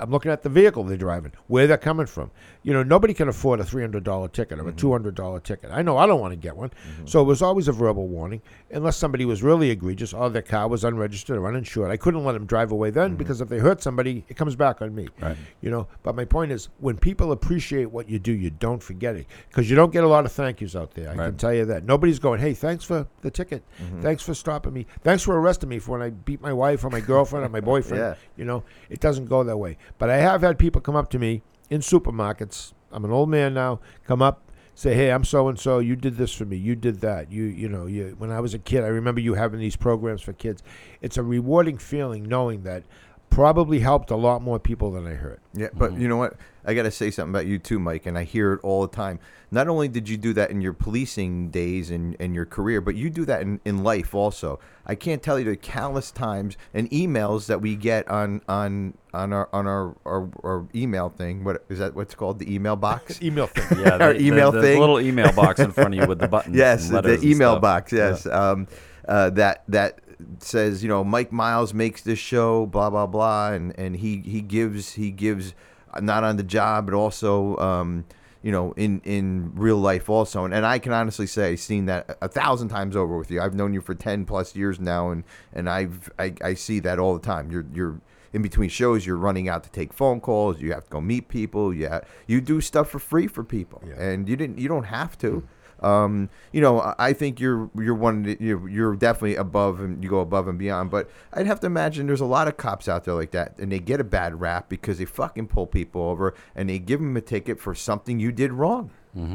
I'm 0.00 0.10
looking 0.10 0.30
at 0.30 0.42
the 0.42 0.48
vehicle 0.48 0.84
they're 0.84 0.96
driving, 0.96 1.32
where 1.46 1.66
they're 1.66 1.76
coming 1.76 2.06
from. 2.06 2.30
You 2.62 2.72
know, 2.72 2.82
nobody 2.82 3.14
can 3.14 3.28
afford 3.28 3.60
a 3.60 3.64
$300 3.64 4.32
ticket 4.32 4.58
or 4.58 4.68
a 4.68 4.72
mm-hmm. 4.72 5.08
$200 5.08 5.42
ticket. 5.42 5.70
I 5.72 5.82
know 5.82 5.96
I 5.96 6.06
don't 6.06 6.20
want 6.20 6.32
to 6.32 6.36
get 6.36 6.56
one. 6.56 6.70
Mm-hmm. 6.70 7.06
So 7.06 7.20
it 7.20 7.24
was 7.24 7.40
always 7.42 7.68
a 7.68 7.72
verbal 7.72 8.08
warning, 8.08 8.42
unless 8.70 8.96
somebody 8.96 9.24
was 9.24 9.42
really 9.42 9.70
egregious 9.70 10.12
or 10.12 10.28
their 10.30 10.42
car 10.42 10.68
was 10.68 10.84
unregistered 10.84 11.36
or 11.38 11.46
uninsured. 11.46 11.90
I 11.90 11.96
couldn't 11.96 12.24
let 12.24 12.32
them 12.32 12.46
drive 12.46 12.72
away 12.72 12.90
then 12.90 13.10
mm-hmm. 13.10 13.16
because 13.16 13.40
if 13.40 13.48
they 13.48 13.58
hurt 13.58 13.82
somebody, 13.82 14.24
it 14.28 14.36
comes 14.36 14.56
back 14.56 14.82
on 14.82 14.94
me. 14.94 15.08
Right. 15.20 15.36
You 15.60 15.70
know, 15.70 15.88
but 16.02 16.14
my 16.14 16.24
point 16.24 16.52
is, 16.52 16.68
when 16.78 16.96
people 16.96 17.32
appreciate 17.32 17.90
what 17.90 18.08
you 18.08 18.18
do, 18.18 18.32
you 18.32 18.50
don't 18.50 18.82
forget 18.82 19.16
it 19.16 19.26
because 19.48 19.70
you 19.70 19.76
don't 19.76 19.92
get 19.92 20.04
a 20.04 20.08
lot 20.08 20.24
of 20.24 20.32
thank 20.32 20.60
yous 20.60 20.76
out 20.76 20.92
there. 20.94 21.10
I 21.10 21.14
Right. 21.14 21.26
can 21.26 21.36
tell 21.36 21.54
you 21.54 21.64
that. 21.66 21.84
Nobody's 21.84 22.18
going, 22.18 22.40
"Hey, 22.40 22.54
thanks 22.54 22.84
for 22.84 23.06
the 23.22 23.30
ticket. 23.30 23.62
Thanks 24.00 24.22
for 24.22 24.34
stopping 24.34 24.72
me. 24.72 24.86
Thanks 25.02 25.22
for 25.22 25.38
arresting 25.38 25.68
me 25.68 25.78
for 25.78 25.92
when 25.92 26.02
I 26.02 26.10
beat 26.10 26.40
my 26.40 26.52
wife 26.52 26.84
or 26.84 26.90
my 26.90 27.00
girlfriend 27.00 27.44
or 27.46 27.48
my 27.48 27.60
boyfriend." 27.72 28.00
Yeah. 28.02 28.14
You 28.36 28.44
know, 28.44 28.62
it 28.90 29.00
doesn't 29.00 29.26
go 29.26 29.42
that 29.44 29.56
way. 29.56 29.76
But 29.96 30.10
I 30.10 30.18
have 30.18 30.42
had 30.42 30.58
people 30.58 30.80
come 30.80 30.96
up 30.96 31.10
to 31.10 31.18
me 31.18 31.42
in 31.70 31.80
supermarkets. 31.80 32.72
I'm 32.92 33.04
an 33.04 33.10
old 33.10 33.28
man 33.28 33.54
now. 33.54 33.80
Come 34.04 34.22
up. 34.22 34.42
Say, 34.74 34.94
hey, 34.94 35.10
I'm 35.10 35.24
so 35.24 35.48
and 35.48 35.58
so. 35.58 35.80
You 35.80 35.96
did 35.96 36.16
this 36.16 36.32
for 36.32 36.44
me. 36.44 36.56
You 36.56 36.76
did 36.76 37.00
that. 37.00 37.32
You, 37.32 37.44
you 37.44 37.68
know, 37.68 37.86
you. 37.86 38.14
When 38.16 38.30
I 38.30 38.38
was 38.38 38.54
a 38.54 38.60
kid, 38.60 38.84
I 38.84 38.88
remember 38.88 39.20
you 39.20 39.34
having 39.34 39.58
these 39.58 39.74
programs 39.74 40.22
for 40.22 40.32
kids. 40.32 40.62
It's 41.00 41.16
a 41.16 41.22
rewarding 41.24 41.78
feeling 41.78 42.22
knowing 42.22 42.62
that 42.62 42.84
probably 43.30 43.80
helped 43.80 44.10
a 44.10 44.16
lot 44.16 44.42
more 44.42 44.58
people 44.58 44.90
than 44.90 45.06
I 45.06 45.14
hurt. 45.14 45.40
Yeah, 45.54 45.68
but 45.72 45.98
you 45.98 46.08
know 46.08 46.16
what? 46.16 46.34
I 46.64 46.74
got 46.74 46.82
to 46.82 46.90
say 46.90 47.10
something 47.10 47.30
about 47.34 47.46
you 47.46 47.58
too, 47.58 47.78
Mike, 47.78 48.04
and 48.04 48.18
I 48.18 48.24
hear 48.24 48.52
it 48.52 48.60
all 48.62 48.82
the 48.82 48.94
time. 48.94 49.20
Not 49.50 49.68
only 49.68 49.88
did 49.88 50.06
you 50.08 50.18
do 50.18 50.34
that 50.34 50.50
in 50.50 50.60
your 50.60 50.74
policing 50.74 51.48
days 51.48 51.90
and, 51.90 52.14
and 52.20 52.34
your 52.34 52.44
career, 52.44 52.82
but 52.82 52.94
you 52.94 53.08
do 53.08 53.24
that 53.24 53.40
in, 53.40 53.60
in 53.64 53.82
life 53.82 54.14
also. 54.14 54.60
I 54.84 54.94
can't 54.94 55.22
tell 55.22 55.38
you 55.38 55.46
the 55.46 55.56
countless 55.56 56.10
times 56.10 56.58
and 56.74 56.90
emails 56.90 57.46
that 57.46 57.62
we 57.62 57.74
get 57.76 58.06
on 58.08 58.42
on 58.48 58.94
on 59.14 59.32
our 59.32 59.48
on 59.54 59.66
our, 59.66 59.96
our, 60.04 60.28
our 60.44 60.66
email 60.74 61.08
thing. 61.08 61.44
What 61.44 61.64
is 61.70 61.78
that? 61.78 61.94
What's 61.94 62.14
called 62.14 62.38
the 62.38 62.54
email 62.54 62.76
box? 62.76 63.18
Email 63.22 63.46
thing. 63.46 63.78
Yeah, 63.84 63.96
Our 63.96 64.12
the, 64.12 64.20
email 64.26 64.52
the, 64.52 64.60
the 64.60 64.66
thing. 64.66 64.80
little 64.80 65.00
email 65.00 65.32
box 65.32 65.60
in 65.60 65.72
front 65.72 65.94
of 65.94 66.00
you 66.00 66.06
with 66.06 66.18
the 66.18 66.28
buttons. 66.34 66.54
yes, 66.56 66.82
and 66.86 66.90
the 66.90 66.94
letters 66.96 67.22
and 67.22 67.30
email 67.32 67.52
stuff. 67.52 67.62
box. 67.62 67.92
Yes, 67.92 68.26
um, 68.26 68.66
uh, 69.06 69.30
that 69.30 69.62
that 69.68 70.00
says 70.40 70.82
you 70.82 70.88
know 70.88 71.04
Mike 71.04 71.32
Miles 71.32 71.72
makes 71.74 72.02
this 72.02 72.18
show, 72.18 72.66
blah 72.66 72.90
blah 72.90 73.06
blah, 73.06 73.52
and 73.52 73.78
and 73.78 73.96
he 73.96 74.22
he 74.24 74.40
gives 74.40 74.94
he 74.94 75.10
gives 75.10 75.54
uh, 75.94 76.00
not 76.00 76.24
on 76.24 76.36
the 76.36 76.42
job, 76.42 76.86
but 76.86 76.94
also. 76.94 77.56
Um, 77.58 78.04
you 78.40 78.52
know, 78.52 78.72
in, 78.76 79.00
in 79.04 79.50
real 79.56 79.78
life 79.78 80.08
also, 80.08 80.44
and, 80.44 80.54
and 80.54 80.64
I 80.64 80.78
can 80.78 80.92
honestly 80.92 81.26
say 81.26 81.50
I've 81.50 81.58
seen 81.60 81.86
that 81.86 82.16
a, 82.22 82.28
thousand 82.28 82.68
times 82.68 82.94
over 82.94 83.18
with 83.18 83.32
you. 83.32 83.40
I've 83.42 83.52
known 83.52 83.74
you 83.74 83.80
for 83.80 83.96
ten 83.96 84.24
plus 84.24 84.54
years 84.54 84.78
now, 84.78 85.10
and 85.10 85.24
and 85.52 85.68
I've 85.68 86.08
I, 86.20 86.34
I 86.40 86.54
see 86.54 86.78
that 86.80 87.00
all 87.00 87.14
the 87.14 87.20
time. 87.20 87.50
You're 87.50 87.66
you're 87.74 88.00
in 88.32 88.40
between 88.42 88.68
shows, 88.68 89.04
you're 89.04 89.16
running 89.16 89.48
out 89.48 89.64
to 89.64 89.70
take 89.70 89.92
phone 89.92 90.20
calls. 90.20 90.60
You 90.60 90.72
have 90.72 90.84
to 90.84 90.90
go 90.90 91.00
meet 91.00 91.28
people. 91.28 91.74
Yeah, 91.74 92.02
you 92.28 92.40
do 92.40 92.60
stuff 92.60 92.88
for 92.88 93.00
free 93.00 93.26
for 93.26 93.42
people, 93.42 93.82
Yeah. 93.84 94.00
and 94.00 94.28
you 94.28 94.36
didn't. 94.36 94.58
You 94.58 94.68
don't 94.68 94.84
have 94.84 95.18
to. 95.18 95.42
Um, 95.80 96.28
you 96.52 96.60
know, 96.60 96.94
I- 96.98 97.12
think 97.12 97.40
you're 97.40 97.70
you're 97.76 97.94
one. 97.94 98.36
You're, 98.40 98.68
you're 98.68 98.94
definitely 98.96 99.36
above, 99.36 99.80
and 99.80 100.02
you 100.02 100.10
go 100.10 100.20
above 100.20 100.46
and 100.48 100.58
beyond. 100.58 100.90
But 100.90 101.10
I'd 101.32 101.46
have 101.46 101.60
to 101.60 101.66
imagine 101.66 102.06
there's 102.06 102.20
a 102.20 102.24
lot 102.26 102.46
of 102.48 102.56
cops 102.56 102.88
out 102.88 103.04
there 103.04 103.14
like 103.14 103.30
that, 103.32 103.58
and 103.58 103.72
they 103.72 103.78
get 103.80 104.00
a 104.00 104.04
bad 104.04 104.40
rap 104.40 104.68
because 104.68 104.98
they 104.98 105.04
fucking 105.04 105.48
pull 105.48 105.66
people 105.66 106.02
over 106.02 106.34
and 106.54 106.68
they 106.68 106.78
give 106.78 107.00
them 107.00 107.16
a 107.16 107.20
ticket 107.20 107.58
for 107.60 107.74
something 107.74 108.20
you 108.20 108.30
did 108.32 108.52
wrong. 108.52 108.90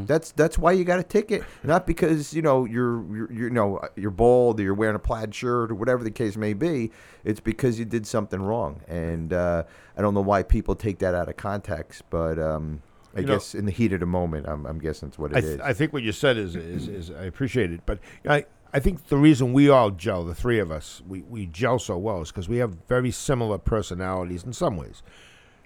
That's 0.05 0.31
that's 0.31 0.57
why 0.57 0.71
you 0.71 0.85
got 0.85 0.99
a 0.99 1.03
ticket, 1.03 1.43
not 1.61 1.85
because 1.85 2.33
you 2.33 2.41
know 2.41 2.63
you're, 2.63 3.03
you're 3.13 3.31
you 3.33 3.49
know 3.49 3.81
you're 3.97 4.11
bald 4.11 4.61
or 4.61 4.63
you're 4.63 4.73
wearing 4.73 4.95
a 4.95 4.99
plaid 4.99 5.35
shirt 5.35 5.71
or 5.71 5.75
whatever 5.75 6.05
the 6.05 6.11
case 6.11 6.37
may 6.37 6.53
be. 6.53 6.91
It's 7.25 7.41
because 7.41 7.79
you 7.79 7.83
did 7.83 8.07
something 8.07 8.41
wrong, 8.41 8.79
and 8.87 9.33
uh, 9.33 9.63
I 9.97 10.01
don't 10.01 10.13
know 10.13 10.21
why 10.21 10.43
people 10.43 10.75
take 10.75 10.99
that 10.99 11.13
out 11.15 11.27
of 11.27 11.35
context, 11.35 12.03
but 12.09 12.39
um, 12.39 12.81
I 13.15 13.19
You 13.21 13.25
know- 13.27 13.33
guess 13.33 13.53
in 13.55 13.65
the 13.65 13.71
heat 13.71 13.93
of 13.93 13.99
the 13.99 14.05
moment, 14.05 14.47
I'm, 14.47 14.65
I'm 14.65 14.79
guessing 14.79 15.09
that's 15.09 15.19
what 15.19 15.35
I, 15.35 15.41
th- 15.41 15.55
is. 15.55 15.59
I 15.61 15.73
think 15.73 15.93
what 15.93 16.03
you 16.03 16.11
said 16.11 16.37
is, 16.37 16.55
is, 16.55 16.87
is 16.87 17.11
I 17.11 17.23
appreciate 17.25 17.71
it, 17.71 17.81
but 17.85 17.99
I, 18.27 18.45
I 18.73 18.79
think 18.79 19.07
the 19.07 19.17
reason 19.17 19.53
we 19.53 19.69
all 19.69 19.91
gel, 19.91 20.23
the 20.25 20.33
three 20.33 20.57
of 20.59 20.71
us, 20.71 21.01
we, 21.07 21.21
we 21.21 21.45
gel 21.45 21.77
so 21.79 21.97
well 21.97 22.21
is 22.21 22.29
because 22.29 22.49
we 22.49 22.57
have 22.57 22.75
very 22.87 23.11
similar 23.11 23.57
personalities 23.59 24.43
in 24.43 24.53
some 24.53 24.77
ways. 24.77 25.03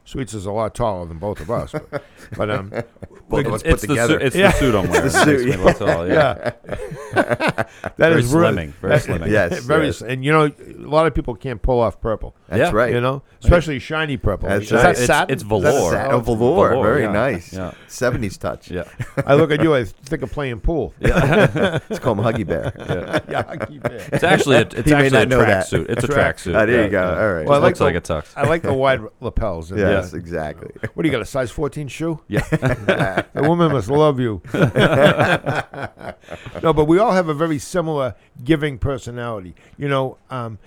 Sweets 0.07 0.33
is 0.33 0.45
a 0.45 0.51
lot 0.53 0.73
taller 0.73 1.05
than 1.05 1.17
both 1.17 1.41
of 1.41 1.51
us, 1.51 1.73
but, 1.73 2.01
but 2.37 2.49
um, 2.49 2.69
Both 2.69 2.85
we- 3.29 3.45
of 3.45 3.53
us 3.55 3.61
It's, 3.65 3.81
put 3.81 3.81
the 3.81 3.87
together. 3.87 4.13
suit, 4.13 4.21
it's 4.21 4.35
Yeah. 4.37 4.51
the 4.51 4.57
suit 4.57 4.75
I'm 4.75 4.87
wearing. 4.89 5.03
The 5.03 5.09
suit, 5.09 5.45
makes 5.45 5.57
me 5.57 5.63
look 5.65 5.77
tall, 5.79 6.07
yeah. 6.07 6.13
yeah, 6.13 6.51
that 7.13 7.69
Very 7.97 8.21
is 8.21 8.33
really- 8.33 8.53
slimming, 8.67 8.71
very 8.75 8.95
slimming. 8.99 9.29
Yes, 9.29 9.59
very, 9.65 9.87
yes. 9.87 10.01
and 10.01 10.23
you 10.23 10.31
know, 10.31 10.45
a 10.45 10.87
lot 10.87 11.07
of 11.07 11.13
people 11.13 11.35
can't 11.35 11.61
pull 11.61 11.81
off 11.81 11.99
purple. 11.99 12.35
That's 12.47 12.71
Yeah. 12.71 12.71
right. 12.71 12.93
You 12.93 13.01
know, 13.01 13.21
especially 13.43 13.79
shiny 13.79 14.15
purple. 14.15 14.47
That's 14.47 14.65
is 14.67 14.71
right. 14.71 14.81
that 14.81 14.91
It's- 14.91 15.07
satin? 15.07 15.33
it's 15.33 15.43
Is 15.43 15.49
velour. 15.49 15.91
satin? 15.91 16.13
Oh, 16.13 16.19
velour, 16.21 16.69
Velour, 16.69 16.83
very 16.83 17.01
yeah. 17.03 17.11
nice. 17.11 17.51
Yeah. 17.53 17.71
70s 17.89 18.37
touch. 18.39 18.71
Yeah. 18.71 18.83
I 19.25 19.33
look 19.35 19.51
at 19.51 19.61
you, 19.61 19.75
I 19.75 19.83
think 19.83 20.21
of 20.21 20.31
playing 20.31 20.61
pool. 20.61 20.93
Yeah. 21.01 21.79
It's 21.89 21.99
called 21.99 22.19
Huggy 22.19 22.47
Bear. 22.47 22.71
yeah, 23.29 23.43
I 23.45 23.57
keep 23.57 23.83
it. 23.83 24.09
It's 24.13 24.23
actually 24.23 24.55
a, 24.55 24.61
it's 24.61 24.73
He 24.85 24.93
actually 24.93 25.07
a 25.07 25.11
not 25.25 25.27
know 25.27 25.39
tracksuit. 25.43 25.89
It's 25.89 26.03
a 26.05 26.07
Track- 26.07 26.37
tracksuit. 26.37 26.55
Ah, 26.55 26.65
there 26.65 26.85
you 26.85 26.89
go. 26.89 27.03
All 27.03 27.33
right. 27.33 27.45
Well, 27.45 27.55
I 27.55 27.57
It 27.57 27.61
like 27.61 27.69
looks 27.71 27.79
the- 27.79 27.83
like 27.85 27.95
it 27.95 28.03
tucks. 28.05 28.33
I 28.37 28.47
like 28.47 28.61
the 28.61 28.73
wide 28.73 29.01
lapels. 29.19 29.71
in 29.71 29.77
Yes, 30.03 30.13
exactly. 30.13 30.71
What 30.93 31.03
do 31.03 31.09
you 31.09 31.11
got? 31.11 31.21
A 31.21 31.25
size 31.25 31.51
14 31.51 31.87
shoe? 31.87 32.19
Yeah. 32.27 32.43
The 33.33 33.43
woman 33.43 33.71
must 33.71 33.89
love 33.89 34.19
you. 34.19 34.41
no, 36.63 36.73
but 36.73 36.85
we 36.85 36.97
all 36.97 37.11
have 37.11 37.29
a 37.29 37.33
very 37.33 37.59
similar 37.59 38.15
giving 38.43 38.77
personality. 38.79 39.53
You 39.77 39.87
know, 39.87 40.17
um, 40.29 40.57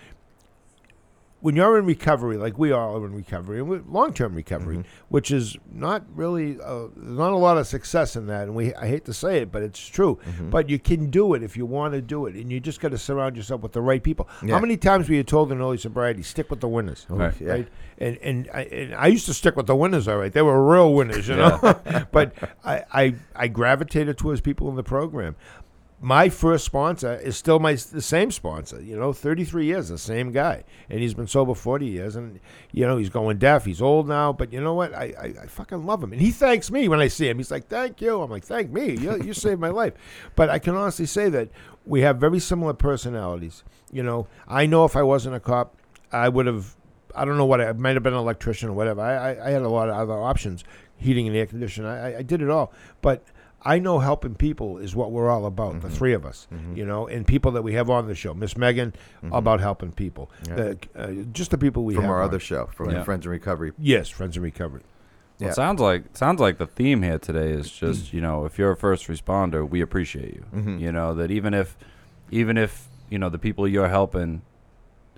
when 1.41 1.57
you're 1.57 1.79
in 1.79 1.87
recovery, 1.87 2.37
like 2.37 2.59
we 2.59 2.71
all 2.71 2.97
are 2.97 3.07
in 3.07 3.15
recovery, 3.15 3.61
and 3.61 3.87
long 3.87 4.13
term 4.13 4.35
recovery, 4.35 4.85
which 5.09 5.31
is 5.31 5.57
not 5.73 6.05
really, 6.15 6.61
uh, 6.61 6.89
there's 6.95 7.19
not 7.19 7.33
a 7.33 7.37
lot 7.37 7.57
of 7.57 7.67
success 7.67 8.15
in 8.15 8.27
that. 8.27 8.43
And 8.43 8.55
we, 8.55 8.75
I 8.75 8.87
hate 8.87 9.07
to 9.07 9.15
say 9.15 9.39
it, 9.39 9.51
but 9.51 9.63
it's 9.63 9.85
true. 9.87 10.19
But 10.51 10.69
you 10.69 10.79
can 10.79 11.11
do 11.11 11.35
it 11.35 11.43
if 11.43 11.57
you 11.57 11.65
want 11.67 11.95
to 11.95 12.03
do 12.03 12.27
it. 12.27 12.35
And 12.35 12.53
you 12.53 12.61
just 12.61 12.81
got 12.81 12.91
to 12.91 12.99
surround 12.99 13.37
yourself 13.37 13.63
with 13.63 13.73
the 13.73 13.81
right 13.81 14.03
people. 14.03 14.29
Yeah. 14.43 14.55
How 14.55 14.61
many 14.61 14.77
times 14.77 15.09
were 15.09 15.15
you 15.15 15.23
told 15.23 15.51
in 15.51 15.61
early 15.61 15.79
sobriety, 15.79 16.23
stick 16.23 16.51
with 16.51 16.61
the 16.61 16.69
winners? 16.69 17.07
Right. 17.09 17.35
Right? 17.41 17.69
And 17.99 18.17
and 18.19 18.51
I, 18.53 18.63
and 18.63 18.95
I 18.95 19.07
used 19.09 19.27
to 19.27 19.35
stick 19.35 19.57
with 19.57 19.67
the 19.67 19.77
winners, 19.77 20.09
all 20.09 20.17
right. 20.17 20.33
They 20.33 20.43
were 20.43 20.63
real 20.71 20.93
winners, 20.95 21.29
you 21.29 21.37
know. 21.37 21.59
but 22.13 22.35
I, 22.65 22.85
I 22.93 23.15
I 23.35 23.49
gravitated 23.49 24.19
towards 24.19 24.41
people 24.41 24.69
in 24.69 24.77
the 24.77 24.83
program. 24.83 25.37
My 26.03 26.31
first 26.31 26.65
sponsor 26.65 27.15
is 27.17 27.37
still 27.37 27.59
my 27.59 27.75
the 27.75 28.01
same 28.01 28.31
sponsor. 28.31 28.81
You 28.81 28.97
know, 28.97 29.13
33 29.13 29.67
years, 29.67 29.89
the 29.89 29.99
same 29.99 30.33
guy, 30.33 30.65
and 30.89 31.01
he's 31.01 31.13
been 31.13 31.27
sober 31.27 31.55
40 31.55 31.87
years, 31.87 32.17
and 32.17 32.41
you 32.73 32.87
know 32.87 32.97
he's 32.97 33.11
going 33.11 33.37
deaf. 33.39 33.67
He's 33.67 33.83
old 33.83 34.09
now, 34.09 34.33
but 34.33 34.51
you 34.53 34.61
know 34.63 34.73
what? 34.75 34.95
I 34.95 35.13
I, 35.21 35.43
I 35.43 35.47
fucking 35.47 35.85
love 35.85 36.03
him, 36.03 36.13
and 36.13 36.21
he 36.23 36.31
thanks 36.31 36.71
me 36.71 36.89
when 36.89 37.01
I 37.01 37.09
see 37.09 37.29
him. 37.29 37.37
He's 37.37 37.51
like, 37.51 37.69
"Thank 37.69 38.01
you." 38.01 38.23
I'm 38.23 38.31
like, 38.31 38.45
"Thank 38.45 38.71
me. 38.71 38.97
You, 38.97 39.23
you 39.23 39.35
saved 39.35 39.61
my 39.61 39.69
life." 39.69 39.93
But 40.37 40.49
I 40.49 40.59
can 40.59 40.75
honestly 40.75 41.07
say 41.07 41.29
that 41.29 41.51
we 41.85 42.01
have 42.01 42.17
very 42.19 42.39
similar 42.39 42.73
personalities. 42.73 43.63
You 43.93 44.03
know, 44.03 44.27
I 44.49 44.65
know 44.67 44.85
if 44.87 44.97
I 44.97 45.03
wasn't 45.03 45.35
a 45.35 45.41
cop, 45.41 45.77
I 46.13 46.29
would 46.31 46.47
have. 46.47 46.77
I 47.15 47.25
don't 47.25 47.37
know 47.37 47.45
what 47.45 47.61
I 47.61 47.73
might 47.73 47.95
have 47.95 48.05
been 48.05 48.13
an 48.15 48.21
electrician 48.21 48.69
or 48.69 48.73
whatever. 48.73 49.01
I, 49.03 49.33
I, 49.35 49.49
I 49.49 49.51
had 49.51 49.63
a 49.63 49.69
lot 49.69 49.89
of 49.91 49.97
other 49.97 50.15
options, 50.15 50.63
heating 50.97 51.27
and 51.27 51.37
air 51.37 51.45
conditioning. 51.47 51.91
I, 51.91 52.13
I- 52.15 52.19
I 52.19 52.23
did 52.23 52.41
it 52.41 52.49
all, 52.49 52.73
but 53.03 53.25
I 53.63 53.79
know 53.79 53.99
helping 53.99 54.35
people 54.35 54.79
is 54.79 54.97
what 54.97 55.13
we're 55.13 55.29
all 55.29 55.45
about. 55.45 55.75
Mm-hmm. 55.75 55.89
The 55.89 55.91
three 55.91 56.15
of 56.15 56.25
us, 56.25 56.49
you 56.75 56.87
know, 56.87 57.07
and 57.07 57.27
people 57.27 57.53
that 57.53 57.63
we 57.63 57.75
have 57.75 57.91
on 57.91 58.07
the 58.07 58.15
show. 58.15 58.33
Miss 58.33 58.57
Megan, 58.57 58.95
about 59.33 59.61
helping 59.61 59.93
people. 59.93 60.31
Mm-hmm. 60.45 60.59
Yeah. 60.59 60.75
The, 60.95 61.21
uh, 61.23 61.25
just 61.33 61.51
the 61.51 61.59
people 61.59 61.85
we 61.85 61.95
from 61.95 62.05
have 62.05 62.11
our 62.13 62.23
on. 62.23 62.29
other 62.29 62.39
show, 62.41 62.71
from 62.73 62.91
Yeah. 62.91 63.03
Friends 63.05 63.27
in 63.27 63.33
Recovery. 63.33 63.73
Yes, 63.79 64.09
friends 64.09 64.37
in 64.37 64.43
recovery. 64.43 64.81
Well, 65.39 65.47
Yeah. 65.47 65.49
it 65.49 65.55
sounds 65.55 65.81
like 65.81 66.03
sounds 66.17 66.41
like 66.41 66.59
the 66.59 66.67
theme 66.67 67.03
here 67.03 67.19
today 67.19 67.51
is 67.51 67.71
just 67.71 68.13
you 68.13 68.21
know 68.21 68.45
if 68.47 68.59
you're 68.59 68.71
a 68.73 68.77
first 68.77 69.09
responder, 69.09 69.69
we 69.69 69.81
appreciate 69.83 70.35
you. 70.35 70.45
Mhm. 70.55 70.81
You 70.81 70.93
know 70.93 71.15
that 71.15 71.31
even 71.31 71.53
if 71.55 71.77
even 72.31 72.57
if 72.57 72.89
you 73.11 73.19
know 73.19 73.29
the 73.29 73.39
people 73.39 73.67
you're 73.69 73.89
helping, 73.89 74.41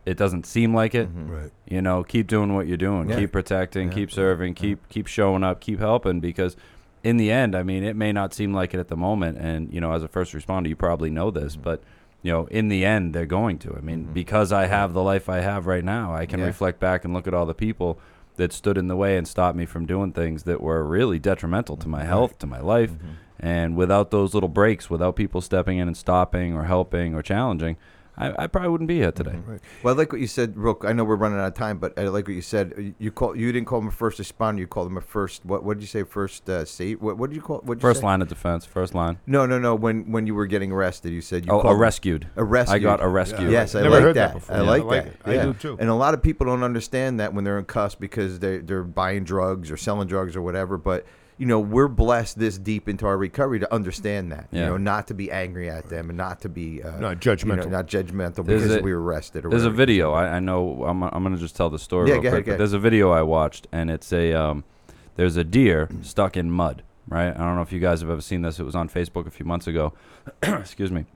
it 0.04 0.16
doesn't 0.16 0.46
seem 0.46 0.74
like 0.74 0.94
it. 0.96 1.08
Mhm. 1.14 1.30
Right. 1.30 1.50
You 1.68 1.80
know, 1.82 2.02
keep 2.02 2.26
doing 2.26 2.54
what 2.54 2.66
you're 2.66 2.76
doing. 2.76 3.08
Yeah. 3.08 3.18
Keep 3.20 3.32
protecting. 3.32 3.88
Yeah. 3.88 3.94
Keep 3.94 4.10
serving. 4.10 4.54
Keep 4.54 4.88
keep 4.88 5.06
showing 5.06 5.44
up. 5.44 5.60
Keep 5.60 5.78
helping 5.78 6.18
because. 6.18 6.56
In 7.04 7.16
the 7.16 7.30
end, 7.32 7.54
I 7.56 7.62
mean, 7.64 7.82
it 7.82 7.96
may 7.96 8.12
not 8.12 8.32
seem 8.32 8.52
like 8.54 8.74
it 8.74 8.80
at 8.80 8.88
the 8.88 8.96
moment, 8.96 9.38
and 9.38 9.72
you 9.72 9.80
know, 9.80 9.92
as 9.92 10.02
a 10.02 10.08
first 10.08 10.32
responder, 10.34 10.68
you 10.68 10.76
probably 10.76 11.10
know 11.10 11.30
this, 11.30 11.54
Mm-hmm. 11.54 11.62
but 11.64 11.82
you 12.22 12.30
know, 12.32 12.46
in 12.46 12.68
the 12.68 12.84
end, 12.84 13.12
they're 13.14 13.26
going 13.26 13.58
to. 13.58 13.74
I 13.76 13.80
mean, 13.80 14.06
Mhm. 14.06 14.14
because 14.14 14.52
I 14.52 14.66
have 14.66 14.92
the 14.92 15.02
life 15.02 15.28
I 15.28 15.40
have 15.40 15.66
right 15.66 15.82
now, 15.84 16.14
I 16.14 16.24
can 16.26 16.38
Yeah. 16.38 16.46
reflect 16.46 16.78
back 16.78 17.04
and 17.04 17.12
look 17.12 17.26
at 17.26 17.34
all 17.34 17.46
the 17.46 17.54
people 17.54 17.98
that 18.36 18.52
stood 18.52 18.78
in 18.78 18.86
the 18.86 18.94
way 18.96 19.16
and 19.16 19.26
stopped 19.26 19.56
me 19.58 19.66
from 19.66 19.86
doing 19.86 20.12
things 20.12 20.44
that 20.44 20.60
were 20.60 20.84
really 20.84 21.18
detrimental 21.18 21.76
to 21.78 21.88
my 21.88 22.04
health, 22.04 22.38
to 22.38 22.46
my 22.46 22.60
life. 22.60 22.92
Mhm. 22.92 22.98
And 23.40 23.76
without 23.76 24.12
those 24.12 24.34
little 24.34 24.48
breaks, 24.48 24.88
without 24.88 25.16
people 25.16 25.40
stepping 25.40 25.78
in 25.78 25.88
and 25.88 25.96
stopping 25.96 26.54
or 26.54 26.62
helping 26.64 27.12
or 27.16 27.22
challenging, 27.22 27.76
I, 28.16 28.44
I 28.44 28.46
probably 28.46 28.68
wouldn't 28.68 28.88
be 28.88 28.96
here 28.98 29.10
today. 29.10 29.36
Right. 29.46 29.60
Well, 29.82 29.94
I 29.94 29.96
like 29.96 30.12
what 30.12 30.20
you 30.20 30.26
said, 30.26 30.54
Rook. 30.56 30.84
I 30.86 30.92
know 30.92 31.02
we're 31.02 31.16
running 31.16 31.38
out 31.38 31.46
of 31.46 31.54
time, 31.54 31.78
but 31.78 31.98
I 31.98 32.08
like 32.08 32.26
what 32.28 32.34
you 32.34 32.42
said. 32.42 32.94
You 32.98 33.10
call 33.10 33.34
you 33.34 33.50
didn't 33.52 33.66
call 33.66 33.78
him 33.80 33.88
a 33.88 33.90
first 33.90 34.20
responder. 34.20 34.58
You 34.58 34.66
called 34.66 34.88
him 34.88 34.98
a 34.98 35.00
first. 35.00 35.46
What 35.46 35.64
what 35.64 35.78
did 35.78 35.82
you 35.82 35.86
say? 35.86 36.02
First 36.02 36.48
uh, 36.50 36.66
state. 36.66 37.00
What 37.00 37.16
what 37.16 37.30
did 37.30 37.36
you 37.36 37.42
call? 37.42 37.60
What 37.64 37.80
First 37.80 38.02
line 38.02 38.20
of 38.20 38.28
defense, 38.28 38.66
first 38.66 38.94
line. 38.94 39.18
No, 39.26 39.46
no, 39.46 39.58
no. 39.58 39.74
When 39.74 40.10
when 40.12 40.26
you 40.26 40.34
were 40.34 40.46
getting 40.46 40.72
arrested, 40.72 41.10
you 41.12 41.22
said 41.22 41.46
you 41.46 41.52
Oh, 41.52 41.62
called 41.62 41.74
a 41.74 41.78
rescued. 41.78 42.28
A 42.36 42.44
rescue. 42.44 42.74
I 42.76 42.78
got 42.80 43.02
a 43.02 43.08
rescued. 43.08 43.50
Yes, 43.50 43.74
I 43.74 43.80
Never 43.80 43.94
like 43.94 44.02
heard 44.02 44.16
that. 44.16 44.28
that 44.28 44.34
before. 44.34 44.56
I 44.56 44.58
Yeah, 44.60 44.70
like 44.70 44.82
I 44.82 44.84
like 44.84 45.04
that. 45.04 45.12
it. 45.12 45.20
I 45.24 45.34
yeah. 45.34 45.42
do 45.44 45.52
too. 45.54 45.76
And 45.80 45.88
a 45.88 45.94
lot 45.94 46.12
of 46.12 46.22
people 46.22 46.46
don't 46.46 46.62
understand 46.62 47.18
that 47.18 47.32
when 47.32 47.44
they're 47.44 47.58
in 47.58 47.64
cuffs 47.64 47.94
because 47.94 48.40
they 48.40 48.58
they're 48.58 48.84
buying 48.84 49.24
drugs 49.24 49.70
or 49.70 49.78
selling 49.78 50.06
drugs 50.06 50.36
or 50.36 50.42
whatever. 50.42 50.76
But 50.76 51.06
you 51.42 51.48
know, 51.48 51.58
we're 51.58 51.88
blessed 51.88 52.38
this 52.38 52.56
deep 52.56 52.88
into 52.88 53.04
our 53.04 53.18
recovery 53.18 53.58
to 53.58 53.74
understand 53.74 54.30
that. 54.30 54.46
Yeah. 54.52 54.60
You 54.60 54.66
know, 54.66 54.76
not 54.76 55.08
to 55.08 55.14
be 55.14 55.28
angry 55.32 55.68
at 55.68 55.88
them 55.88 56.08
and 56.08 56.16
not 56.16 56.40
to 56.42 56.48
be 56.48 56.80
uh, 56.84 56.90
Not 56.92 56.94
you 56.94 57.00
know, 57.00 57.14
judgmental. 57.16 57.68
not 57.68 57.88
judgmental 57.88 58.46
There's 58.46 58.62
because 58.62 58.76
a- 58.76 58.80
we 58.82 58.92
were 58.94 59.02
arrested. 59.02 59.44
Or 59.44 59.48
There's 59.50 59.64
a 59.64 59.70
video. 59.70 60.12
I, 60.12 60.36
I 60.36 60.38
know. 60.38 60.84
I'm, 60.84 61.02
I'm 61.02 61.24
going 61.24 61.34
to 61.34 61.40
just 61.40 61.56
tell 61.56 61.68
the 61.68 61.80
story 61.80 62.10
Yeah, 62.10 62.14
real 62.14 62.22
go 62.22 62.28
ahead, 62.28 62.36
quick. 62.36 62.44
But 62.46 62.50
ahead. 62.52 62.60
there's 62.60 62.72
a 62.74 62.78
video 62.78 63.10
I 63.10 63.22
watched, 63.22 63.66
and 63.72 63.90
it's 63.90 64.12
a 64.12 64.32
um, 64.34 64.62
there's 65.16 65.36
a 65.36 65.42
deer 65.42 65.88
stuck 66.02 66.36
in 66.36 66.48
mud. 66.48 66.84
Right. 67.08 67.30
I 67.30 67.38
don't 67.44 67.56
know 67.56 67.62
if 67.62 67.72
you 67.72 67.80
guys 67.80 68.02
have 68.02 68.08
ever 68.10 68.20
seen 68.20 68.42
this. 68.42 68.60
It 68.60 68.62
was 68.64 68.76
on 68.76 68.88
Facebook 68.88 69.26
a 69.26 69.30
few 69.30 69.44
months 69.44 69.66
ago. 69.66 69.94
Excuse 70.44 70.92
me. 70.92 71.06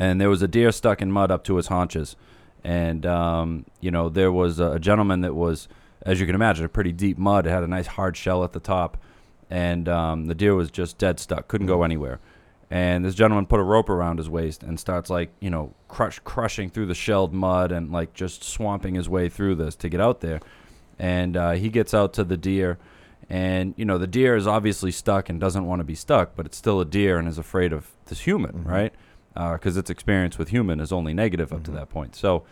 And 0.00 0.20
there 0.20 0.28
was 0.28 0.42
a 0.42 0.48
deer 0.48 0.72
stuck 0.72 1.00
in 1.00 1.12
mud 1.12 1.30
up 1.30 1.44
to 1.44 1.54
his 1.56 1.68
haunches, 1.68 2.16
and 2.64 3.06
um, 3.06 3.66
you 3.80 3.92
know 3.92 4.08
there 4.08 4.32
was 4.32 4.58
a, 4.58 4.72
a 4.72 4.78
gentleman 4.80 5.20
that 5.20 5.34
was, 5.34 5.68
as 6.02 6.18
you 6.18 6.26
can 6.26 6.34
imagine, 6.34 6.64
a 6.64 6.68
pretty 6.68 6.90
deep 6.90 7.18
mud. 7.18 7.46
It 7.46 7.50
had 7.50 7.62
a 7.62 7.68
nice 7.68 7.86
hard 7.86 8.16
shell 8.16 8.42
at 8.42 8.52
the 8.52 8.58
top, 8.60 8.96
and 9.50 9.88
um, 9.88 10.26
the 10.26 10.34
deer 10.34 10.54
was 10.54 10.70
just 10.70 10.98
dead 10.98 11.18
stuck, 11.20 11.48
couldn't 11.48 11.66
go 11.66 11.82
anywhere. 11.82 12.20
And 12.70 13.04
this 13.04 13.14
gentleman 13.14 13.46
put 13.46 13.60
a 13.60 13.62
rope 13.62 13.88
around 13.88 14.18
his 14.18 14.28
waist 14.28 14.62
and 14.62 14.80
starts 14.80 15.08
like 15.10 15.30
you 15.40 15.50
know 15.50 15.74
crush 15.88 16.18
crushing 16.20 16.70
through 16.70 16.86
the 16.86 16.94
shelled 16.94 17.32
mud 17.32 17.70
and 17.70 17.92
like 17.92 18.14
just 18.14 18.42
swamping 18.42 18.94
his 18.94 19.08
way 19.08 19.28
through 19.28 19.54
this 19.56 19.76
to 19.76 19.88
get 19.88 20.00
out 20.00 20.20
there. 20.20 20.40
And 20.98 21.36
uh, 21.36 21.52
he 21.52 21.68
gets 21.68 21.92
out 21.94 22.12
to 22.14 22.24
the 22.24 22.36
deer, 22.36 22.78
and 23.28 23.74
you 23.76 23.84
know 23.84 23.98
the 23.98 24.06
deer 24.06 24.34
is 24.36 24.46
obviously 24.46 24.90
stuck 24.90 25.28
and 25.28 25.38
doesn't 25.40 25.66
want 25.66 25.80
to 25.80 25.84
be 25.84 25.94
stuck, 25.94 26.34
but 26.36 26.46
it's 26.46 26.56
still 26.56 26.80
a 26.80 26.84
deer 26.84 27.18
and 27.18 27.28
is 27.28 27.38
afraid 27.38 27.72
of 27.72 27.90
this 28.06 28.20
human, 28.20 28.64
Mhm. 28.64 28.70
right? 28.70 28.94
Because 29.34 29.76
its 29.76 29.90
experience 29.90 30.38
with 30.38 30.48
human 30.50 30.78
is 30.80 30.92
only 30.92 31.12
negative 31.12 31.52
up 31.52 31.64
to 31.64 31.70
that 31.72 31.90
point. 31.90 32.14
So 32.14 32.44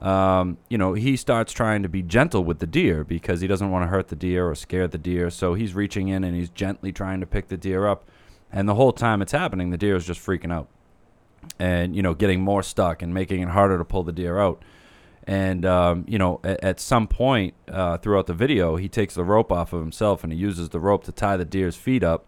um, 0.00 0.58
you 0.68 0.76
know, 0.76 0.94
he 0.94 1.16
starts 1.16 1.52
trying 1.52 1.82
to 1.82 1.88
be 1.88 2.02
gentle 2.02 2.44
with 2.44 2.58
the 2.58 2.66
deer 2.66 3.04
because 3.04 3.40
he 3.40 3.46
doesn't 3.46 3.70
want 3.70 3.84
to 3.84 3.88
hurt 3.88 4.08
the 4.08 4.16
deer 4.16 4.48
or 4.48 4.54
scare 4.54 4.88
the 4.88 4.98
deer. 4.98 5.30
So 5.30 5.54
he's 5.54 5.74
reaching 5.74 6.08
in 6.08 6.24
and 6.24 6.34
he's 6.36 6.50
gently 6.50 6.92
trying 6.92 7.20
to 7.20 7.26
pick 7.26 7.48
the 7.48 7.56
deer 7.56 7.86
up. 7.86 8.08
And 8.52 8.68
the 8.68 8.74
whole 8.74 8.92
time 8.92 9.22
it's 9.22 9.32
happening, 9.32 9.70
the 9.70 9.76
deer 9.76 9.96
is 9.96 10.06
just 10.06 10.20
freaking 10.20 10.52
out 10.52 10.68
and, 11.58 11.94
you 11.94 12.02
know, 12.02 12.14
getting 12.14 12.40
more 12.40 12.62
stuck 12.62 13.02
and 13.02 13.14
making 13.14 13.42
it 13.42 13.48
harder 13.48 13.78
to 13.78 13.84
pull 13.84 14.02
the 14.02 14.12
deer 14.12 14.38
out. 14.38 14.62
And, 15.26 15.64
um, 15.64 16.04
you 16.08 16.18
know, 16.18 16.40
at, 16.44 16.62
at 16.62 16.80
some 16.80 17.06
point 17.06 17.54
uh, 17.68 17.98
throughout 17.98 18.26
the 18.26 18.34
video, 18.34 18.76
he 18.76 18.88
takes 18.88 19.14
the 19.14 19.24
rope 19.24 19.50
off 19.50 19.72
of 19.72 19.80
himself 19.80 20.22
and 20.24 20.32
he 20.32 20.38
uses 20.38 20.70
the 20.70 20.80
rope 20.80 21.04
to 21.04 21.12
tie 21.12 21.36
the 21.36 21.44
deer's 21.44 21.76
feet 21.76 22.02
up 22.02 22.26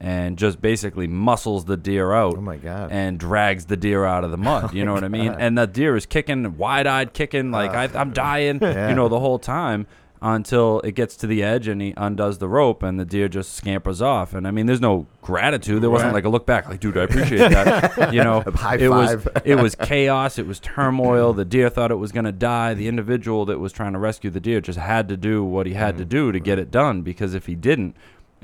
and 0.00 0.36
just 0.36 0.60
basically 0.60 1.06
muscles 1.06 1.64
the 1.64 1.76
deer 1.76 2.12
out 2.12 2.36
Oh 2.36 2.40
my 2.40 2.56
god. 2.56 2.90
and 2.92 3.18
drags 3.18 3.66
the 3.66 3.76
deer 3.76 4.04
out 4.04 4.24
of 4.24 4.30
the 4.30 4.36
mud. 4.36 4.64
Oh 4.72 4.74
you 4.74 4.84
know 4.84 4.92
what 4.92 5.04
I 5.04 5.08
mean? 5.08 5.32
And 5.32 5.56
the 5.56 5.66
deer 5.66 5.96
is 5.96 6.06
kicking, 6.06 6.56
wide 6.56 6.86
eyed 6.86 7.12
kicking, 7.12 7.50
like 7.50 7.70
I, 7.70 7.98
I'm 7.98 8.12
dying, 8.12 8.58
Yeah. 8.62 8.88
you 8.88 8.94
know, 8.94 9.08
the 9.08 9.20
whole 9.20 9.38
time 9.38 9.86
until 10.24 10.80
it 10.80 10.92
gets 10.92 11.16
to 11.16 11.26
the 11.26 11.42
edge 11.42 11.68
and 11.68 11.82
he 11.82 11.92
undoes 11.98 12.38
the 12.38 12.48
rope 12.48 12.82
and 12.82 12.98
the 12.98 13.04
deer 13.04 13.28
just 13.28 13.52
scampers 13.52 14.00
off. 14.00 14.32
And 14.32 14.48
I 14.48 14.52
mean, 14.52 14.64
there's 14.64 14.80
no 14.80 15.06
gratitude. 15.20 15.82
There 15.82 15.90
wasn't 15.90 16.14
like 16.14 16.24
a 16.24 16.30
look 16.30 16.46
back, 16.46 16.66
like, 16.66 16.80
dude, 16.80 16.96
I 16.96 17.02
appreciate 17.02 17.50
that. 17.50 18.12
you 18.14 18.24
know, 18.24 18.40
high 18.40 18.76
it 18.76 18.88
five. 18.88 19.26
was 19.26 19.42
it 19.44 19.56
was 19.56 19.74
chaos. 19.74 20.38
It 20.38 20.46
was 20.46 20.60
turmoil. 20.60 21.34
The 21.34 21.44
deer 21.44 21.68
thought 21.68 21.90
it 21.90 21.96
was 21.96 22.10
going 22.10 22.24
to 22.24 22.32
die. 22.32 22.72
The 22.72 22.88
individual 22.88 23.44
that 23.44 23.58
was 23.58 23.70
trying 23.70 23.92
to 23.92 23.98
rescue 23.98 24.30
the 24.30 24.40
deer 24.40 24.62
just 24.62 24.78
had 24.78 25.08
to 25.08 25.16
do 25.18 25.44
what 25.44 25.66
he 25.66 25.74
had 25.74 25.98
to 25.98 26.04
mm-hmm. 26.04 26.08
do 26.08 26.32
to 26.32 26.40
get 26.40 26.58
it 26.58 26.70
done 26.70 27.02
because 27.02 27.34
if 27.34 27.44
he 27.44 27.54
didn't, 27.54 27.94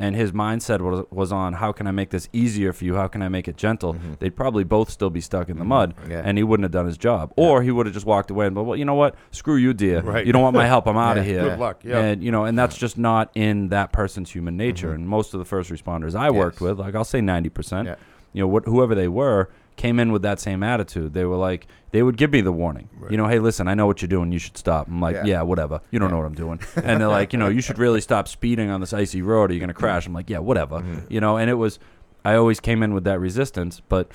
and 0.00 0.16
his 0.16 0.32
mindset 0.32 0.80
was, 0.80 1.04
was 1.10 1.30
on 1.30 1.52
how 1.52 1.72
can 1.72 1.86
I 1.86 1.90
make 1.90 2.08
this 2.10 2.28
easier 2.32 2.72
for 2.72 2.84
you? 2.86 2.96
How 2.96 3.06
can 3.06 3.20
I 3.22 3.28
make 3.28 3.46
it 3.46 3.56
gentle? 3.56 3.94
Mm-hmm. 3.94 4.14
They'd 4.18 4.34
probably 4.34 4.64
both 4.64 4.88
still 4.90 5.10
be 5.10 5.20
stuck 5.20 5.48
in 5.50 5.58
the 5.58 5.60
mm-hmm. 5.60 5.68
mud, 5.68 5.94
Yeah. 6.08 6.22
and 6.24 6.38
he 6.38 6.42
wouldn't 6.42 6.64
have 6.64 6.72
done 6.72 6.86
his 6.86 6.96
job, 6.96 7.32
or 7.36 7.62
he 7.62 7.70
would 7.70 7.84
have 7.86 7.92
just 7.94 8.06
walked 8.06 8.30
away 8.30 8.46
and, 8.46 8.54
but 8.54 8.64
well, 8.64 8.76
you 8.76 8.86
know 8.86 8.94
what? 8.94 9.14
Screw 9.30 9.56
you, 9.56 9.74
deer. 9.74 10.00
Right. 10.00 10.26
You 10.26 10.32
don't 10.32 10.42
want 10.42 10.56
my 10.56 10.66
help. 10.66 10.88
I'm 10.88 10.96
out 11.06 11.18
of 11.18 11.26
Yeah. 11.26 11.32
here. 11.32 11.50
Good 11.50 11.58
luck. 11.58 11.82
Yeah. 11.84 11.98
And 12.00 12.24
you 12.24 12.32
know, 12.32 12.46
and 12.46 12.58
that's 12.58 12.76
just 12.76 12.96
not 12.96 13.30
in 13.34 13.68
that 13.68 13.92
person's 13.92 14.30
human 14.30 14.56
nature. 14.56 14.88
Mm-hmm. 14.88 14.96
And 14.96 15.08
most 15.08 15.34
of 15.34 15.38
the 15.38 15.44
first 15.44 15.70
responders 15.70 16.14
I 16.14 16.30
worked 16.30 16.56
Yes. 16.56 16.60
with, 16.62 16.80
like 16.80 16.94
I'll 16.94 17.04
say 17.04 17.20
ninety 17.20 17.50
percent, 17.50 17.88
you 18.32 18.40
know, 18.40 18.48
what 18.48 18.64
whoever 18.64 18.94
they 18.94 19.08
were, 19.08 19.50
came 19.80 19.98
in 19.98 20.12
with 20.12 20.20
that 20.22 20.38
same 20.38 20.62
attitude. 20.62 21.14
They 21.14 21.24
were 21.24 21.36
like, 21.36 21.66
they 21.90 22.02
would 22.02 22.18
give 22.18 22.30
me 22.30 22.42
the 22.42 22.52
warning. 22.52 22.90
You 23.08 23.16
know, 23.16 23.26
hey, 23.26 23.38
listen, 23.38 23.66
I 23.66 23.72
know 23.72 23.86
what 23.86 24.02
you're 24.02 24.10
doing. 24.10 24.30
You 24.30 24.38
should 24.38 24.58
stop. 24.58 24.88
I'm 24.88 25.00
like, 25.00 25.16
Yeah. 25.16 25.24
yeah, 25.24 25.42
whatever. 25.42 25.80
You 25.90 25.98
don't 25.98 26.10
know 26.10 26.18
what 26.18 26.26
I'm 26.26 26.34
doing. 26.34 26.60
And 26.76 27.00
they're 27.00 27.08
like, 27.08 27.32
you 27.32 27.38
know, 27.38 27.48
you 27.48 27.62
should 27.62 27.78
really 27.78 28.02
stop 28.02 28.28
speeding 28.28 28.68
on 28.68 28.80
this 28.80 28.92
icy 28.92 29.22
road 29.22 29.50
or 29.50 29.54
you're 29.54 29.60
gonna 29.60 29.72
crash. 29.72 30.06
I'm 30.06 30.12
like, 30.12 30.28
yeah, 30.28 30.38
whatever. 30.38 30.80
Mm-hmm. 30.80 31.12
You 31.12 31.20
know, 31.22 31.38
and 31.38 31.48
it 31.48 31.54
was, 31.54 31.78
I 32.24 32.34
always 32.34 32.60
came 32.60 32.82
in 32.82 32.92
with 32.92 33.04
that 33.04 33.18
resistance, 33.18 33.80
but 33.88 34.10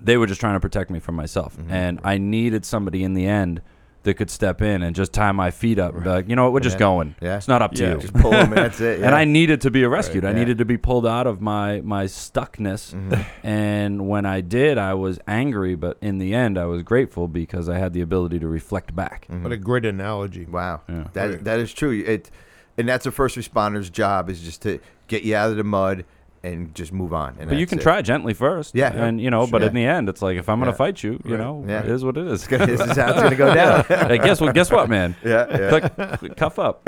they 0.00 0.16
were 0.16 0.26
just 0.26 0.40
trying 0.40 0.54
to 0.54 0.60
protect 0.60 0.90
me 0.90 1.00
from 1.00 1.16
myself, 1.16 1.56
mm-hmm. 1.56 1.70
and 1.70 2.00
I 2.02 2.16
needed 2.16 2.64
somebody 2.64 3.04
in 3.04 3.12
the 3.12 3.26
end 3.26 3.60
that 4.04 4.14
could 4.14 4.30
step 4.30 4.60
in 4.62 4.82
and 4.82 4.96
just 4.96 5.12
tie 5.12 5.30
my 5.32 5.50
feet 5.50 5.78
up 5.78 5.94
and 5.94 6.02
be 6.02 6.10
like, 6.10 6.28
you 6.28 6.34
know 6.34 6.44
what, 6.44 6.52
we're 6.52 6.60
just 6.60 6.74
Yeah. 6.76 6.80
going. 6.80 7.14
Yeah. 7.20 7.36
It's 7.36 7.46
not 7.48 7.62
up 7.62 7.72
to 7.74 7.82
Yeah. 7.82 7.92
you. 7.94 7.98
Just 8.00 8.14
pull 8.14 8.30
them 8.32 8.48
and 8.52 8.56
that's 8.56 8.80
it. 8.80 9.00
And 9.04 9.14
I 9.14 9.24
needed 9.24 9.60
to 9.62 9.70
be 9.70 9.84
rescued. 9.86 10.24
I 10.24 10.30
yeah. 10.30 10.38
needed 10.38 10.58
to 10.58 10.64
be 10.64 10.76
pulled 10.76 11.06
out 11.06 11.26
of 11.26 11.40
my 11.40 11.80
my 11.82 12.04
stuckness. 12.06 12.94
Mm-hmm. 12.94 13.22
And 13.46 14.08
when 14.08 14.26
I 14.26 14.40
did, 14.40 14.78
I 14.78 14.94
was 14.94 15.18
angry, 15.26 15.74
but 15.74 15.98
in 16.00 16.18
the 16.18 16.34
end, 16.34 16.58
I 16.58 16.64
was 16.64 16.82
grateful 16.82 17.28
because 17.28 17.68
I 17.68 17.78
had 17.78 17.92
the 17.92 18.00
ability 18.00 18.38
to 18.40 18.48
reflect 18.48 18.94
back. 18.94 19.26
What 19.28 19.52
a 19.52 19.56
great 19.56 19.84
analogy. 19.84 20.46
Wow, 20.46 20.80
Yeah. 20.88 21.04
that 21.12 21.26
Right. 21.30 21.44
that 21.44 21.58
is 21.60 21.72
true. 21.72 21.92
It, 22.06 22.30
and 22.78 22.88
that's 22.88 23.06
a 23.06 23.10
first 23.12 23.36
responder's 23.36 23.90
job 23.90 24.30
is 24.30 24.40
just 24.40 24.62
to 24.62 24.78
get 25.06 25.22
you 25.24 25.36
out 25.36 25.50
of 25.50 25.56
the 25.56 25.64
mud 25.64 26.04
and 26.44 26.74
just 26.74 26.92
move 26.92 27.12
on. 27.14 27.36
And 27.38 27.48
But 27.48 27.58
you 27.58 27.66
can 27.66 27.78
it. 27.78 27.82
try 27.82 28.02
gently 28.02 28.34
first. 28.34 28.74
Yeah. 28.74 28.92
And, 28.92 29.20
you 29.20 29.30
know, 29.30 29.46
but 29.46 29.62
in 29.62 29.74
the 29.74 29.84
end, 29.84 30.08
it's 30.08 30.20
like, 30.22 30.36
if 30.36 30.48
I'm 30.48 30.58
going 30.58 30.66
to 30.66 30.72
Yeah. 30.72 30.76
fight 30.76 31.02
you, 31.02 31.12
you 31.24 31.36
Right. 31.36 31.40
know, 31.40 31.64
Yeah. 31.68 31.80
it 31.80 31.88
is 31.88 32.04
what 32.04 32.16
it 32.16 32.26
is. 32.26 32.46
This 32.48 32.80
is 32.80 32.96
how 32.96 33.10
it's 33.12 33.22
gonna 33.22 33.36
go 33.36 33.54
down. 33.62 33.84
Hey, 33.84 34.18
guess 34.18 34.40
what? 34.40 34.52
Guess 34.54 34.70
what, 34.72 34.88
man? 34.90 35.14
yeah, 35.24 35.46
yeah. 35.50 35.68
Click, 35.68 36.18
click, 36.18 36.36
cuff 36.36 36.58
up. 36.58 36.82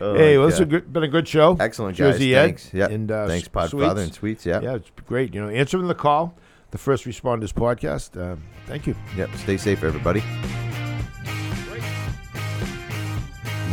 Oh, 0.00 0.14
hey, 0.16 0.36
well, 0.36 0.46
my 0.46 0.50
this 0.50 0.58
has 0.58 0.66
God. 0.68 0.92
been 0.92 1.02
a 1.04 1.08
good 1.08 1.28
show. 1.28 1.56
excellent, 1.60 1.96
guys. 1.96 2.14
Jersey 2.14 2.34
Ed 2.34 2.42
Thanks. 2.42 2.70
Yeah. 2.74 2.88
and, 2.88 3.08
uh, 3.10 3.28
Thanks, 3.28 3.46
Podfather 3.46 3.98
and 4.02 4.12
Sweets. 4.12 4.44
Yeah. 4.44 4.60
Yeah, 4.60 4.74
it's 4.74 4.90
great. 5.06 5.32
You 5.32 5.42
know, 5.42 5.48
answering 5.48 5.86
the 5.86 5.94
call, 5.94 6.34
the 6.72 6.78
First 6.78 7.04
Responders 7.04 7.52
Podcast. 7.52 8.20
Um, 8.20 8.42
thank 8.66 8.88
you. 8.88 8.96
Yep. 9.16 9.30
Stay 9.36 9.56
safe, 9.56 9.84
everybody. 9.84 10.24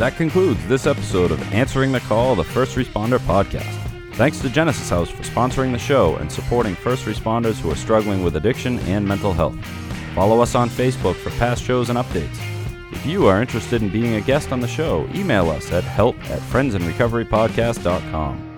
That 0.00 0.16
concludes 0.16 0.66
this 0.66 0.86
episode 0.86 1.30
of 1.30 1.52
Answering 1.52 1.92
the 1.92 2.00
Call, 2.00 2.34
the 2.34 2.42
First 2.42 2.74
Responder 2.74 3.18
Podcast. 3.18 3.70
Thanks 4.14 4.40
to 4.40 4.48
Genesis 4.48 4.88
House 4.88 5.10
for 5.10 5.22
sponsoring 5.24 5.72
the 5.72 5.78
show 5.78 6.16
and 6.16 6.32
supporting 6.32 6.74
first 6.74 7.04
responders 7.04 7.60
who 7.60 7.70
are 7.70 7.76
struggling 7.76 8.24
with 8.24 8.36
addiction 8.36 8.78
and 8.78 9.06
mental 9.06 9.34
health. 9.34 9.62
Follow 10.14 10.40
us 10.40 10.54
on 10.54 10.70
Facebook 10.70 11.16
for 11.16 11.28
past 11.32 11.62
shows 11.62 11.90
and 11.90 11.98
updates. 11.98 12.38
If 12.92 13.04
you 13.04 13.26
are 13.26 13.42
interested 13.42 13.82
in 13.82 13.90
being 13.90 14.14
a 14.14 14.22
guest 14.22 14.52
on 14.52 14.60
the 14.60 14.66
show, 14.66 15.06
email 15.14 15.50
us 15.50 15.70
at 15.70 15.84
help 15.84 16.16
at 16.30 16.40
friendsinrecoverypodcast.com. 16.40 18.49